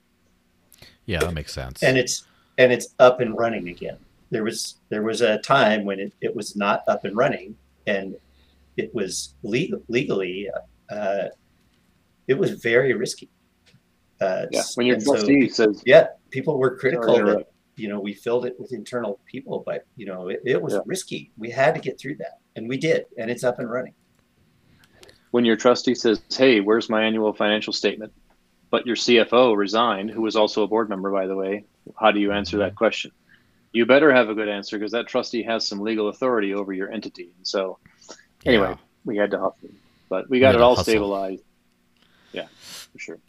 [1.05, 1.83] Yeah, that makes sense.
[1.83, 2.25] and it's
[2.57, 3.97] and it's up and running again.
[4.31, 7.57] There was there was a time when it, it was not up and running,
[7.87, 8.15] and
[8.77, 10.49] it was legal, legally
[10.89, 11.25] uh,
[12.27, 13.29] it was very risky.
[14.21, 17.51] Uh, yeah, when your and so- trustee says yeah, people were critical that interrupt.
[17.75, 20.79] you know we filled it with internal people, but you know it, it was Yeah.
[20.85, 21.31] risky.
[21.37, 23.93] We had to get through that, and we did, and it's up and running.
[25.31, 28.13] when your trustee says, "Hey, where's my annual financial statement?"
[28.69, 31.63] but your CFO resigned, who was also a board member, by the way,
[31.95, 33.11] how do you answer that question?
[33.71, 36.91] You better have a good answer because that trustee has some legal authority over your
[36.91, 37.29] entity.
[37.37, 37.77] And so,
[38.47, 38.77] anyway, Yeah.
[39.05, 39.69] we had to hustle,
[40.09, 40.85] but we got had it all hustle.
[40.91, 41.43] stabilized.
[42.33, 42.47] Yeah,
[42.91, 43.19] for sure.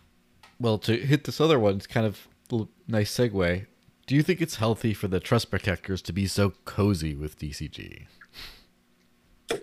[0.59, 3.67] Well, to hit this other one, it's kind of a nice segue.
[4.07, 8.07] Do you think it's healthy for the trust protectors to be so cozy with DCG?
[9.51, 9.57] I,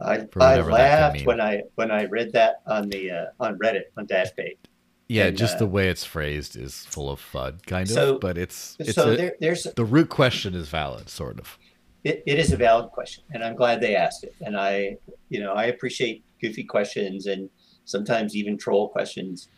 [0.00, 3.58] I whatever that could laughed when I when I read that on the uh, on
[3.58, 4.56] Reddit on DashPay.
[5.08, 8.20] Yeah, And, just uh, the way it's phrased is full of fud, kind of.
[8.20, 11.58] But it's it's so a, there, there's the root question is valid, sort of.
[12.04, 14.96] it, it is a valid question and i'm glad they asked it and i
[15.30, 17.48] you know i appreciate goofy questions and
[17.84, 19.48] sometimes even troll questions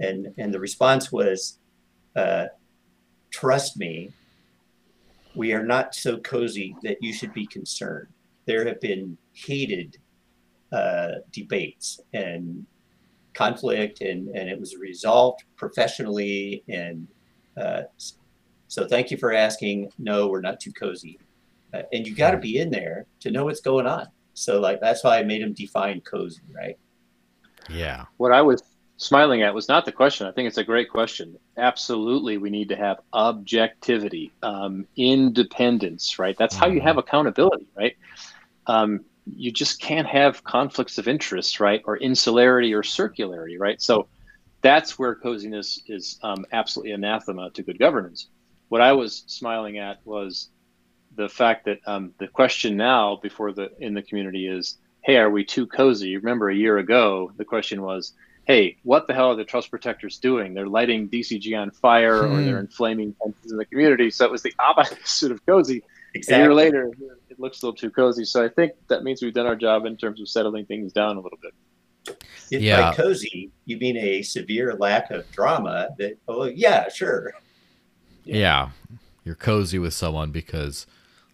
[0.00, 1.58] and and the response was
[2.16, 2.46] uh,
[3.30, 4.10] trust me
[5.34, 8.08] we are not so cozy that you should be concerned
[8.46, 9.98] there have been heated
[10.72, 12.66] uh, debates and
[13.34, 17.06] conflict and and it was resolved professionally and
[17.60, 17.82] uh,
[18.68, 21.18] so thank you for asking no we're not too cozy
[21.76, 24.06] uh, and you got to be in there to know what's going on.
[24.34, 26.78] So like that's why I made him define cozy, right?
[27.68, 28.04] Yeah.
[28.16, 28.62] What I was
[28.96, 30.26] smiling at was not the question.
[30.26, 31.38] I think it's a great question.
[31.56, 36.36] Absolutely, we need to have objectivity, um, independence, right?
[36.36, 37.96] That's how you have accountability, right?
[38.66, 41.82] Um, you just can't have conflicts of interest, right?
[41.84, 43.80] Or insularity or circularity, right?
[43.82, 44.08] So
[44.62, 48.28] that's where coziness is um, absolutely anathema to good governance.
[48.68, 50.48] What I was smiling at was
[51.16, 55.30] the fact that um, the question now before the in the community is, "Hey, are
[55.30, 58.12] we too cozy?" Remember, a year ago, the question was,
[58.44, 60.52] "Hey, what the hell are the trust protectors doing?
[60.52, 62.44] They're lighting DCG on fire, or Hmm.
[62.44, 65.82] they're inflaming tensions in the community." So it was the opposite of cozy.
[66.14, 66.90] A year later,
[67.28, 68.24] it looks a little too cozy.
[68.24, 71.16] So I think that means we've done our job in terms of settling things down
[71.16, 71.52] a little bit.
[72.50, 72.90] If Yeah.
[72.90, 77.32] by cozy you mean a severe lack of drama, that oh yeah, sure.
[78.24, 78.70] yeah.
[79.24, 80.86] You're cozy with someone because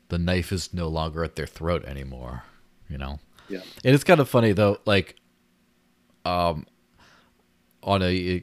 [0.08, 2.44] the knife is no longer at their throat anymore,
[2.88, 3.20] you know?
[3.48, 3.60] Yeah.
[3.84, 5.16] And it's kind of funny though, like
[6.24, 6.66] um
[7.82, 8.42] on a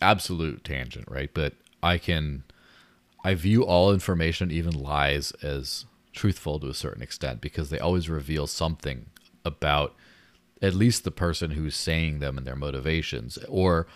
[0.00, 1.30] absolute tangent, right?
[1.32, 2.44] But I can
[3.24, 8.08] I view all information, even lies, as truthful to a certain extent because they always
[8.08, 9.06] reveal something
[9.44, 9.94] about
[10.62, 13.36] at least the person who's saying them and their motivations.
[13.48, 13.86] Or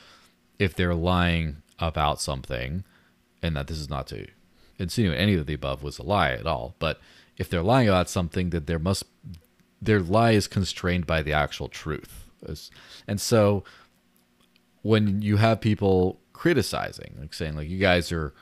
[0.59, 2.85] if they're lying about something,
[3.43, 4.27] and that this is not to
[4.79, 7.01] insinuate any of the above was a lie at all, but
[7.39, 9.05] if they're lying about something, that there must
[9.81, 12.31] their lie is constrained by the actual truth.
[13.07, 13.65] And so
[14.83, 18.33] when you have people criticizing, like saying like you guys are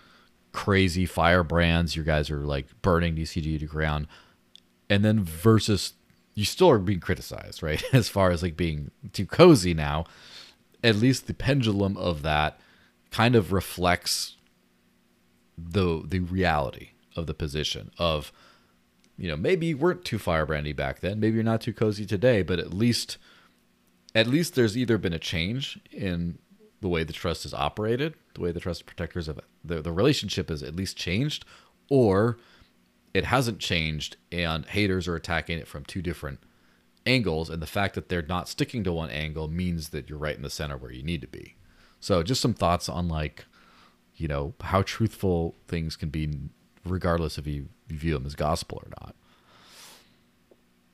[0.53, 4.07] crazy firebrands, you guys are like burning DCG to ground,
[4.89, 5.95] and then versus
[6.35, 7.83] you still are being criticized, right?
[7.93, 10.05] As far as like being too cozy now,
[10.83, 12.61] at least the pendulum of that
[13.11, 14.37] kind of reflects
[15.57, 18.31] the the reality of the position of
[19.19, 21.21] you know maybe you weren't too firebrandy back then.
[21.21, 23.19] Maybe you're not too cozy today but at least
[24.15, 26.39] at least there's either been a change in
[26.81, 30.49] the way the trust is operated the way the trust protectors have the, the relationship
[30.49, 31.45] has at least changed
[31.91, 32.39] or
[33.15, 36.41] it hasn't changed and haters are attacking it from two different
[37.07, 37.51] angles.
[37.51, 40.43] And the fact that they're not sticking to one angle means that you're right in
[40.43, 41.57] the center where you need to be.
[42.01, 43.47] So just some thoughts on like
[44.15, 46.29] you know how truthful things can be
[46.85, 49.15] regardless of you you view them as gospel or not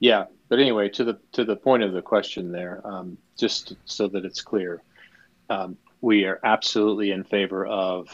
[0.00, 4.06] Yeah, but anyway, to the to the point of the question there, um, just so
[4.08, 4.82] that it's clear,
[5.48, 8.08] um, we are absolutely in favor of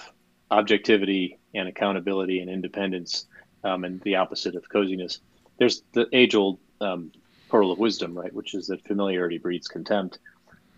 [0.51, 3.27] objectivity and accountability and independence,
[3.65, 5.21] um, and the opposite of coziness.
[5.59, 7.13] There's the age-old um,
[7.49, 10.19] pearl of wisdom, right, which is that familiarity breeds contempt,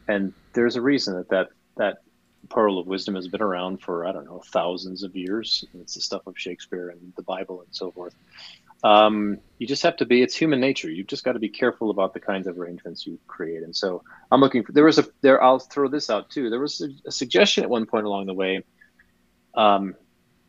[0.09, 1.99] and there's a reason that that that
[2.51, 5.65] pearl of wisdom has been around for I don't know thousands of years.
[5.75, 8.15] It's the stuff of Shakespeare and the Bible and so forth.
[8.85, 10.91] Um, you just have to be it's human nature.
[10.91, 13.63] You've just got to be careful about the kinds of arrangements you create.
[13.63, 16.51] And so i'm looking for there was a there i'll throw this out too.
[16.51, 18.65] There was a, a suggestion at one point along the way
[19.55, 19.95] um,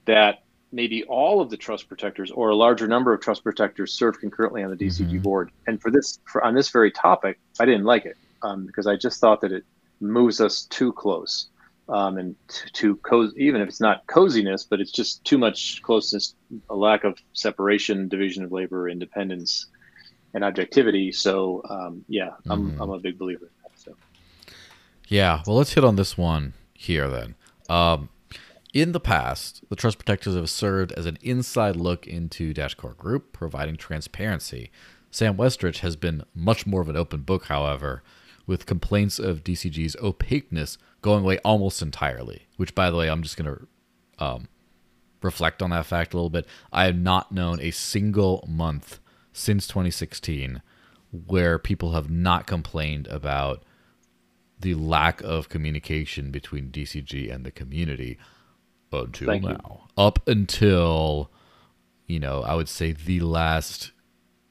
[0.05, 0.39] that
[0.71, 4.63] maybe all of the trust protectors or a larger number of trust protectors serve concurrently
[4.63, 5.21] on the dcg Mhm.
[5.21, 5.51] board.
[5.67, 8.95] And for this for on this very topic i didn't like it um, because I
[8.95, 9.63] just thought that it
[10.01, 11.47] moves us too close
[11.89, 15.81] um, and to, to co- even if it's not coziness, but it's just too much
[15.81, 16.35] closeness,
[16.69, 19.67] a lack of separation, division of labor, independence,
[20.33, 21.11] and objectivity.
[21.11, 22.81] So um, yeah, I'm Mhm.
[22.81, 23.79] I'm a big believer in that.
[23.79, 23.95] So
[25.07, 27.35] Yeah, well, let's hit on this one here then.
[27.69, 28.09] Um,
[28.73, 32.95] in the past, the Trust Protectors have served as an inside look into Dash Core
[32.95, 34.71] Group, providing transparency.
[35.11, 38.01] Sam Westrich has been much more of an open book, however,
[38.47, 42.47] with complaints of DCG's opaqueness going away almost entirely.
[42.57, 44.47] Which, by the way, I'm just going to um,
[45.21, 46.47] reflect on that fact a little bit.
[46.71, 48.99] I have not known a single month
[49.31, 50.63] since 2016
[51.27, 53.63] where people have not complained about
[54.59, 58.17] the lack of communication between DCG and the community
[58.91, 59.49] until Thank you.
[59.49, 59.87] now.
[59.97, 61.29] Up until,
[62.07, 63.91] you know, I would say the last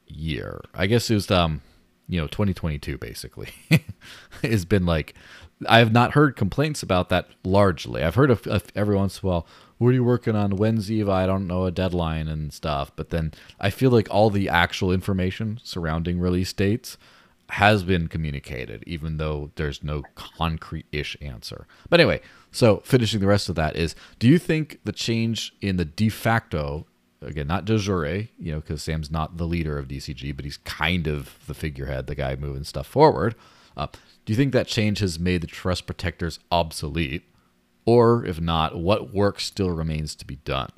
[0.07, 0.61] year.
[0.75, 1.63] I guess it was um,
[2.09, 3.49] you know, 2022 basically.
[4.43, 5.15] has been like
[5.69, 8.03] I have not heard complaints about that largely.
[8.03, 9.47] I've heard of, of every once in a while,
[9.79, 10.53] what are you working on?
[10.53, 11.11] Eva?
[11.11, 12.93] I don't know a deadline and stuff.
[12.95, 16.97] But then I feel like all the actual information surrounding release dates
[17.51, 21.67] has been communicated, even though there's no concrete ish answer.
[21.91, 25.77] But anyway, so finishing the rest of that is do you think the change in
[25.77, 26.87] the de facto,
[27.21, 28.07] again, not de jure,
[28.39, 32.07] you know, because Sam's not the leader of DCG, but he's kind of the figurehead,
[32.07, 33.35] the guy moving stuff forward.
[33.77, 33.87] Uh,
[34.25, 37.25] do you think that change has made the trust protectors obsolete?
[37.85, 40.71] Or if not, what work still remains to be done?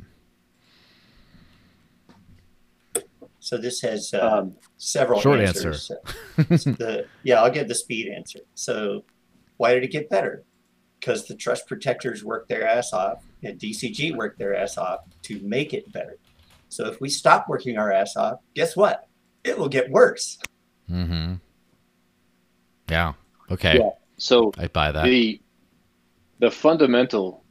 [3.41, 5.91] So this has uh, um, several Short answers.
[6.39, 8.41] the, yeah, I'll give the speed answer.
[8.55, 9.05] So
[9.59, 10.45] why did it get better?
[10.99, 15.39] Because the trust protectors worked their ass off and DCG worked their ass off to
[15.41, 16.17] make it better.
[16.71, 19.09] So if we stop working our ass off, guess what?
[19.45, 20.39] It will get worse.
[20.91, 21.35] Mm-hmm.
[22.89, 23.15] Yeah.
[23.51, 23.79] Okay.
[23.79, 23.91] Yeah.
[24.17, 25.05] so I buy that.
[25.05, 25.41] the
[26.39, 27.45] the fundamental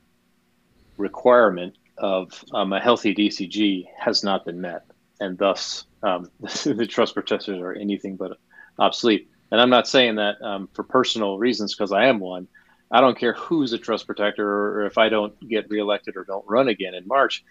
[0.98, 4.86] requirement of um, a healthy DCG has not been met,
[5.20, 8.38] and thus um, the trust protectors are anything but
[8.80, 9.30] obsolete.
[9.52, 12.48] And I'm not saying that um, for personal reasons because I am one.
[12.92, 16.46] I don't care who's a trust protector or if I don't get reelected or don't
[16.48, 17.44] run again in March.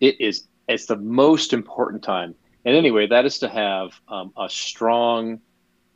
[0.00, 2.34] It is it's the most important time.
[2.64, 5.40] And anyway, that is to have um, a strong,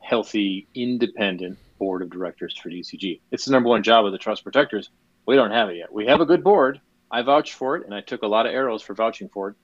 [0.09, 3.21] healthy, independent board of directors for DCG.
[3.31, 4.89] It's the number one job of the trust protectors.
[5.27, 5.93] We don't have it yet.
[5.93, 6.81] We have a good board.
[7.11, 9.55] I vouch for it, and I took a lot of arrows for vouching for it.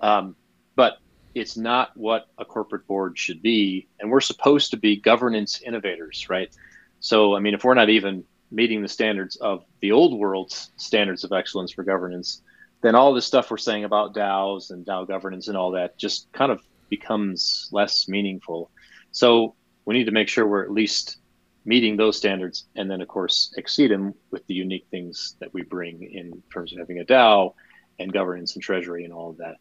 [0.00, 0.36] Um,
[0.74, 0.98] but
[1.34, 6.28] it's not what a corporate board should be, and we're supposed to be governance innovators,
[6.28, 6.54] right?
[7.00, 11.24] So, I mean, if we're not even meeting the standards of the old world's standards
[11.24, 12.42] of excellence for governance,
[12.82, 16.30] then all this stuff we're saying about DAOs and DAO governance and all that just
[16.32, 18.70] kind of becomes less meaningful.
[19.10, 19.55] So
[19.86, 21.16] we need to make sure we're at least
[21.64, 25.62] meeting those standards and then of course exceed them with the unique things that we
[25.62, 27.54] bring in terms of having a DAO
[27.98, 29.56] and governance and treasury and all of that.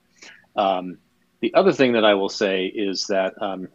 [0.55, 0.97] Um,
[1.39, 3.67] the other thing that I will say is that um,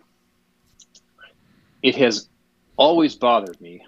[1.83, 2.29] it has
[2.77, 3.85] always bothered me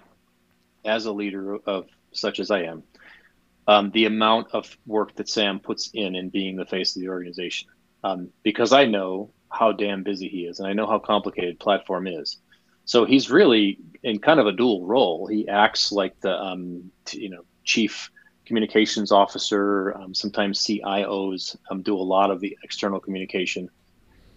[0.85, 2.83] as a leader of such as I am,
[3.67, 7.09] um, the amount of work that Sam puts in in being the face of the
[7.09, 7.69] organization.
[8.03, 12.07] Um, because I know how damn busy he is and I know how complicated platform
[12.07, 12.37] is.
[12.85, 15.27] So he's really in kind of a dual role.
[15.27, 18.09] He acts like the um, t- you know chief
[18.45, 19.95] communications officer.
[19.97, 23.69] Um, sometimes CIOs um, do a lot of the external communication.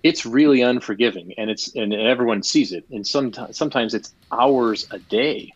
[0.03, 2.85] It's really unforgiving, and it's and everyone sees it.
[2.91, 5.51] And sometimes sometimes it's hours a day.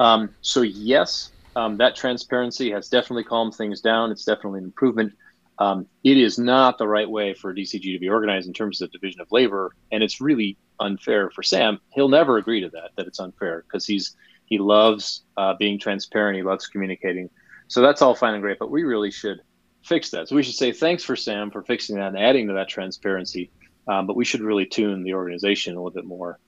[0.00, 4.10] Um, so yes, um, that transparency has definitely calmed things down.
[4.10, 5.12] It's definitely an improvement.
[5.58, 8.90] Um, it is not the right way for DCG to be organized in terms of
[8.90, 11.80] division of labor, and it's really unfair for Sam.
[11.92, 12.90] He'll never agree to that.
[12.96, 14.16] That it's unfair because he's
[14.46, 16.36] he loves uh, being transparent.
[16.36, 17.30] He loves communicating.
[17.68, 19.40] So that's all fine and great, but we really should
[19.82, 20.28] fix that.
[20.28, 23.50] So we should say thanks for Sam for fixing that and adding to that transparency.
[23.86, 26.38] Um, but we should really tune the organization a little bit more.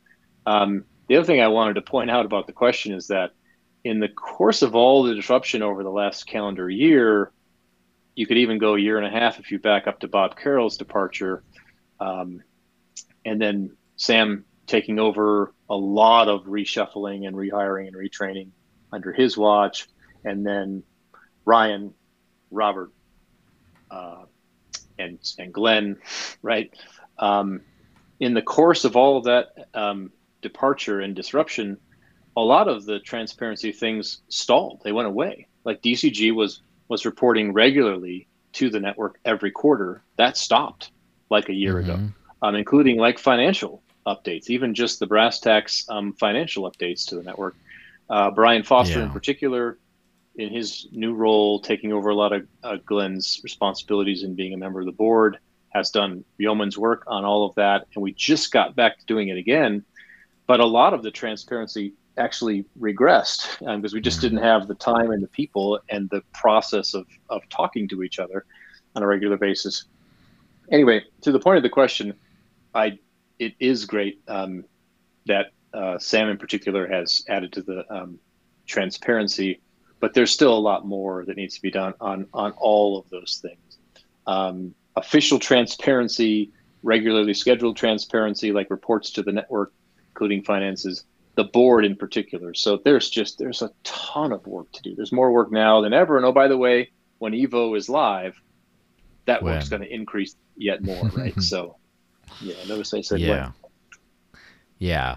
[0.46, 3.32] Um, the other thing I wanted to point out about the question is that
[3.84, 7.30] in the course of all the disruption over the last calendar year,
[8.14, 10.36] you could even go a year and a half if you back up to Bob
[10.36, 11.44] Carroll's departure,
[12.00, 12.42] um,
[13.24, 18.48] and then Sam taking over a lot of reshuffling and rehiring and retraining
[18.92, 19.88] under his watch,
[20.24, 20.82] and then
[21.44, 21.94] Ryan,
[22.50, 22.90] Robert,
[23.90, 24.24] uh,
[24.98, 25.96] and and Glenn,
[26.42, 26.72] right?
[27.18, 27.60] Um,
[28.20, 30.10] in the course of all of that um,
[30.42, 31.78] departure and disruption,
[32.36, 34.80] a lot of the transparency things stalled.
[34.84, 35.46] They went away.
[35.64, 40.02] Like DCG was was reporting regularly to the network every quarter.
[40.16, 40.90] That stopped
[41.30, 42.14] like a year ago, Mhm.
[42.42, 47.22] um, including like financial updates, even just the brass tacks um, financial updates to the
[47.22, 47.56] network.
[48.08, 49.06] Uh, Brian Foster, Yeah.
[49.06, 49.78] in particular,
[50.36, 54.56] in his new role, taking over a lot of uh, Glenn's responsibilities and being a
[54.56, 55.38] member of the board,
[55.70, 57.86] has done yeoman's work on all of that.
[57.94, 59.84] And we just got back to doing it again.
[60.46, 65.10] But a lot of the transparency actually regressed because we just didn't have the time
[65.10, 68.46] and the people and the process of, of talking to each other
[68.94, 69.84] on a regular basis.
[70.70, 72.14] Anyway, to the point of the question,
[72.74, 72.98] I
[73.38, 74.64] it is great um,
[75.26, 78.18] that uh, Sam in particular has added to the um,
[78.66, 79.60] transparency,
[80.00, 83.08] but there's still a lot more that needs to be done on on all of
[83.10, 83.78] those things.
[84.26, 86.50] Um, official transparency,
[86.82, 89.72] regularly scheduled transparency, like reports to the network,
[90.10, 91.04] including finances,
[91.36, 92.54] the board in particular.
[92.54, 94.94] So there's just there's a ton of work to do.
[94.94, 96.16] There's more work now than ever.
[96.16, 98.40] And oh, by the way, when Evo is live,
[99.26, 99.54] that When?
[99.54, 101.40] work's going to increase yet more, right?
[101.42, 101.76] so,
[102.40, 103.28] yeah, notice I said yeah.
[103.30, 104.40] when.
[104.78, 105.16] Yeah.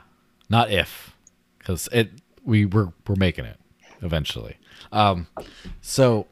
[0.50, 1.16] Not if.
[1.58, 2.12] Because it
[2.44, 3.60] we we're we're making it
[4.02, 4.58] eventually.
[4.92, 5.28] Um
[5.82, 6.28] so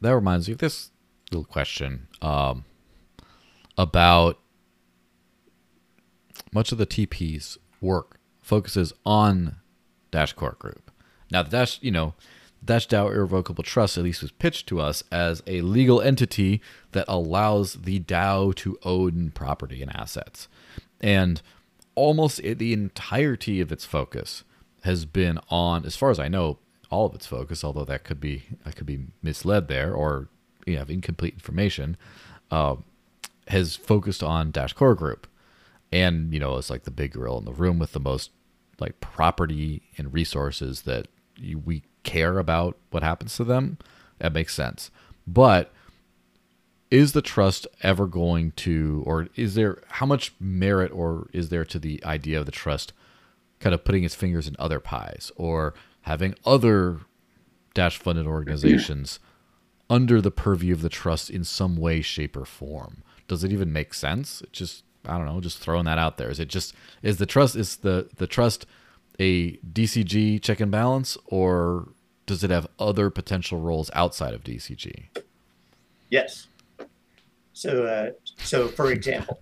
[0.00, 0.90] that reminds me of this
[1.30, 2.08] little question.
[2.20, 2.64] Um
[3.78, 4.38] about
[6.52, 9.56] much of the TP's work focuses on
[10.10, 10.90] Dash Core Group.
[11.30, 12.14] Now, the Dash, you know,
[12.64, 16.60] Dash DAO Irrevocable Trust at least was pitched to us as a legal entity
[16.92, 20.48] that allows the DAO to own property and assets.
[21.00, 21.42] And
[21.94, 24.44] almost the entirety of its focus
[24.82, 26.58] has been on, as far as I know,
[26.90, 30.28] all of its focus, although that could be I could be misled there or
[30.66, 31.96] you have incomplete information,
[32.50, 32.76] uh,
[33.48, 35.26] has focused on Dash Core Group
[35.92, 38.30] and you know it's like the big gorilla in the room with the most
[38.80, 41.06] like property and resources that
[41.64, 43.78] we care about what happens to them
[44.22, 44.90] that makes sense.
[45.26, 45.72] But
[46.90, 51.64] is the trust ever going to or is there how much merit or is there
[51.64, 52.92] to the idea of the trust
[53.58, 57.00] kind of putting its fingers in other pies or having other
[57.74, 59.18] dash funded organizations
[59.90, 63.02] under the purview of the trust in some way shape or form?
[63.26, 64.40] Does it even make sense?
[64.40, 66.30] It just i don't know just throwing that out there.
[66.30, 68.66] Is it just is the trust is the the trust
[69.18, 71.88] a dcg check and balance or
[72.26, 75.08] does it have other potential roles outside of dcg
[76.12, 76.46] Yes.
[77.54, 79.40] So, uh, so for example,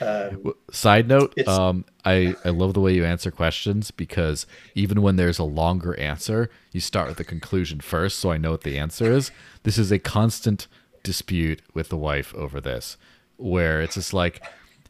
[0.00, 5.16] um, Side note, um, I, I love the way you answer questions because even when
[5.16, 8.78] there's a longer answer, you start with the conclusion first, so I know what the
[8.78, 9.30] answer is.
[9.64, 10.68] This is a constant
[11.02, 12.96] dispute with the wife over this,
[13.36, 14.42] where it's just like,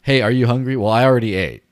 [0.03, 0.77] "Hey, are you hungry?
[0.77, 1.65] Well, I already ate.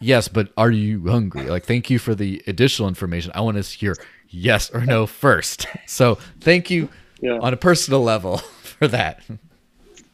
[0.00, 1.48] Yes, but are you hungry?
[1.48, 3.32] Like, thank you for the additional information.
[3.34, 3.96] I want to hear
[4.28, 5.66] yes or no first.
[5.86, 6.88] So, thank you
[7.20, 7.38] Yeah.
[7.40, 9.22] on a personal level for that.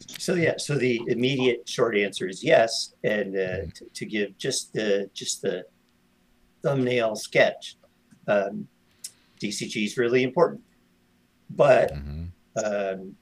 [0.09, 4.73] so yeah, so the immediate short answer is yes, and uh, to, to give just
[4.73, 5.65] the just the
[6.63, 7.77] thumbnail sketch,
[8.29, 8.67] um,
[9.41, 10.61] DCG is really important,
[11.49, 12.29] but Mhm.
[12.65, 13.17] um,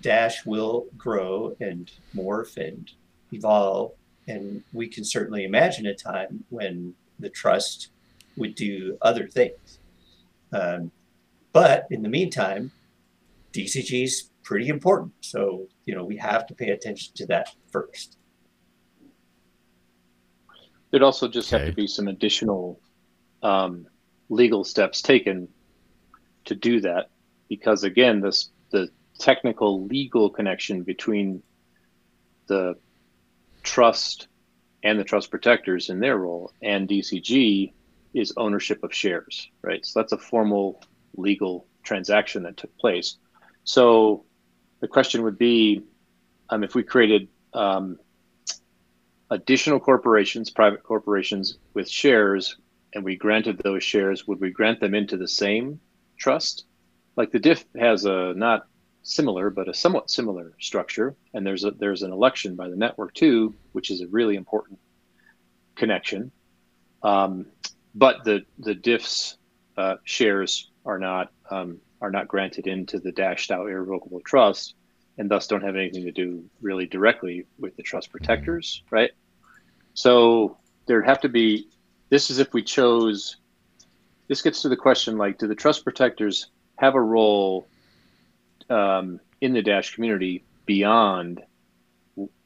[0.00, 2.90] Dash will grow and morph and
[3.32, 3.92] evolve.
[4.28, 7.88] And we can certainly imagine a time when the trust
[8.36, 9.78] would do other things.
[10.52, 10.90] Um,
[11.52, 12.70] but in the meantime,
[13.52, 15.12] DCG is pretty important.
[15.20, 18.18] So, you know, we have to pay attention to that first.
[20.90, 22.78] There'd also just have to be some additional
[23.42, 23.86] um,
[24.28, 25.48] legal steps taken
[26.44, 27.10] to do that,
[27.48, 31.42] because again, this the technical legal connection between
[32.46, 32.76] the
[33.66, 34.28] trust
[34.82, 37.72] and the trust protectors in their role and DCG
[38.14, 39.84] is ownership of shares, right?
[39.84, 40.82] So that's a formal
[41.16, 43.16] legal transaction that took place.
[43.64, 44.24] So
[44.80, 45.82] the question would be,
[46.48, 47.98] um, if we created um,
[49.30, 52.56] additional corporations, private corporations with shares,
[52.94, 55.80] and we granted those shares, would we grant them into the same
[56.16, 56.64] trust?
[57.16, 58.66] Like the DIF has a not
[59.06, 63.14] similar, but a somewhat similar structure, and there's a there's an election by the network
[63.14, 64.78] too, which is a really important
[65.76, 66.32] connection.
[67.02, 67.46] Um,
[67.94, 69.38] but the the DIF's
[69.76, 74.74] uh, shares are not um, are not granted into the Dash DAO irrevocable trust,
[75.18, 79.12] and thus don't have anything to do really directly with the trust protectors, right?
[79.94, 81.68] So there'd have to be.
[82.10, 83.36] This is if we chose.
[84.28, 87.68] This gets to the question like, do the trust protectors have a role
[88.70, 91.42] um, in the Dash community beyond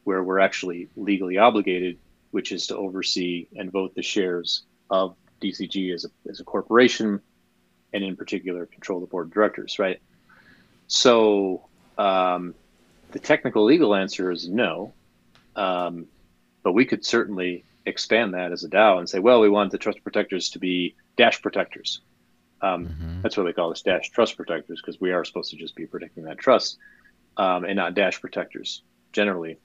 [0.04, 1.98] where we're actually legally obligated,
[2.30, 7.20] which is to oversee and vote the shares of DCG as a, as a corporation,
[7.92, 10.00] and in particular control the board of directors, right?
[10.86, 11.66] So
[11.98, 12.54] um,
[13.12, 14.92] the technical legal answer is no.
[15.56, 16.06] Um,
[16.62, 19.78] but we could certainly expand that as a DAO and say, well, we want the
[19.78, 22.00] trust protectors to be dash protectors.
[22.62, 23.22] Um, mm-hmm.
[23.22, 25.86] That's what they call us, dash trust protectors, because we are supposed to just be
[25.86, 26.78] protecting that trust
[27.36, 28.82] um, and not dash protectors
[29.12, 29.58] generally.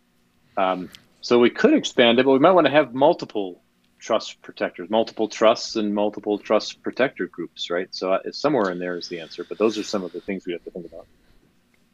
[0.58, 0.90] Um,
[1.22, 3.62] so we could expand it, but we might want to have multiple
[4.00, 7.88] trust protectors, multiple trusts and multiple trust protector groups, right?
[7.92, 10.46] So uh, somewhere in there is the answer, but those are some of the things
[10.46, 11.08] we have to think about.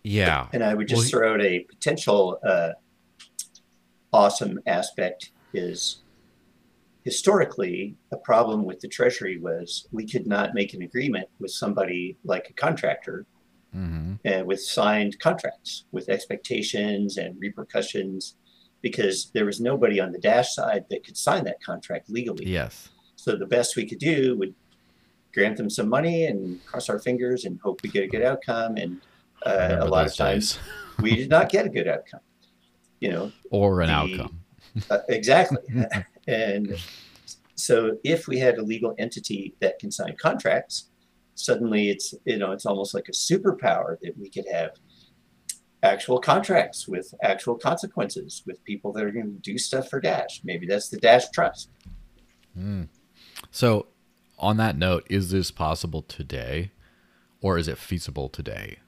[0.04, 0.48] Yeah.
[0.52, 2.72] And I would just well, throw out a potential uh,
[4.12, 6.02] awesome aspect is
[7.04, 12.18] historically a problem with the treasury was we could not make an agreement with somebody
[12.24, 13.26] like a contractor
[13.76, 14.16] mm-hmm.
[14.26, 18.36] and with signed contracts with expectations and repercussions
[18.82, 22.46] because there was nobody on the dash side that could sign that contract legally.
[22.46, 22.90] Yes.
[23.16, 24.54] So the best we could do would
[25.34, 28.78] grant them some money and cross our fingers and hope we get a good outcome
[28.78, 29.02] and
[29.46, 30.60] uh, a lot of times
[31.00, 32.20] we did not get a good outcome
[33.02, 33.32] you know?
[33.50, 34.40] Or an the, outcome.
[34.90, 35.58] Uh, exactly
[36.28, 36.78] and
[37.56, 40.90] so if we had a legal entity that can sign contracts
[41.36, 44.72] suddenly it's you know it's almost like a superpower that we could have
[45.84, 50.42] actual contracts with actual consequences with people that are going to do stuff for dash.
[50.44, 51.70] Maybe that's the dash trust.
[52.58, 52.90] Mm.
[53.50, 53.88] so
[54.38, 56.70] on that note is this possible today
[57.42, 58.80] or is it feasible today?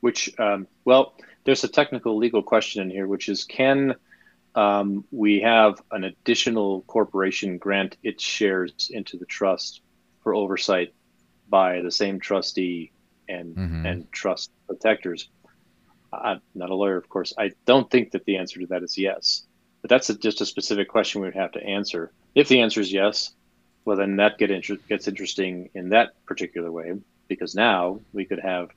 [0.00, 3.94] Which um, well there's a technical legal question in here which is can
[4.54, 9.82] um, we have an additional corporation grant its shares into the trust
[10.22, 10.92] for oversight
[11.48, 12.92] by the same trustee
[13.28, 13.86] and mm-hmm.
[13.86, 15.28] and trust protectors.
[16.12, 17.32] I'm not a lawyer, of course.
[17.38, 19.44] I don't think that the answer to that is yes,
[19.80, 22.12] but that's a, just a specific question we would have to answer.
[22.34, 23.32] If the answer is yes,
[23.84, 26.94] well, then that get inter- gets interesting in that particular way
[27.28, 28.70] because now we could have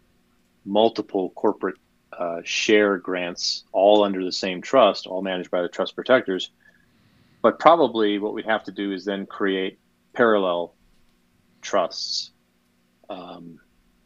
[0.66, 1.78] multiple corporate
[2.18, 6.52] uh, share grants all under the same trust, all managed by the trust protectors.
[7.42, 9.80] But probably what we'd have to do is then create
[10.14, 10.74] parallel
[11.62, 12.32] trusts,
[13.10, 13.60] um,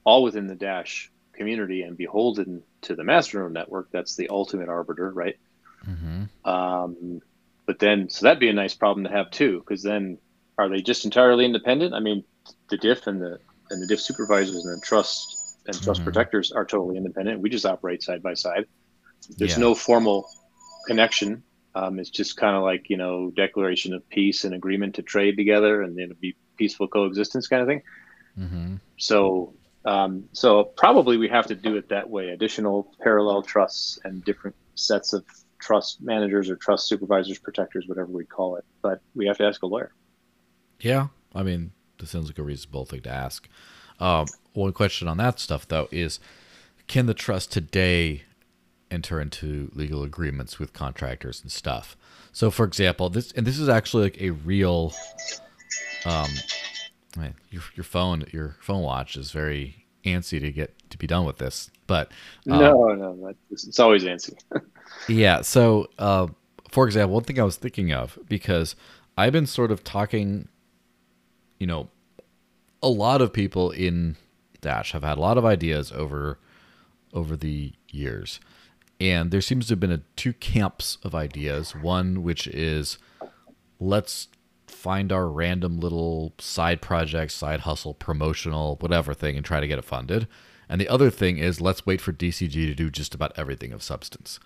[0.03, 3.89] all within the Dash community and beholden to the Masternode network.
[3.91, 5.37] That's the ultimate arbiter, right?
[5.85, 6.49] Mm-hmm.
[6.49, 7.21] Um,
[7.65, 10.17] but then, so that'd be a nice problem to have too, because then
[10.57, 11.93] are they just entirely independent?
[11.93, 12.23] I mean,
[12.69, 13.39] the DIF and the
[13.69, 15.36] and the DIF supervisors and the trust
[15.67, 16.05] and trust mm-hmm.
[16.05, 17.41] protectors are totally independent.
[17.41, 18.65] We just operate side by side.
[19.37, 19.59] There's yeah.
[19.59, 20.29] no formal
[20.87, 21.43] connection.
[21.75, 25.37] Um, it's just kind of like you know declaration of peace and agreement to trade
[25.37, 27.81] together, and then be peaceful coexistence kind of thing.
[28.39, 28.75] Mm-hmm.
[28.97, 29.53] So,
[29.85, 32.29] um, so probably we have to do it that way.
[32.29, 35.25] Additional parallel trusts and different sets of
[35.59, 38.65] trust managers or trust supervisors, protectors, whatever we call it.
[38.81, 39.91] But we have to ask a lawyer.
[40.79, 43.47] Yeah, I mean, this sounds like a reasonable thing to ask.
[43.99, 44.27] Um,
[44.57, 46.19] one question on that stuff though is,
[46.87, 48.23] can the trust today
[48.89, 51.95] enter into legal agreements with contractors and stuff?
[52.31, 54.93] So, for example, this and this is actually like a real,
[56.05, 56.29] um,
[57.15, 61.25] man, your your phone your phone watch is very antsy to get to be done
[61.25, 62.11] with this, but
[62.49, 64.33] um, no, no, it's always antsy.
[65.07, 65.41] yeah.
[65.41, 66.27] So, uh,
[66.69, 68.75] for example, one thing I was thinking of because
[69.17, 70.47] I've been sort of talking,
[71.59, 71.89] you know,
[72.83, 74.15] a lot of people in
[74.61, 76.39] Dash have had a lot of ideas over
[77.13, 78.39] over the years.
[78.99, 81.75] And there seems to have been a, two camps of ideas.
[81.75, 82.97] One which is
[83.79, 84.27] let's
[84.65, 89.79] find our random little side project, side hustle, promotional, whatever thing and try to get
[89.79, 90.27] it funded.
[90.69, 93.83] And the other thing is let's wait for DCG to do just about everything of
[93.83, 94.39] substance.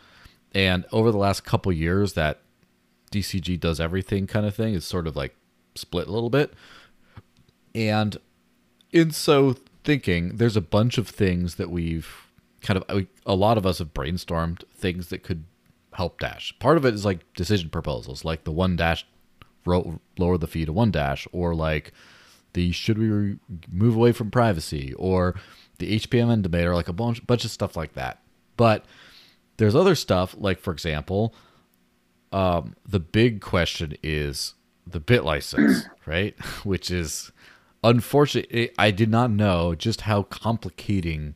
[0.54, 2.42] And over the last couple years, that
[3.12, 5.36] DCG does everything kind of thing is sort of like
[5.76, 6.54] split a little bit.
[7.74, 8.18] And
[8.92, 12.28] in so thinking, there's a bunch of things that we've
[12.62, 15.46] kind of, a lot of us have brainstormed things that could
[15.94, 16.58] help Dash.
[16.60, 19.06] Part of it is like decision proposals, like the one dash
[19.66, 21.94] lower the fee to one dash, or like
[22.54, 23.38] the should we
[23.72, 25.36] move away from privacy, or
[25.78, 28.22] the HPM debater, like a bunch, bunch of stuff like that.
[28.58, 28.86] But
[29.58, 31.36] there's other stuff, like for example,
[32.32, 34.56] um, the big question is
[34.88, 36.38] the BitLicense, right?
[36.64, 37.32] Which is
[37.84, 41.36] unfortunately, I did not know just how complicating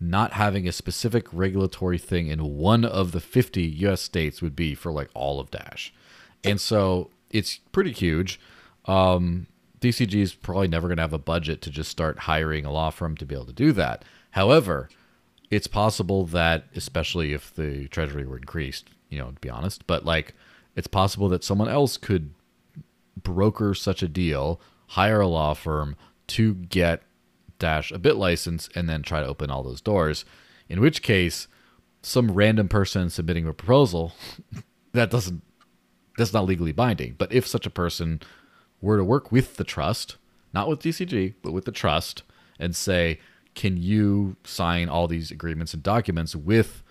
[0.00, 4.74] not having a specific regulatory thing in one of the 50 US states would be
[4.74, 5.94] for like all of Dash.
[6.42, 8.40] And so it's pretty huge.
[8.86, 9.46] Um,
[9.80, 12.90] DCG is probably never going to have a budget to just start hiring a law
[12.90, 14.04] firm to be able to do that.
[14.32, 14.88] However,
[15.50, 20.04] it's possible that, especially if the treasury were increased, you know, to be honest, but
[20.04, 20.34] like
[20.74, 22.32] it's possible that someone else could
[23.22, 24.60] broker such a deal
[24.92, 25.96] hire a law firm
[26.26, 27.02] to get
[27.58, 30.24] Dash a BitLicense and then try to open all those doors.
[30.68, 31.46] In which case,
[32.02, 34.12] some random person submitting a proposal,
[34.92, 35.42] that doesn't
[36.18, 37.14] that's not legally binding.
[37.16, 38.20] But if such a person
[38.82, 40.16] were to work with the trust,
[40.52, 42.22] not with DCG, but with the trust,
[42.58, 43.18] and say,
[43.54, 46.82] can you sign all these agreements and documents with,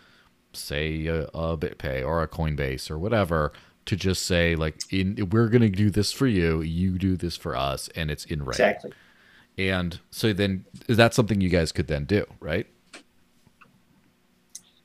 [0.53, 3.51] say, a, a BitPay or a Coinbase or whatever,
[3.85, 7.55] to just say like, in we're gonna do this for you, you do this for
[7.55, 8.65] us, and it's in writing.
[8.65, 8.91] Exactly.
[9.57, 12.67] And so then, is that something you guys could then do, right?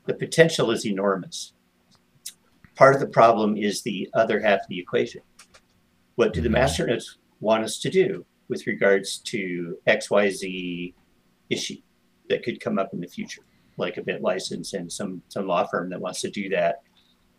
[0.07, 1.53] The potential is enormous.
[2.75, 5.23] Part of the problem is the other half of the equation.
[6.17, 6.57] What do the Mhm.
[6.57, 10.95] masternodes want us to do with regards to XYZ
[11.51, 11.81] issue
[12.29, 13.43] that could come up in the future,
[13.77, 16.83] like a BitLicense and some some law firm that wants to do that.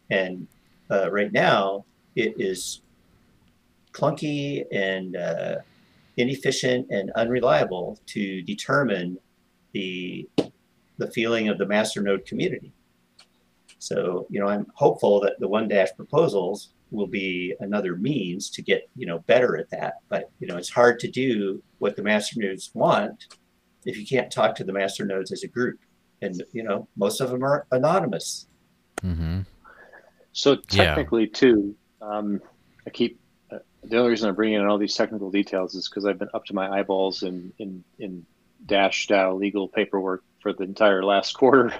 [0.10, 0.48] And
[0.92, 1.86] uh, right now,
[2.16, 2.82] it is
[3.92, 5.56] clunky and uh,
[6.18, 9.18] inefficient and unreliable to determine
[9.74, 10.28] the
[10.98, 12.72] the feeling of the masternode community.
[13.80, 18.64] So, you know, I'm hopeful that the one dash proposals will be another means to
[18.64, 19.96] get, you know, better at that.
[20.10, 23.28] But, you know, it's hard to do what the masternodes want
[23.86, 25.80] if you can't talk to the masternodes as a group.
[26.24, 28.48] And, you know, most of them are anonymous.
[29.04, 29.42] Mm-hmm.
[30.38, 30.86] So Yeah.
[30.86, 32.40] technically, too, um,
[32.86, 33.20] I keep
[33.52, 36.30] uh, the only reason I'm bringing in all these technical details is because I've been
[36.32, 38.24] up to my eyeballs in in in
[38.64, 41.74] Dash DAO legal paperwork for the entire last quarter.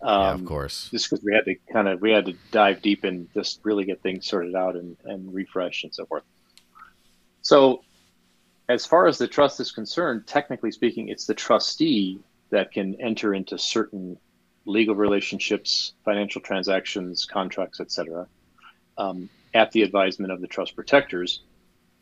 [0.00, 0.88] yeah, Um, of course.
[0.92, 3.84] just because we had to kind of we had to dive deep and just really
[3.84, 6.22] get things sorted out and, and refresh and so forth.
[7.42, 7.80] So,
[8.68, 12.20] as far as the trust is concerned, technically speaking, it's the trustee
[12.52, 14.16] that can enter into certain
[14.68, 18.26] legal relationships, financial transactions, contracts, etc.,
[18.96, 21.42] um, at the advisement of the trust protectors,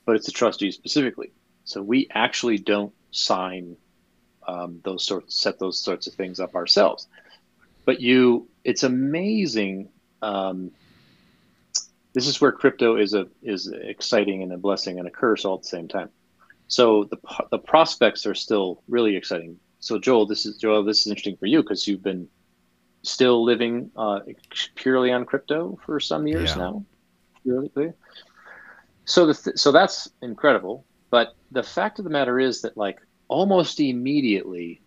[0.05, 1.33] but it's the trustee specifically.
[1.65, 3.77] So we actually don't sign
[4.47, 7.09] um, those sorts, set those sorts of things up ourselves
[7.87, 9.89] but you it's amazing
[10.21, 10.71] um,
[12.13, 15.55] this is where crypto is a is exciting and a blessing and a curse all
[15.55, 16.11] at the same time
[16.69, 17.19] so the
[17.51, 21.47] the prospects are still really exciting so joel this is joel this is interesting for
[21.47, 22.29] you because you've been
[23.07, 24.21] still living uh,
[24.75, 26.57] purely on crypto for some years Yeah.
[26.57, 26.85] now
[27.75, 27.95] clear
[29.05, 32.99] so the th- so that's incredible but the fact of the matter is that like
[33.29, 34.83] almost immediately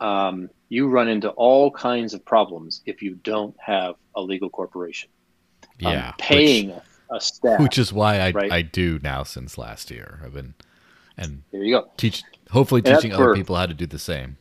[0.00, 5.08] um, you run into all kinds of problems if you don't have a legal corporation.
[5.84, 6.12] Um, Yeah.
[6.18, 6.82] paying a,
[7.14, 7.60] a staff.
[7.60, 8.52] which, which is why I right?
[8.52, 10.20] I do now since last year.
[10.24, 10.54] I've been
[11.16, 11.90] and there you go.
[11.96, 14.36] teach hopefully And teaching other for- people how to do the same.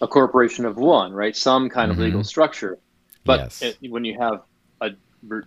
[0.00, 1.34] A corporation of one, right?
[1.36, 2.26] Some kind of legal Mhm.
[2.26, 2.78] structure.
[3.24, 3.62] But Yes.
[3.62, 4.42] it, when you have
[4.80, 4.90] a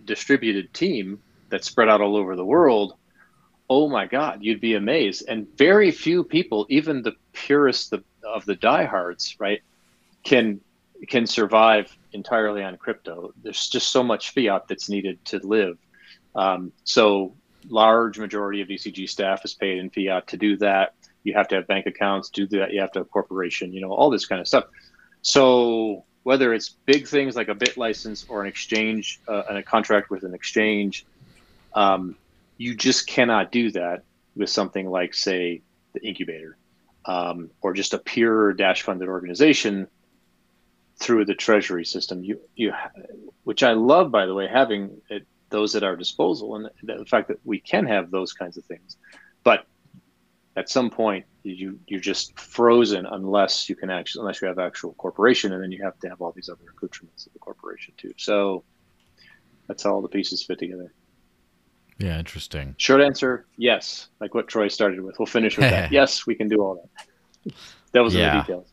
[0.04, 2.94] distributed team that's spread out all over the world,
[3.68, 5.24] oh my God, you'd be amazed.
[5.28, 9.60] And very few people, even the purest of, of the diehards, right,
[10.24, 10.60] can
[11.08, 13.32] can survive entirely on crypto.
[13.42, 15.78] There's just so much fiat that's needed to live.
[16.34, 17.36] Um, so
[17.68, 20.90] large majority of DCG staff is paid in fiat to do that.
[21.22, 22.72] You have to have bank accounts, do that.
[22.72, 24.64] You have to have a corporation, you know, all this kind of stuff.
[25.22, 30.10] So whether it's big things like a BitLicense or an exchange uh, and a contract
[30.10, 31.06] with an exchange,
[31.74, 32.16] um,
[32.56, 34.02] you just cannot do that
[34.36, 36.56] with something like, say, the incubator
[37.04, 39.88] um, or just a pure dash funded organization
[40.98, 42.22] through the treasury system.
[42.22, 42.72] You, you,
[43.44, 47.28] which I love, by the way, having it, those at our disposal and the fact
[47.28, 48.96] that we can have those kinds of things.
[49.42, 49.66] But
[50.56, 54.92] at some point, you you're just frozen unless you can actually unless you have actual
[54.94, 58.12] corporation, and then you have to have all these other accoutrements of the corporation too.
[58.16, 58.64] So
[59.68, 60.92] that's how all the pieces fit together.
[61.98, 62.74] Yeah, interesting.
[62.78, 64.08] Short answer, yes.
[64.20, 65.18] Like what Troy started with.
[65.18, 65.92] We'll finish with that.
[65.92, 66.88] yes, we can do all
[67.44, 67.54] that.
[67.92, 68.36] That was in Yeah.
[68.36, 68.72] the details.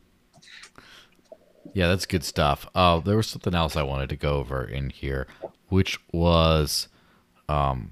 [1.74, 2.68] Yeah, that's good stuff.
[2.74, 5.28] Uh, there was something else I wanted to go over in here,
[5.68, 6.88] which was
[7.50, 7.92] um,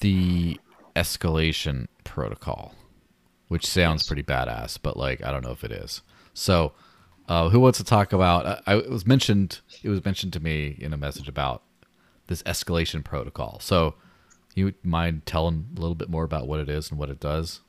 [0.00, 0.58] the
[0.96, 2.74] escalation protocol,
[3.48, 4.08] which sounds Yes.
[4.08, 6.02] pretty badass, but like I don't know if it is.
[6.34, 6.72] So,
[7.28, 8.46] uh, who wants to talk about?
[8.46, 9.60] I, I it was mentioned.
[9.82, 11.62] It was mentioned to me in a message about
[12.28, 13.60] this escalation protocol.
[13.60, 13.94] So,
[14.54, 17.60] you mind telling a little bit more about what it is and what it does?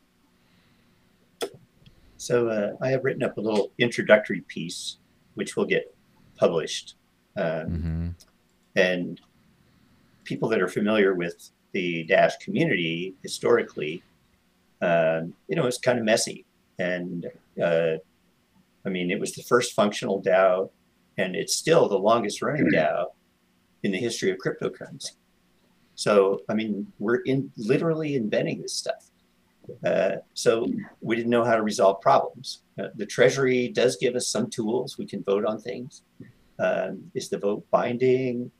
[2.18, 4.98] So uh, I have written up a little introductory piece,
[5.36, 5.95] which will get
[6.40, 6.95] published.
[7.36, 8.10] Um, hmm
[8.76, 9.22] And
[10.24, 14.02] people that are familiar with the Dash community historically,
[14.82, 16.44] um, you know, it's kind of messy.
[16.80, 17.28] And
[17.64, 17.98] uh,
[18.84, 20.72] I mean, it was the first functional DAO,
[21.20, 23.06] and it's still the longest running DAO
[23.84, 25.12] in the history of cryptocurrency.
[25.94, 29.12] So, I mean, we're in literally inventing this stuff.
[29.86, 30.66] Uh, so
[31.02, 32.62] we didn't know how to resolve problems.
[32.80, 34.98] Uh, the Treasury does give us some tools.
[34.98, 36.02] We can vote on things.
[36.58, 38.52] Um, is the vote binding?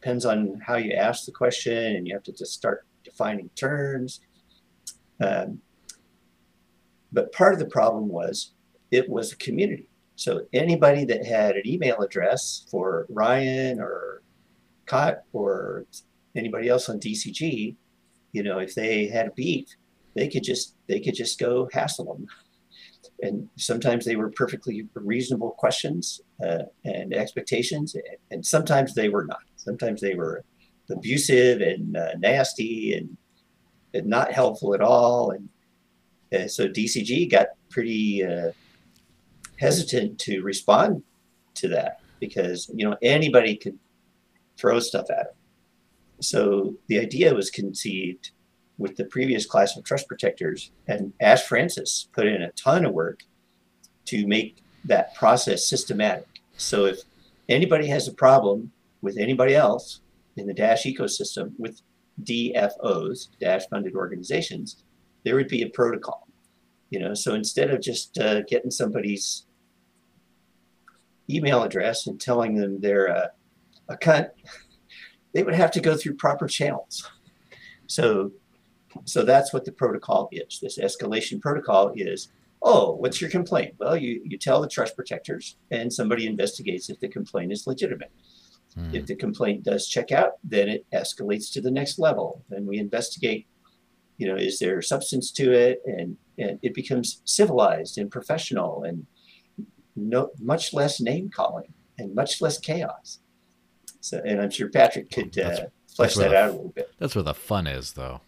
[0.00, 4.20] Depends on how you ask the question, and you have to just start defining terms.
[5.20, 5.60] Um,
[7.12, 8.52] but part of the problem was
[8.90, 9.88] it was a community.
[10.16, 14.22] So anybody that had an email address for Ryan or
[14.86, 15.86] Cott or
[16.34, 17.76] anybody else on DCG,
[18.32, 19.68] you know, if they had a beef,
[20.14, 22.26] they could just they could just go hassle them.
[23.20, 27.96] And sometimes they were perfectly reasonable questions uh, and expectations,
[28.30, 29.42] and sometimes they were not.
[29.58, 30.44] Sometimes they were
[30.90, 33.16] abusive and uh, nasty and,
[33.92, 35.32] and, not helpful at all.
[35.32, 35.48] And
[36.32, 38.52] uh, so DCG got pretty uh,
[39.58, 41.02] hesitant to respond
[41.54, 43.78] to that because you know anybody could
[44.56, 45.36] throw stuff at it.
[46.20, 48.30] So the idea was conceived
[48.76, 52.92] with the previous class of trust protectors, and Ash Francis put in a ton of
[52.92, 53.20] work
[54.06, 56.26] to make that process systematic.
[56.56, 57.00] So if
[57.48, 58.72] anybody has a problem
[59.02, 60.00] with anybody else
[60.36, 61.82] in the Dash ecosystem with
[62.22, 64.84] DFOs, Dash funded organizations,
[65.24, 66.26] there would be a protocol.
[66.90, 69.46] You know, so instead of just uh, getting somebody's
[71.28, 73.30] email address and telling them they're a,
[73.96, 74.30] cunt,
[75.34, 77.10] they would have to go through proper channels.
[77.86, 78.32] So,
[79.04, 80.60] so that's what the protocol is.
[80.60, 82.28] This escalation protocol is,
[82.62, 83.74] oh, what's your complaint?
[83.78, 88.10] Well, you, you tell the trust protectors and somebody investigates if the complaint is legitimate.
[88.74, 88.94] Hmm.
[88.94, 92.44] If the complaint does check out, then it escalates to the next level.
[92.48, 93.46] Then we investigate,
[94.16, 95.82] you know, is there substance to it?
[95.86, 99.06] And, and it becomes civilized and professional and
[99.96, 103.18] no, much less name calling and much less chaos.
[104.00, 106.90] So, and I'm sure Patrick could uh, flesh that the, out a little bit.
[106.98, 108.20] That's where the fun is, though.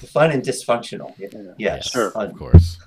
[0.00, 1.14] The fun and dysfunctional.
[1.18, 2.78] Yeah, yeah, yeah sure, of course.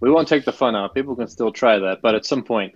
[0.00, 0.94] We won't take the fun out.
[0.94, 2.74] People can still try that, but at some point,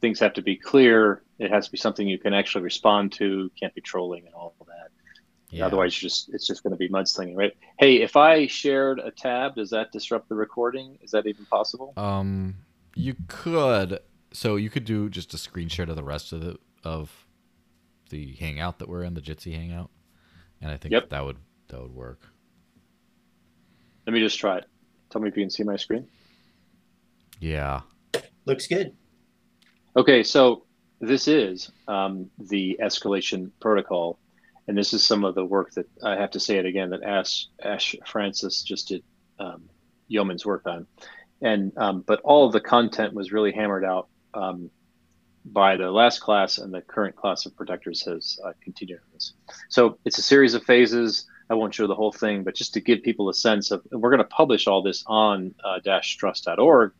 [0.00, 1.22] things have to be clear.
[1.38, 3.50] It has to be something you can actually respond to.
[3.58, 4.88] Can't be trolling and all of that.
[5.50, 5.66] Yeah.
[5.66, 7.56] Otherwise, just it's just going to be mudslinging, right?
[7.78, 10.98] Hey, if I shared a tab, does that disrupt the recording?
[11.02, 11.92] Is that even possible?
[11.96, 12.56] Um,
[12.94, 13.98] you could.
[14.32, 17.26] So you could do just a screen share to the rest of the of
[18.10, 19.90] the hangout that we're in, the Jitsi hangout,
[20.60, 21.10] and I think yep.
[21.10, 22.20] that would that would work.
[24.06, 24.66] Let me just try it.
[25.10, 26.06] Tell me if you can see my screen.
[27.40, 27.80] Yeah.
[28.44, 28.94] Looks good.
[29.96, 30.64] Okay, so
[31.00, 34.18] this is um, the escalation protocol,
[34.68, 37.02] and this is some of the work that I have to say it again that
[37.02, 39.02] Ash Ash Francis just did
[39.40, 39.68] um,
[40.06, 40.86] yeoman's work on,
[41.42, 44.70] and um, but all of the content was really hammered out um,
[45.44, 49.32] by the last class and the current class of protectors has uh, continued this.
[49.70, 51.26] So it's a series of phases.
[51.48, 54.10] I won't show the whole thing, but just to give people a sense of, we're
[54.10, 56.92] going to publish all this on uh, trust.org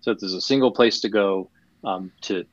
[0.00, 1.50] so that there's a single place to go
[1.84, 2.44] um, to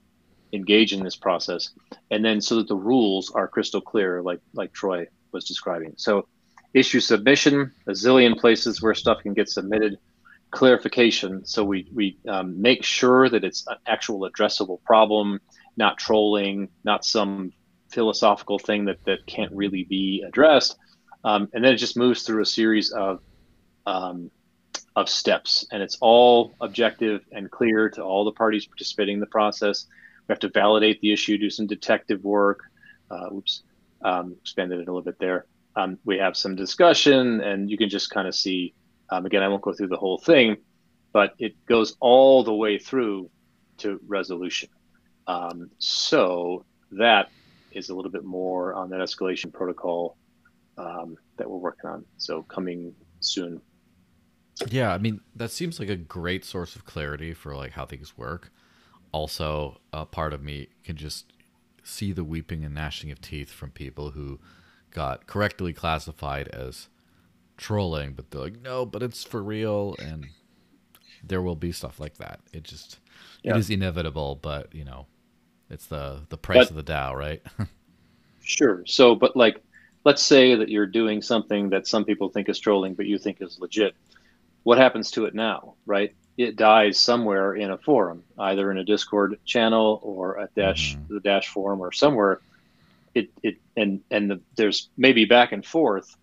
[0.52, 1.72] engage in this process.
[2.12, 5.94] And then so that the rules are crystal clear, like, like Troy was describing.
[5.98, 6.28] So
[6.74, 9.98] issue submission, a zillion places where stuff can get submitted
[10.52, 11.46] clarification.
[11.46, 15.40] So we, we um, make sure that it's an actual addressable problem,
[15.76, 17.52] not trolling, not some
[17.90, 20.78] philosophical thing that, that can't really be addressed.
[21.24, 23.22] Um, and then it just moves through a series of
[23.86, 24.30] um,
[24.96, 29.26] of steps, and it's all objective and clear to all the parties participating in the
[29.26, 29.88] process.
[30.28, 32.62] We have to validate the issue, do some detective work.
[33.10, 33.64] Uh, oops,
[34.04, 35.46] um, expanded it a little bit there.
[35.76, 38.74] Um, we have some discussion, and you can just kind of see
[39.14, 40.58] um, again, I won't go through the whole thing,
[41.12, 43.30] but it goes all the way through
[43.78, 44.70] to resolution.
[45.28, 47.30] Um, so that
[47.72, 50.18] is a little bit more on that escalation protocol
[50.78, 52.06] um, that we're working on.
[52.18, 53.62] So coming soon.
[54.68, 58.18] Yeah, I mean that seems like a great source of clarity for like how things
[58.18, 58.52] work.
[59.12, 61.34] Also, a part of me can just
[61.84, 64.40] see the weeping and gnashing of teeth from people who
[64.92, 66.88] got correctly classified as
[67.58, 70.28] trolling, but they're like, no, but it's for real, and
[71.24, 72.40] there will be stuff like that.
[72.52, 73.00] It just
[73.44, 73.56] yeah.
[73.56, 75.08] it is inevitable, but you know,
[75.70, 77.42] it's the the price but, of the DAO, right?
[78.42, 78.84] sure.
[78.86, 79.62] So, but like,
[80.04, 83.42] let's say that you're doing something that some people think is trolling, but you think
[83.42, 83.96] is legit.
[84.64, 86.14] What happens to it now, right?
[86.38, 91.14] It dies somewhere in a forum, either in a Discord channel or a Dash mm-hmm.
[91.14, 92.40] the Dash forum or somewhere.
[93.14, 96.16] It it and and the, there's maybe back and forth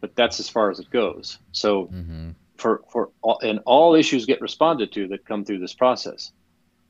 [0.00, 1.38] but that's as far as it goes.
[1.52, 2.30] So mm-hmm.
[2.56, 6.32] for for all, and all issues get responded to that come through this process.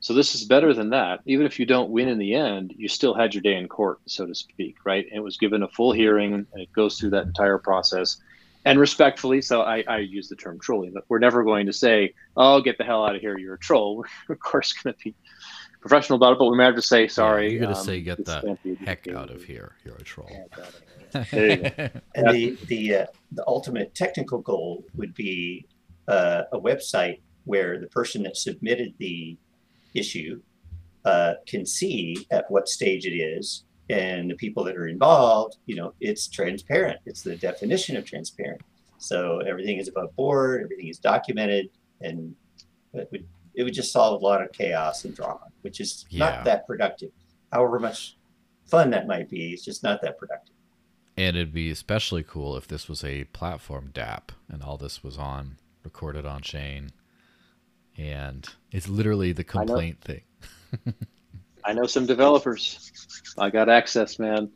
[0.02, 1.20] So this is better than that.
[1.26, 4.00] Even if you don't win in the end, you still had your day in court,
[4.06, 5.04] so to speak, right?
[5.06, 8.16] And it was given a full hearing, and it goes through that entire process.
[8.64, 12.14] And respectfully, so I, I use the term trolling, but we're never going to say,
[12.36, 15.04] "Oh, get the hell out of here, you're a troll." We're of course going to
[15.04, 15.14] be
[15.80, 18.00] professional about it, but we might have to say, "Sorry." Yeah, you're gonna um, say,
[18.00, 20.30] "Get the heck out of here, you're a troll."
[21.12, 21.90] You.
[22.14, 25.66] And the the uh, the ultimate technical goal would be
[26.06, 29.36] uh, a website where the person that submitted the
[29.92, 30.40] issue
[31.04, 35.56] uh, can see at what stage it is, and the people that are involved.
[35.66, 36.98] You know, it's transparent.
[37.06, 38.62] It's the definition of transparent.
[38.98, 40.62] So everything is above board.
[40.62, 42.34] Everything is documented, and
[42.94, 46.18] it would it would just solve a lot of chaos and drama, which is Yeah.
[46.20, 47.10] not that productive.
[47.52, 48.16] However much
[48.66, 50.54] fun that might be, it's just not that productive.
[51.16, 55.18] And it'd be especially cool if this was a platform DAP and all this was
[55.18, 56.92] on recorded on chain.
[57.98, 60.22] And it's literally the complaint thing.
[61.64, 62.92] I know some developers.
[63.38, 64.50] I got access, man.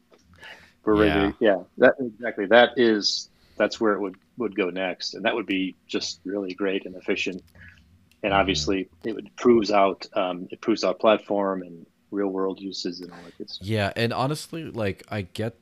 [0.84, 1.34] We're ready.
[1.40, 2.46] Yeah, that exactly.
[2.46, 6.54] That is that's where it would would go next, and that would be just really
[6.54, 7.42] great and efficient.
[8.22, 13.00] And obviously, it would proves out um, it proves out platform and real world uses
[13.00, 13.66] and all that good stuff.
[13.66, 15.56] Yeah, and honestly, like I get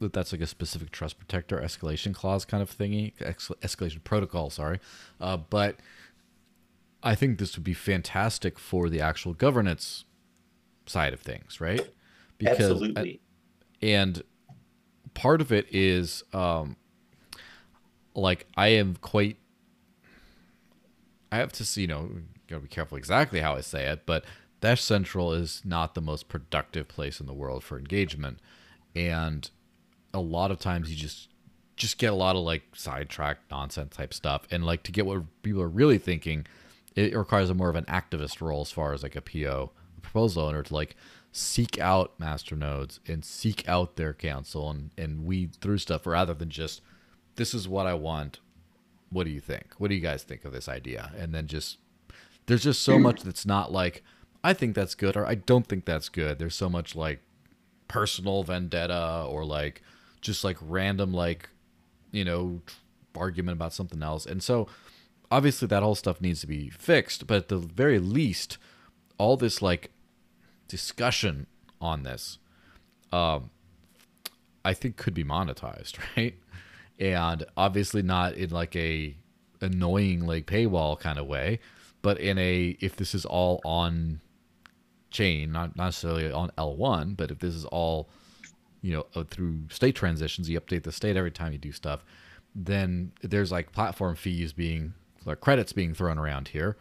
[0.00, 4.50] that that's like a specific trust protector escalation clause kind of thingy, ex- escalation protocol.
[4.50, 4.80] Sorry,
[5.20, 5.76] uh, but
[7.02, 10.04] I think this would be fantastic for the actual governance
[10.86, 11.86] side of things, right?
[12.50, 13.20] Absolutely.
[13.82, 14.22] and
[15.14, 16.76] part of it is um
[18.14, 19.38] like i am quite
[21.32, 22.10] i have to see you know
[22.48, 24.24] gotta be careful exactly how i say it but
[24.60, 28.38] dash central is not the most productive place in the world for engagement
[28.94, 29.50] and
[30.12, 31.28] a lot of times you just
[31.76, 35.22] just get a lot of like sidetrack nonsense type stuff and like to get what
[35.42, 36.46] people are really thinking
[36.94, 39.70] it requires a more of an activist role as far as like a po
[40.16, 40.96] proposal owner to like
[41.30, 46.48] seek out masternodes and seek out their counsel and and weed through stuff rather than
[46.48, 46.80] just
[47.34, 48.40] this is what i want.
[49.10, 49.74] What do you think?
[49.76, 51.12] What do you guys think of this idea?
[51.18, 51.76] And then just
[52.46, 54.02] there's just so much that's not like
[54.42, 56.38] i think that's good or i don't think that's good.
[56.38, 57.20] There's so much like
[57.88, 59.82] personal vendetta or like
[60.22, 61.50] just like random like
[62.10, 62.62] you know
[63.14, 64.24] argument about something else.
[64.24, 64.66] And so
[65.30, 68.56] obviously that whole stuff needs to be fixed but at the very least
[69.18, 69.90] all this like
[70.68, 71.46] discussion
[71.80, 72.38] on this
[73.12, 73.50] um
[74.64, 76.34] i think could be monetized right?
[76.98, 79.14] And obviously not in like a
[79.60, 81.60] annoying like paywall kind of way
[82.02, 84.20] but in a if this is all on
[85.10, 88.08] chain not necessarily on l1 but if this is all
[88.82, 92.04] you know uh, through state transitions you update the state every time you do stuff
[92.54, 94.94] then there's like platform fees being
[95.26, 96.76] like credits being thrown around here.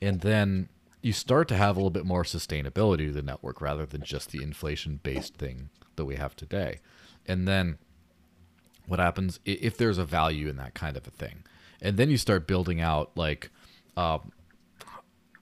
[0.00, 0.68] And then
[1.02, 4.30] you start to have a little bit more sustainability to the network rather than just
[4.30, 6.78] the inflation based thing that we have today.
[7.26, 7.78] And then
[8.86, 11.44] what happens if there's a value in that kind of a thing?
[11.80, 13.50] And then you start building out like
[13.96, 14.32] um,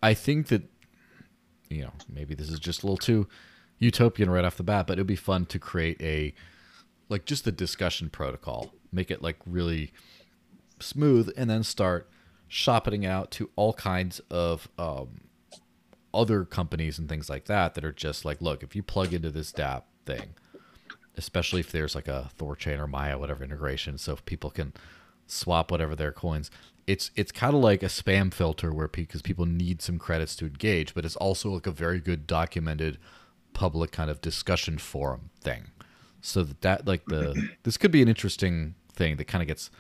[0.03, 0.63] i think that
[1.69, 3.29] you know maybe this is just a little too
[3.79, 6.35] utopian right off the bat but it would be fun to create a
[7.11, 8.73] like just a discussion protocol.
[8.91, 9.93] Make it like really
[10.79, 12.09] smooth and then start
[12.49, 15.21] shopping out to all kinds of um,
[16.13, 19.31] other companies and things like that that are just like look if you plug into
[19.31, 20.35] this DAP thing
[21.17, 24.73] especially if there's like a Thorchain or Maya whatever integration, so if people can
[25.27, 26.51] swap whatever their coins.
[26.87, 30.47] It's it's kind of like a spam filter where because people need some credits to
[30.47, 32.99] engage, but it's also like a very good documented
[33.53, 35.69] public kind of discussion forum thing.
[36.21, 39.71] So that, that like the this could be an interesting thing that kind of gets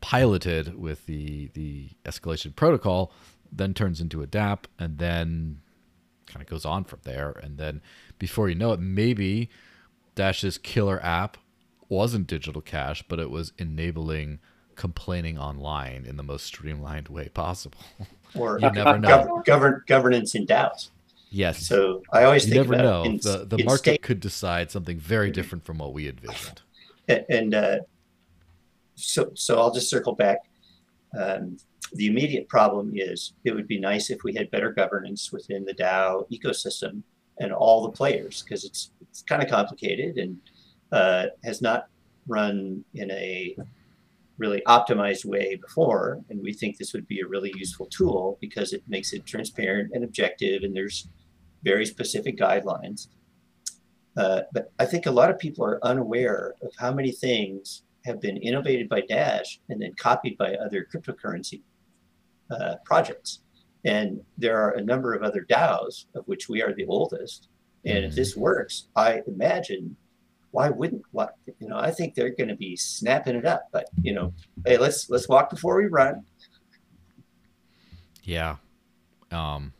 [0.00, 3.12] piloted with the the escalation protocol,
[3.52, 5.60] then turns into a DAP, and then
[6.26, 7.30] kind of goes on from there.
[7.42, 7.80] And then
[8.18, 9.48] before you know it, maybe
[10.14, 11.36] Dash's killer app
[11.88, 14.38] wasn't digital cash, but it was enabling
[14.74, 17.78] complaining online in the most streamlined way possible.
[18.34, 19.42] or You never know.
[19.46, 20.90] govern, governance in DAOs.
[21.30, 21.66] Yes.
[21.66, 23.02] So I always you think never know.
[23.04, 26.62] in- the the market state- could decide something very different from what we envisioned.
[27.08, 27.78] and uh,
[28.94, 30.38] so so I'll just circle back.
[31.18, 31.58] Um,
[31.92, 35.74] the immediate problem is it would be nice if we had better governance within the
[35.74, 37.02] DAO ecosystem
[37.38, 40.38] and all the players because it's it's kind of complicated and
[40.92, 41.88] uh, has not
[42.26, 43.56] run in a
[44.38, 46.20] really optimized way before.
[46.28, 49.92] And we think this would be a really useful tool because it makes it transparent
[49.94, 51.08] and objective, and there's
[51.62, 53.08] very specific guidelines.
[54.16, 58.20] Uh, but I think a lot of people are unaware of how many things have
[58.20, 61.62] been innovated by Dash and then copied by other cryptocurrency
[62.50, 63.40] uh, projects.
[63.84, 67.48] And there are a number of other DAOs, of which we are the oldest.
[67.84, 68.16] And if Mhm.
[68.16, 69.96] this works, I imagine
[70.50, 71.76] why wouldn't what you know?
[71.76, 73.68] I think they're going to be snapping it up.
[73.72, 74.32] But you know,
[74.64, 76.24] hey, let's let's walk before we run.
[78.24, 78.56] Yeah.
[79.30, 79.72] Um.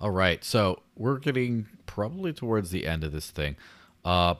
[0.00, 0.42] All right.
[0.42, 3.56] So we're getting probably towards the end of this thing.
[4.04, 4.36] Uh,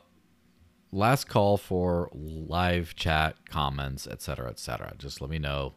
[0.90, 4.94] last call for live chat comments, etc., etc.
[4.98, 5.74] Just let me know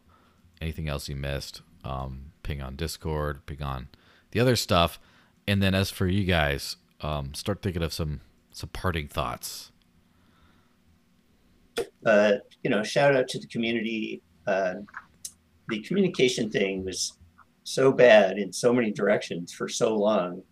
[0.60, 1.62] anything else you missed.
[1.84, 3.88] Um, ping on Discord, ping on
[4.30, 4.98] the other stuff,
[5.46, 8.20] and then as for you guys, um, start thinking of some
[8.52, 9.70] some parting thoughts.
[12.06, 14.22] Uh, you know, shout out to the community.
[14.46, 14.74] Uh,
[15.68, 17.18] the communication thing was
[17.64, 20.42] so bad in so many directions for so long.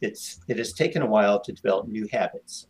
[0.00, 2.66] It's it has taken a while to develop new habits.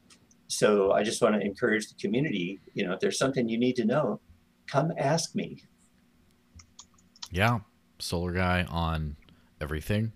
[0.48, 2.60] So I just want to encourage the community.
[2.74, 4.20] You know, if there's something you need to know,
[4.66, 5.62] come ask me.
[7.32, 7.60] Yeah,
[7.98, 9.16] Solar Guy on
[9.60, 10.12] everything,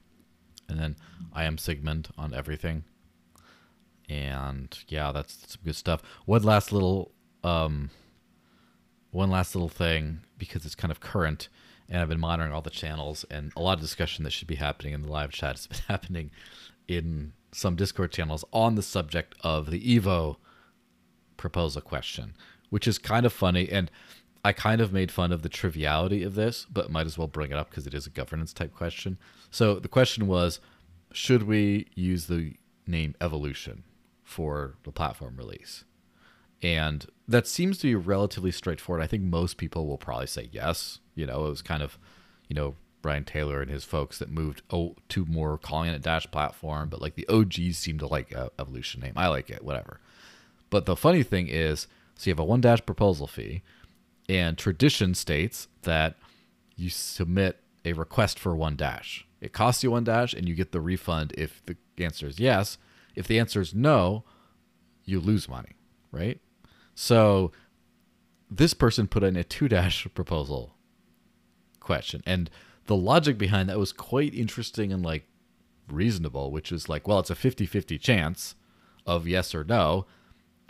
[0.68, 0.96] and then
[1.32, 2.84] I am Sigmund on everything.
[4.08, 6.02] And yeah, that's some good stuff.
[6.26, 7.10] One last little
[7.42, 7.90] um,
[9.10, 11.48] one last little thing because it's kind of current
[11.88, 14.56] and I've been monitoring all the channels and a lot of discussion that should be
[14.56, 16.30] happening in the live chat has been happening
[16.86, 20.36] in some Discord channels on the subject of the Evo
[21.36, 22.34] proposal question,
[22.70, 23.90] which is kind of funny and
[24.46, 27.50] I kind of made fun of the triviality of this, but might as well bring
[27.50, 29.18] it up because it is a governance type question.
[29.50, 30.60] So the question was
[31.10, 32.54] should we use the
[32.86, 33.82] name evolution
[34.22, 35.82] for the platform release?
[36.62, 39.02] And that seems to be relatively straightforward.
[39.02, 41.00] I think most people will probably say yes.
[41.16, 41.98] You know, it was kind of,
[42.46, 46.88] you know, Brian Taylor and his folks that moved to more calling it Dash platform,
[46.88, 49.14] but like the OGs seem to like Evolution name.
[49.16, 49.98] I like it, whatever.
[50.70, 53.62] But the funny thing is, so you have a one Dash proposal fee,
[54.28, 56.16] and tradition states that
[56.76, 59.26] you submit a request for one Dash.
[59.40, 62.78] It costs you one Dash, and you get the refund if the answer is yes.
[63.14, 64.24] If the answer is no,
[65.04, 65.76] you lose money,
[66.10, 66.40] right?
[66.94, 67.52] So
[68.50, 70.74] this person put in a two dash proposal
[71.80, 72.22] question.
[72.26, 72.50] And
[72.86, 75.24] the logic behind that was quite interesting and like
[75.90, 78.54] reasonable, which is like, well, it's a 50 50 chance
[79.06, 80.06] of yes or no,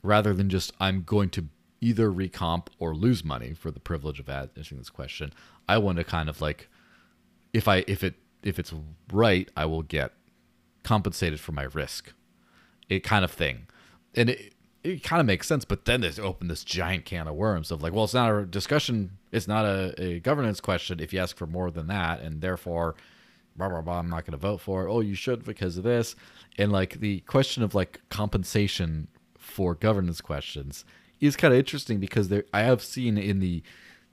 [0.03, 1.47] rather than just I'm going to
[1.87, 5.33] either recomp or lose money for the privilege of answering this question.
[5.69, 6.69] I want to kind of like
[7.53, 8.75] if I if it if it's
[9.13, 10.13] right, I will get
[10.83, 12.13] compensated for my risk.
[12.89, 13.69] It kind of thing.
[14.17, 15.65] And it, it kind of makes sense.
[15.65, 18.45] But then they open this giant can of worms of like, well, it's not a
[18.45, 22.41] discussion, it's not a, a governance question if you ask for more than that, and
[22.41, 22.97] therefore,
[23.55, 24.91] blah blah blah, I'm not going to vote for it.
[24.91, 26.17] Oh, you should because of this,
[26.59, 29.07] and like the question of like compensation
[29.39, 30.85] for governance questions
[31.21, 33.63] is kind of interesting because there I have seen in the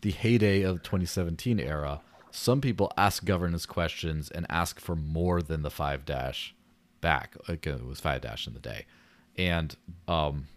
[0.01, 5.61] the heyday of 2017 era, some people ask governance questions and ask for more than
[5.61, 6.53] the five dash
[6.99, 7.37] back.
[7.47, 8.85] Like it was five dash in the day,
[9.37, 9.75] and
[10.07, 10.47] um,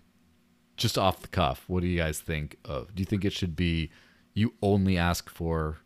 [0.77, 2.95] just off the cuff, what do you guys think of?
[2.95, 3.91] Do you think it should be
[4.35, 5.79] you only ask for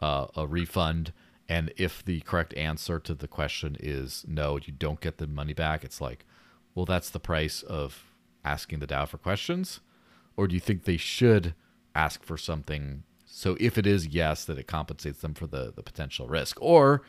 [0.00, 1.12] uh, a refund,
[1.48, 5.54] and if the correct answer to the question is no, you don't get the money
[5.54, 5.84] back?
[5.84, 6.24] It's like,
[6.74, 8.13] well, that's the price of
[8.44, 9.80] asking the DAO for questions,
[10.36, 11.54] or do you think they should
[11.94, 13.04] ask for something?
[13.24, 17.02] So if it is yes, that it compensates them for the the potential risk, or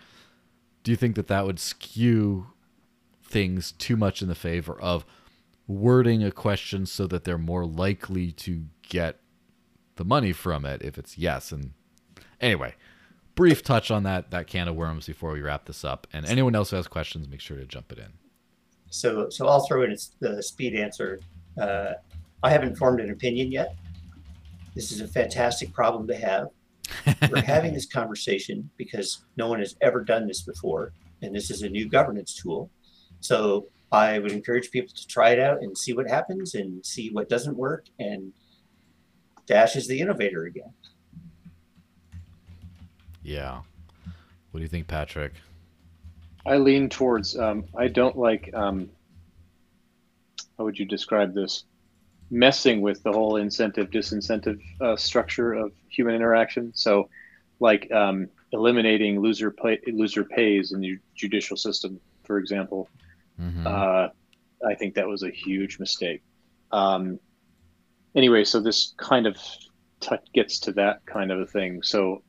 [0.84, 2.48] do you think that that would skew
[3.24, 5.06] things too much in the favor of
[5.68, 9.20] wording a question so that they're more likely to get
[9.96, 11.52] the money from it if it's yes.
[11.52, 11.72] And
[12.40, 12.76] anyway,
[13.34, 16.08] brief touch on that that can of worms before we wrap this up.
[16.14, 18.14] And anyone else who has questions, make sure to jump it in.
[18.96, 21.20] So, so I'll throw in the speed answer.
[21.60, 21.94] Uh,
[22.42, 23.76] I haven't formed an opinion yet.
[24.74, 26.48] This is a fantastic problem to have.
[27.30, 31.64] We're having this conversation because no one has ever done this before, and this is
[31.64, 32.70] a new governance tool.
[33.20, 37.10] So I would encourage people to try it out and see what happens and see
[37.12, 37.86] what doesn't work.
[38.00, 38.32] And
[39.46, 40.74] Dash is the innovator again.
[43.24, 43.62] Yeah.
[44.52, 45.34] What do you think, Patrick?
[46.46, 47.38] I lean towards.
[47.38, 48.50] Um, I don't like.
[48.54, 48.90] Um,
[50.58, 51.64] how would you describe this?
[52.30, 56.72] Messing with the whole incentive disincentive uh, structure of human interaction.
[56.76, 57.10] So,
[57.60, 62.90] like um, eliminating loser pay, loser pays in the judicial system, for example.
[63.40, 63.68] Mm-hmm.
[63.68, 64.08] Uh,
[64.68, 66.24] I think that was a huge mistake.
[66.72, 67.20] Um,
[68.16, 69.38] anyway, so this kind of
[70.00, 71.84] t- gets to that kind of a thing.
[71.84, 72.24] So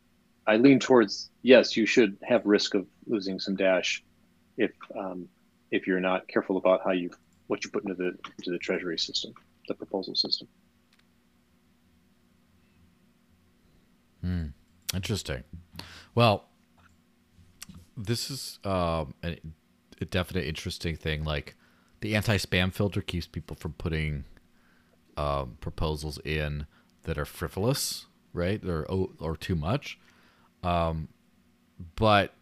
[0.46, 4.02] I lean towards yes, you should have risk of losing some dash
[4.56, 5.28] if um,
[5.70, 7.10] if you're not careful about how you
[7.46, 9.32] what you put into the into the treasury system,
[9.68, 10.48] the proposal system.
[14.22, 14.46] Hmm.
[14.94, 15.44] Interesting.
[16.14, 16.46] Well,
[17.96, 19.54] this is um, an
[20.00, 21.24] a definite interesting thing.
[21.24, 21.56] Like
[22.00, 24.24] the anti-spam filter keeps people from putting
[25.16, 26.66] um, proposals in
[27.04, 28.62] that are frivolous, right?
[28.64, 28.86] Or
[29.18, 29.98] or too much.
[30.62, 31.08] Um,
[31.94, 32.34] but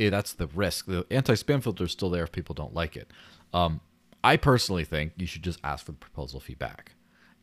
[0.00, 0.86] eh, that's the risk.
[0.86, 3.10] The anti-spam filter is still there if people don't like it.
[3.52, 3.80] Um,
[4.22, 6.92] I personally think you should just ask for the proposal feedback,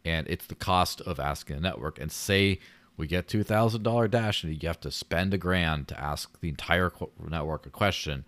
[0.06, 2.00] and it's the cost of asking a network.
[2.00, 2.60] And say
[2.98, 6.40] we get two thousand dollar dash, and you have to spend a grand to ask
[6.40, 6.92] the entire
[7.30, 8.26] network a question.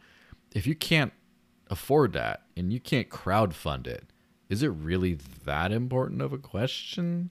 [0.53, 1.13] If you can't
[1.69, 4.11] afford that and you can't crowd fund it,
[4.49, 7.29] is it really that important of a question?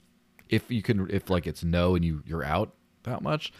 [0.48, 3.52] If you can, if like it's no and you you're out that much.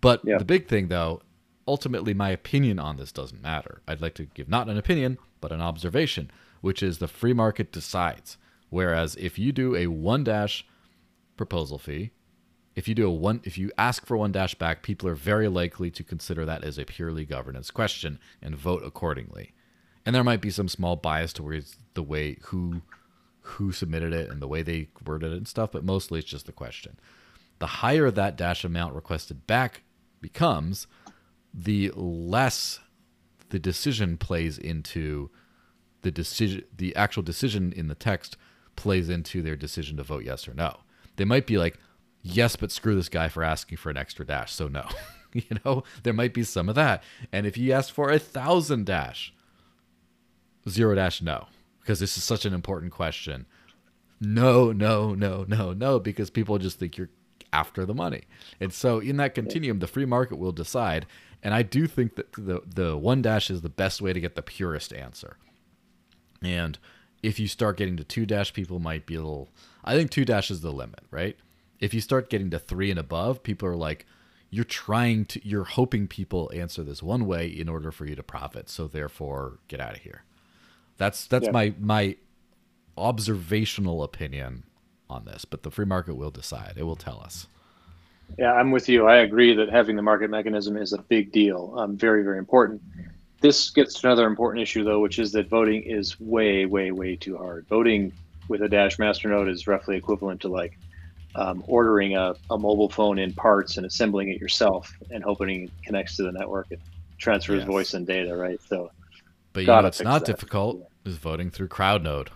[0.00, 0.38] But yeah.
[0.38, 1.22] the big thing though,
[1.66, 3.82] ultimately, my opinion on this doesn't matter.
[3.86, 6.30] I'd like to give not an opinion, but an observation,
[6.60, 8.36] which is the free market decides.
[8.70, 10.66] Whereas if you do a one dash
[11.36, 12.10] proposal fee,
[12.74, 15.48] if you do a one if you ask for one dash back, people are very
[15.48, 19.52] likely to consider that as a purely governance question and vote accordingly.
[20.06, 22.82] And there might be some small bias towards the way who
[23.42, 26.46] who submitted it and the way they worded it and stuff, but mostly it's just
[26.46, 26.96] the question.
[27.58, 29.82] The higher that dash amount requested back
[30.20, 30.86] becomes,
[31.52, 32.80] the less
[33.50, 35.30] the decision plays into
[36.02, 38.36] the decision the actual decision in the text
[38.76, 40.80] plays into their decision to vote yes or no.
[41.16, 41.78] They might be like,
[42.22, 44.86] yes, but screw this guy for asking for an extra dash, so no.
[45.34, 47.02] you know, there might be some of that.
[47.32, 49.34] And if you ask for a thousand dash,
[50.68, 51.46] zero dash no,
[51.80, 53.46] because this is such an important question.
[54.20, 57.10] No, no, no, no, no, because people just think you're
[57.52, 58.22] after the money.
[58.60, 61.06] And so in that continuum, the free market will decide.
[61.42, 64.36] And I do think that the the one dash is the best way to get
[64.36, 65.36] the purest answer.
[66.42, 66.78] And
[67.22, 69.48] if you start getting to two dash, people might be a little.
[69.84, 71.36] I think two dash is the limit, right?
[71.80, 74.06] If you start getting to three and above, people are like,
[74.50, 78.22] you're trying to, you're hoping people answer this one way in order for you to
[78.22, 78.68] profit.
[78.68, 80.24] So therefore, get out of here.
[80.98, 81.52] That's that's yeah.
[81.52, 82.16] my my
[82.96, 84.64] observational opinion
[85.08, 86.74] on this, but the free market will decide.
[86.76, 87.46] It will tell us.
[88.38, 89.06] Yeah, I'm with you.
[89.06, 91.74] I agree that having the market mechanism is a big deal.
[91.76, 92.80] Um, very, very important.
[93.40, 97.16] This gets to another important issue, though, which is that voting is way, way, way
[97.16, 97.66] too hard.
[97.68, 98.12] Voting
[98.48, 100.78] with a Dash Masternode is roughly equivalent to like
[101.34, 105.70] um, ordering a, a mobile phone in parts and assembling it yourself and hoping it
[105.84, 106.80] connects to the network and
[107.18, 107.66] transfers yes.
[107.66, 108.60] voice and data, right?
[108.68, 108.90] So,
[109.52, 110.32] but you know, it's not that.
[110.32, 110.88] difficult.
[111.04, 112.28] Is voting through CrowdNode.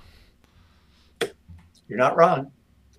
[1.88, 2.50] You're not wrong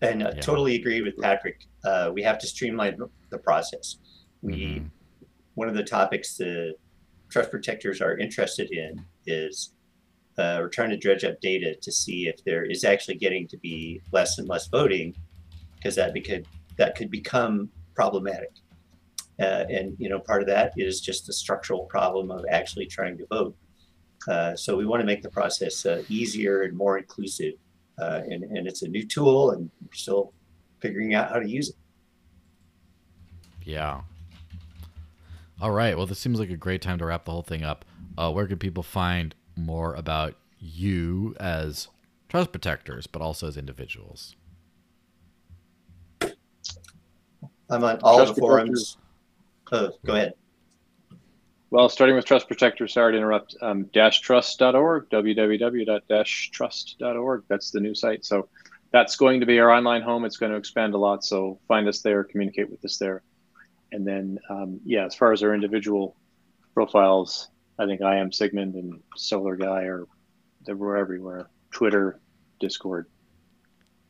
[0.02, 0.42] and uh, yeah.
[0.42, 1.60] totally agree with Patrick.
[1.88, 2.98] Uh, we have to streamline
[3.30, 3.98] the process.
[4.42, 4.88] We mm-hmm.
[5.56, 6.74] one of the topics the
[7.30, 9.74] trust protectors are interested in is
[10.38, 13.58] uh, we're trying to dredge up data to see if there is actually getting to
[13.58, 15.16] be less and less voting,
[15.76, 16.46] because that could
[16.78, 18.52] that could become problematic.
[19.40, 23.18] Uh, and you know, part of that is just the structural problem of actually trying
[23.18, 23.56] to vote.
[24.28, 27.54] Uh, so we want to make the process uh, easier and more inclusive
[28.00, 30.34] uh, and, and it's a new tool and we're still
[30.80, 31.76] figuring out how to use it.
[33.64, 34.02] Yeah.
[35.62, 35.98] All right.
[35.98, 37.84] Well, this seems like a great time to wrap the whole thing up.
[38.18, 41.88] Uh, where can people find more about you as
[42.30, 44.36] trust protectors, but also as individuals?
[47.70, 48.98] I'm on all trust the forums.
[49.72, 50.34] Oh, go ahead.
[51.70, 57.44] Well, starting with Trust Protector, sorry to interrupt, um, dashtrust.org, www.dashtrust.org.
[57.50, 58.24] That's the new site.
[58.24, 58.48] So
[58.92, 60.26] that's going to be our online home.
[60.26, 61.24] It's going to expand a lot.
[61.24, 63.24] So find us there, communicate with us there.
[63.92, 66.16] And then, um, yeah, as far as our individual
[66.74, 67.50] profiles,
[67.80, 70.06] I think I am Sigmund and Solar Guy are
[70.68, 71.50] we're everywhere.
[71.72, 72.20] Twitter,
[72.60, 73.08] Discord.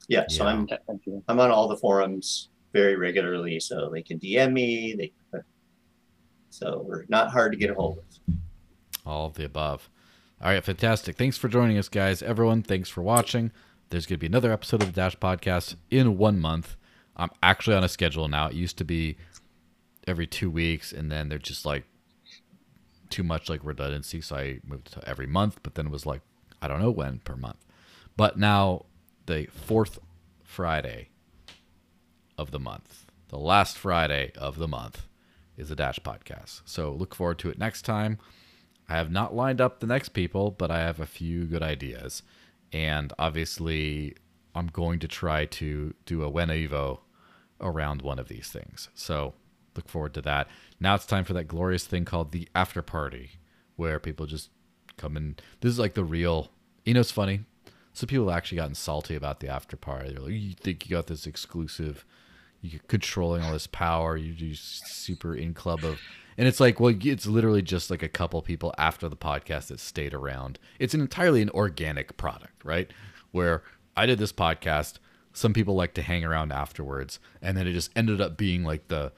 [0.08, 0.78] Yeah, so yeah.
[0.90, 4.96] I'm I'm on all the forums very regularly, so they can DM me.
[4.98, 5.14] They
[6.50, 8.36] so we're not hard to get a hold of.
[9.06, 9.90] All of the above.
[10.42, 11.16] All right, fantastic.
[11.16, 12.22] Thanks for joining us, guys.
[12.24, 13.52] Everyone, thanks for watching.
[13.90, 16.76] There's going to be another episode of the Dash Podcast in one month.
[17.16, 18.48] I'm actually on a schedule now.
[18.48, 19.18] It used to be
[20.06, 21.86] every two weeks, and then they're just like
[23.10, 25.60] too much like redundancy, so I moved to every month.
[25.64, 26.22] But then it was like
[26.62, 27.66] I don't know when per month.
[28.18, 28.86] But now
[29.26, 30.00] the fourth
[30.44, 31.10] Friday
[32.38, 35.08] of the month, the last Friday of the month,
[35.56, 36.62] is the Dash podcast.
[36.66, 38.18] So look forward to it next time.
[38.90, 42.22] I have not lined up the next people, but I have a few good ideas.
[42.74, 44.16] And obviously,
[44.56, 47.00] I'm going to try to do a When Evo
[47.62, 48.90] around one of these things.
[48.94, 49.34] So
[49.76, 50.48] look forward to that.
[50.80, 53.32] Now it's time for that glorious thing called the after party,
[53.76, 54.50] where people just
[54.98, 55.38] come in.
[55.62, 56.52] This is like the real.
[56.86, 57.42] You know, it's funny.
[57.94, 60.14] Some people have actually gotten salty about the after party.
[60.14, 62.06] They're like, "You think you got this exclusive
[62.62, 64.18] you're controlling all this power.
[64.18, 66.00] You're super in club of,
[66.38, 69.80] and it's like, well, it's literally just like a couple people after the podcast that
[69.80, 70.60] stayed around.
[70.80, 72.92] It's an entirely an organic product, right?
[73.32, 73.64] Where
[73.96, 75.00] I did this podcast,
[75.34, 78.88] some people like to hang around afterwards, and then it just ended up being like
[78.88, 79.12] the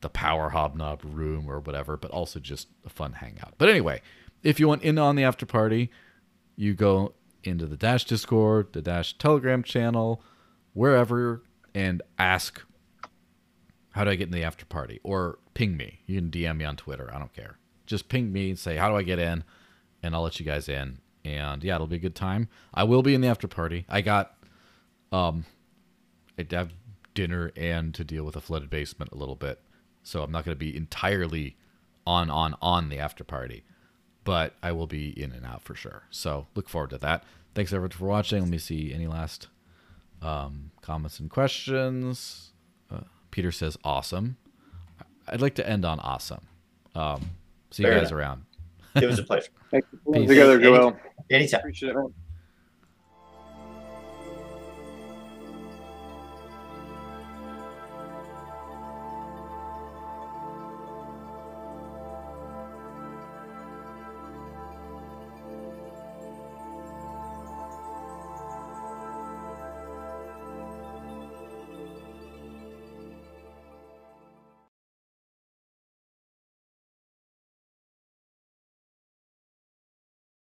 [0.00, 3.52] the power hobnob room or whatever, but also just a fun hangout.
[3.58, 4.00] But anyway,
[4.42, 5.90] if you want in on the after party,
[6.56, 7.12] you go
[7.44, 10.22] into the Dash Discord, the Dash Telegram channel,
[10.72, 11.42] wherever,
[11.74, 12.62] and ask,
[13.90, 16.00] "How do I get in the after party?" Or ping me.
[16.06, 17.10] You can DM me on Twitter.
[17.14, 17.58] I don't care.
[17.86, 19.44] Just ping me and say, "How do I get in?"
[20.02, 20.98] And I'll let you guys in.
[21.24, 22.48] And yeah, it'll be a good time.
[22.72, 23.84] I will be in the after party.
[23.88, 24.34] I got,
[25.12, 25.44] um,
[26.38, 26.72] I have
[27.14, 29.60] dinner and to deal with a flooded basement a little bit,
[30.02, 31.56] so I'm not going to be entirely
[32.06, 33.64] on on on the after party
[34.24, 36.04] but I will be in and out for sure.
[36.10, 37.24] So look forward to that.
[37.54, 38.40] Thanks everyone for watching.
[38.40, 39.48] Let me see any last
[40.22, 42.52] um, comments and questions.
[42.90, 43.00] Uh,
[43.30, 44.36] Peter says awesome.
[45.28, 46.40] I'd like to end on awesome.
[46.94, 47.30] Um,
[47.70, 48.12] see you guys enough.
[48.12, 48.42] around.
[48.96, 49.50] It was a pleasure.
[49.70, 50.28] Thanks for pulling Peace.
[50.30, 50.96] together, Any- Joel.
[51.30, 51.60] Anytime.
[51.60, 51.94] Appreciate it.
[51.96, 52.12] man.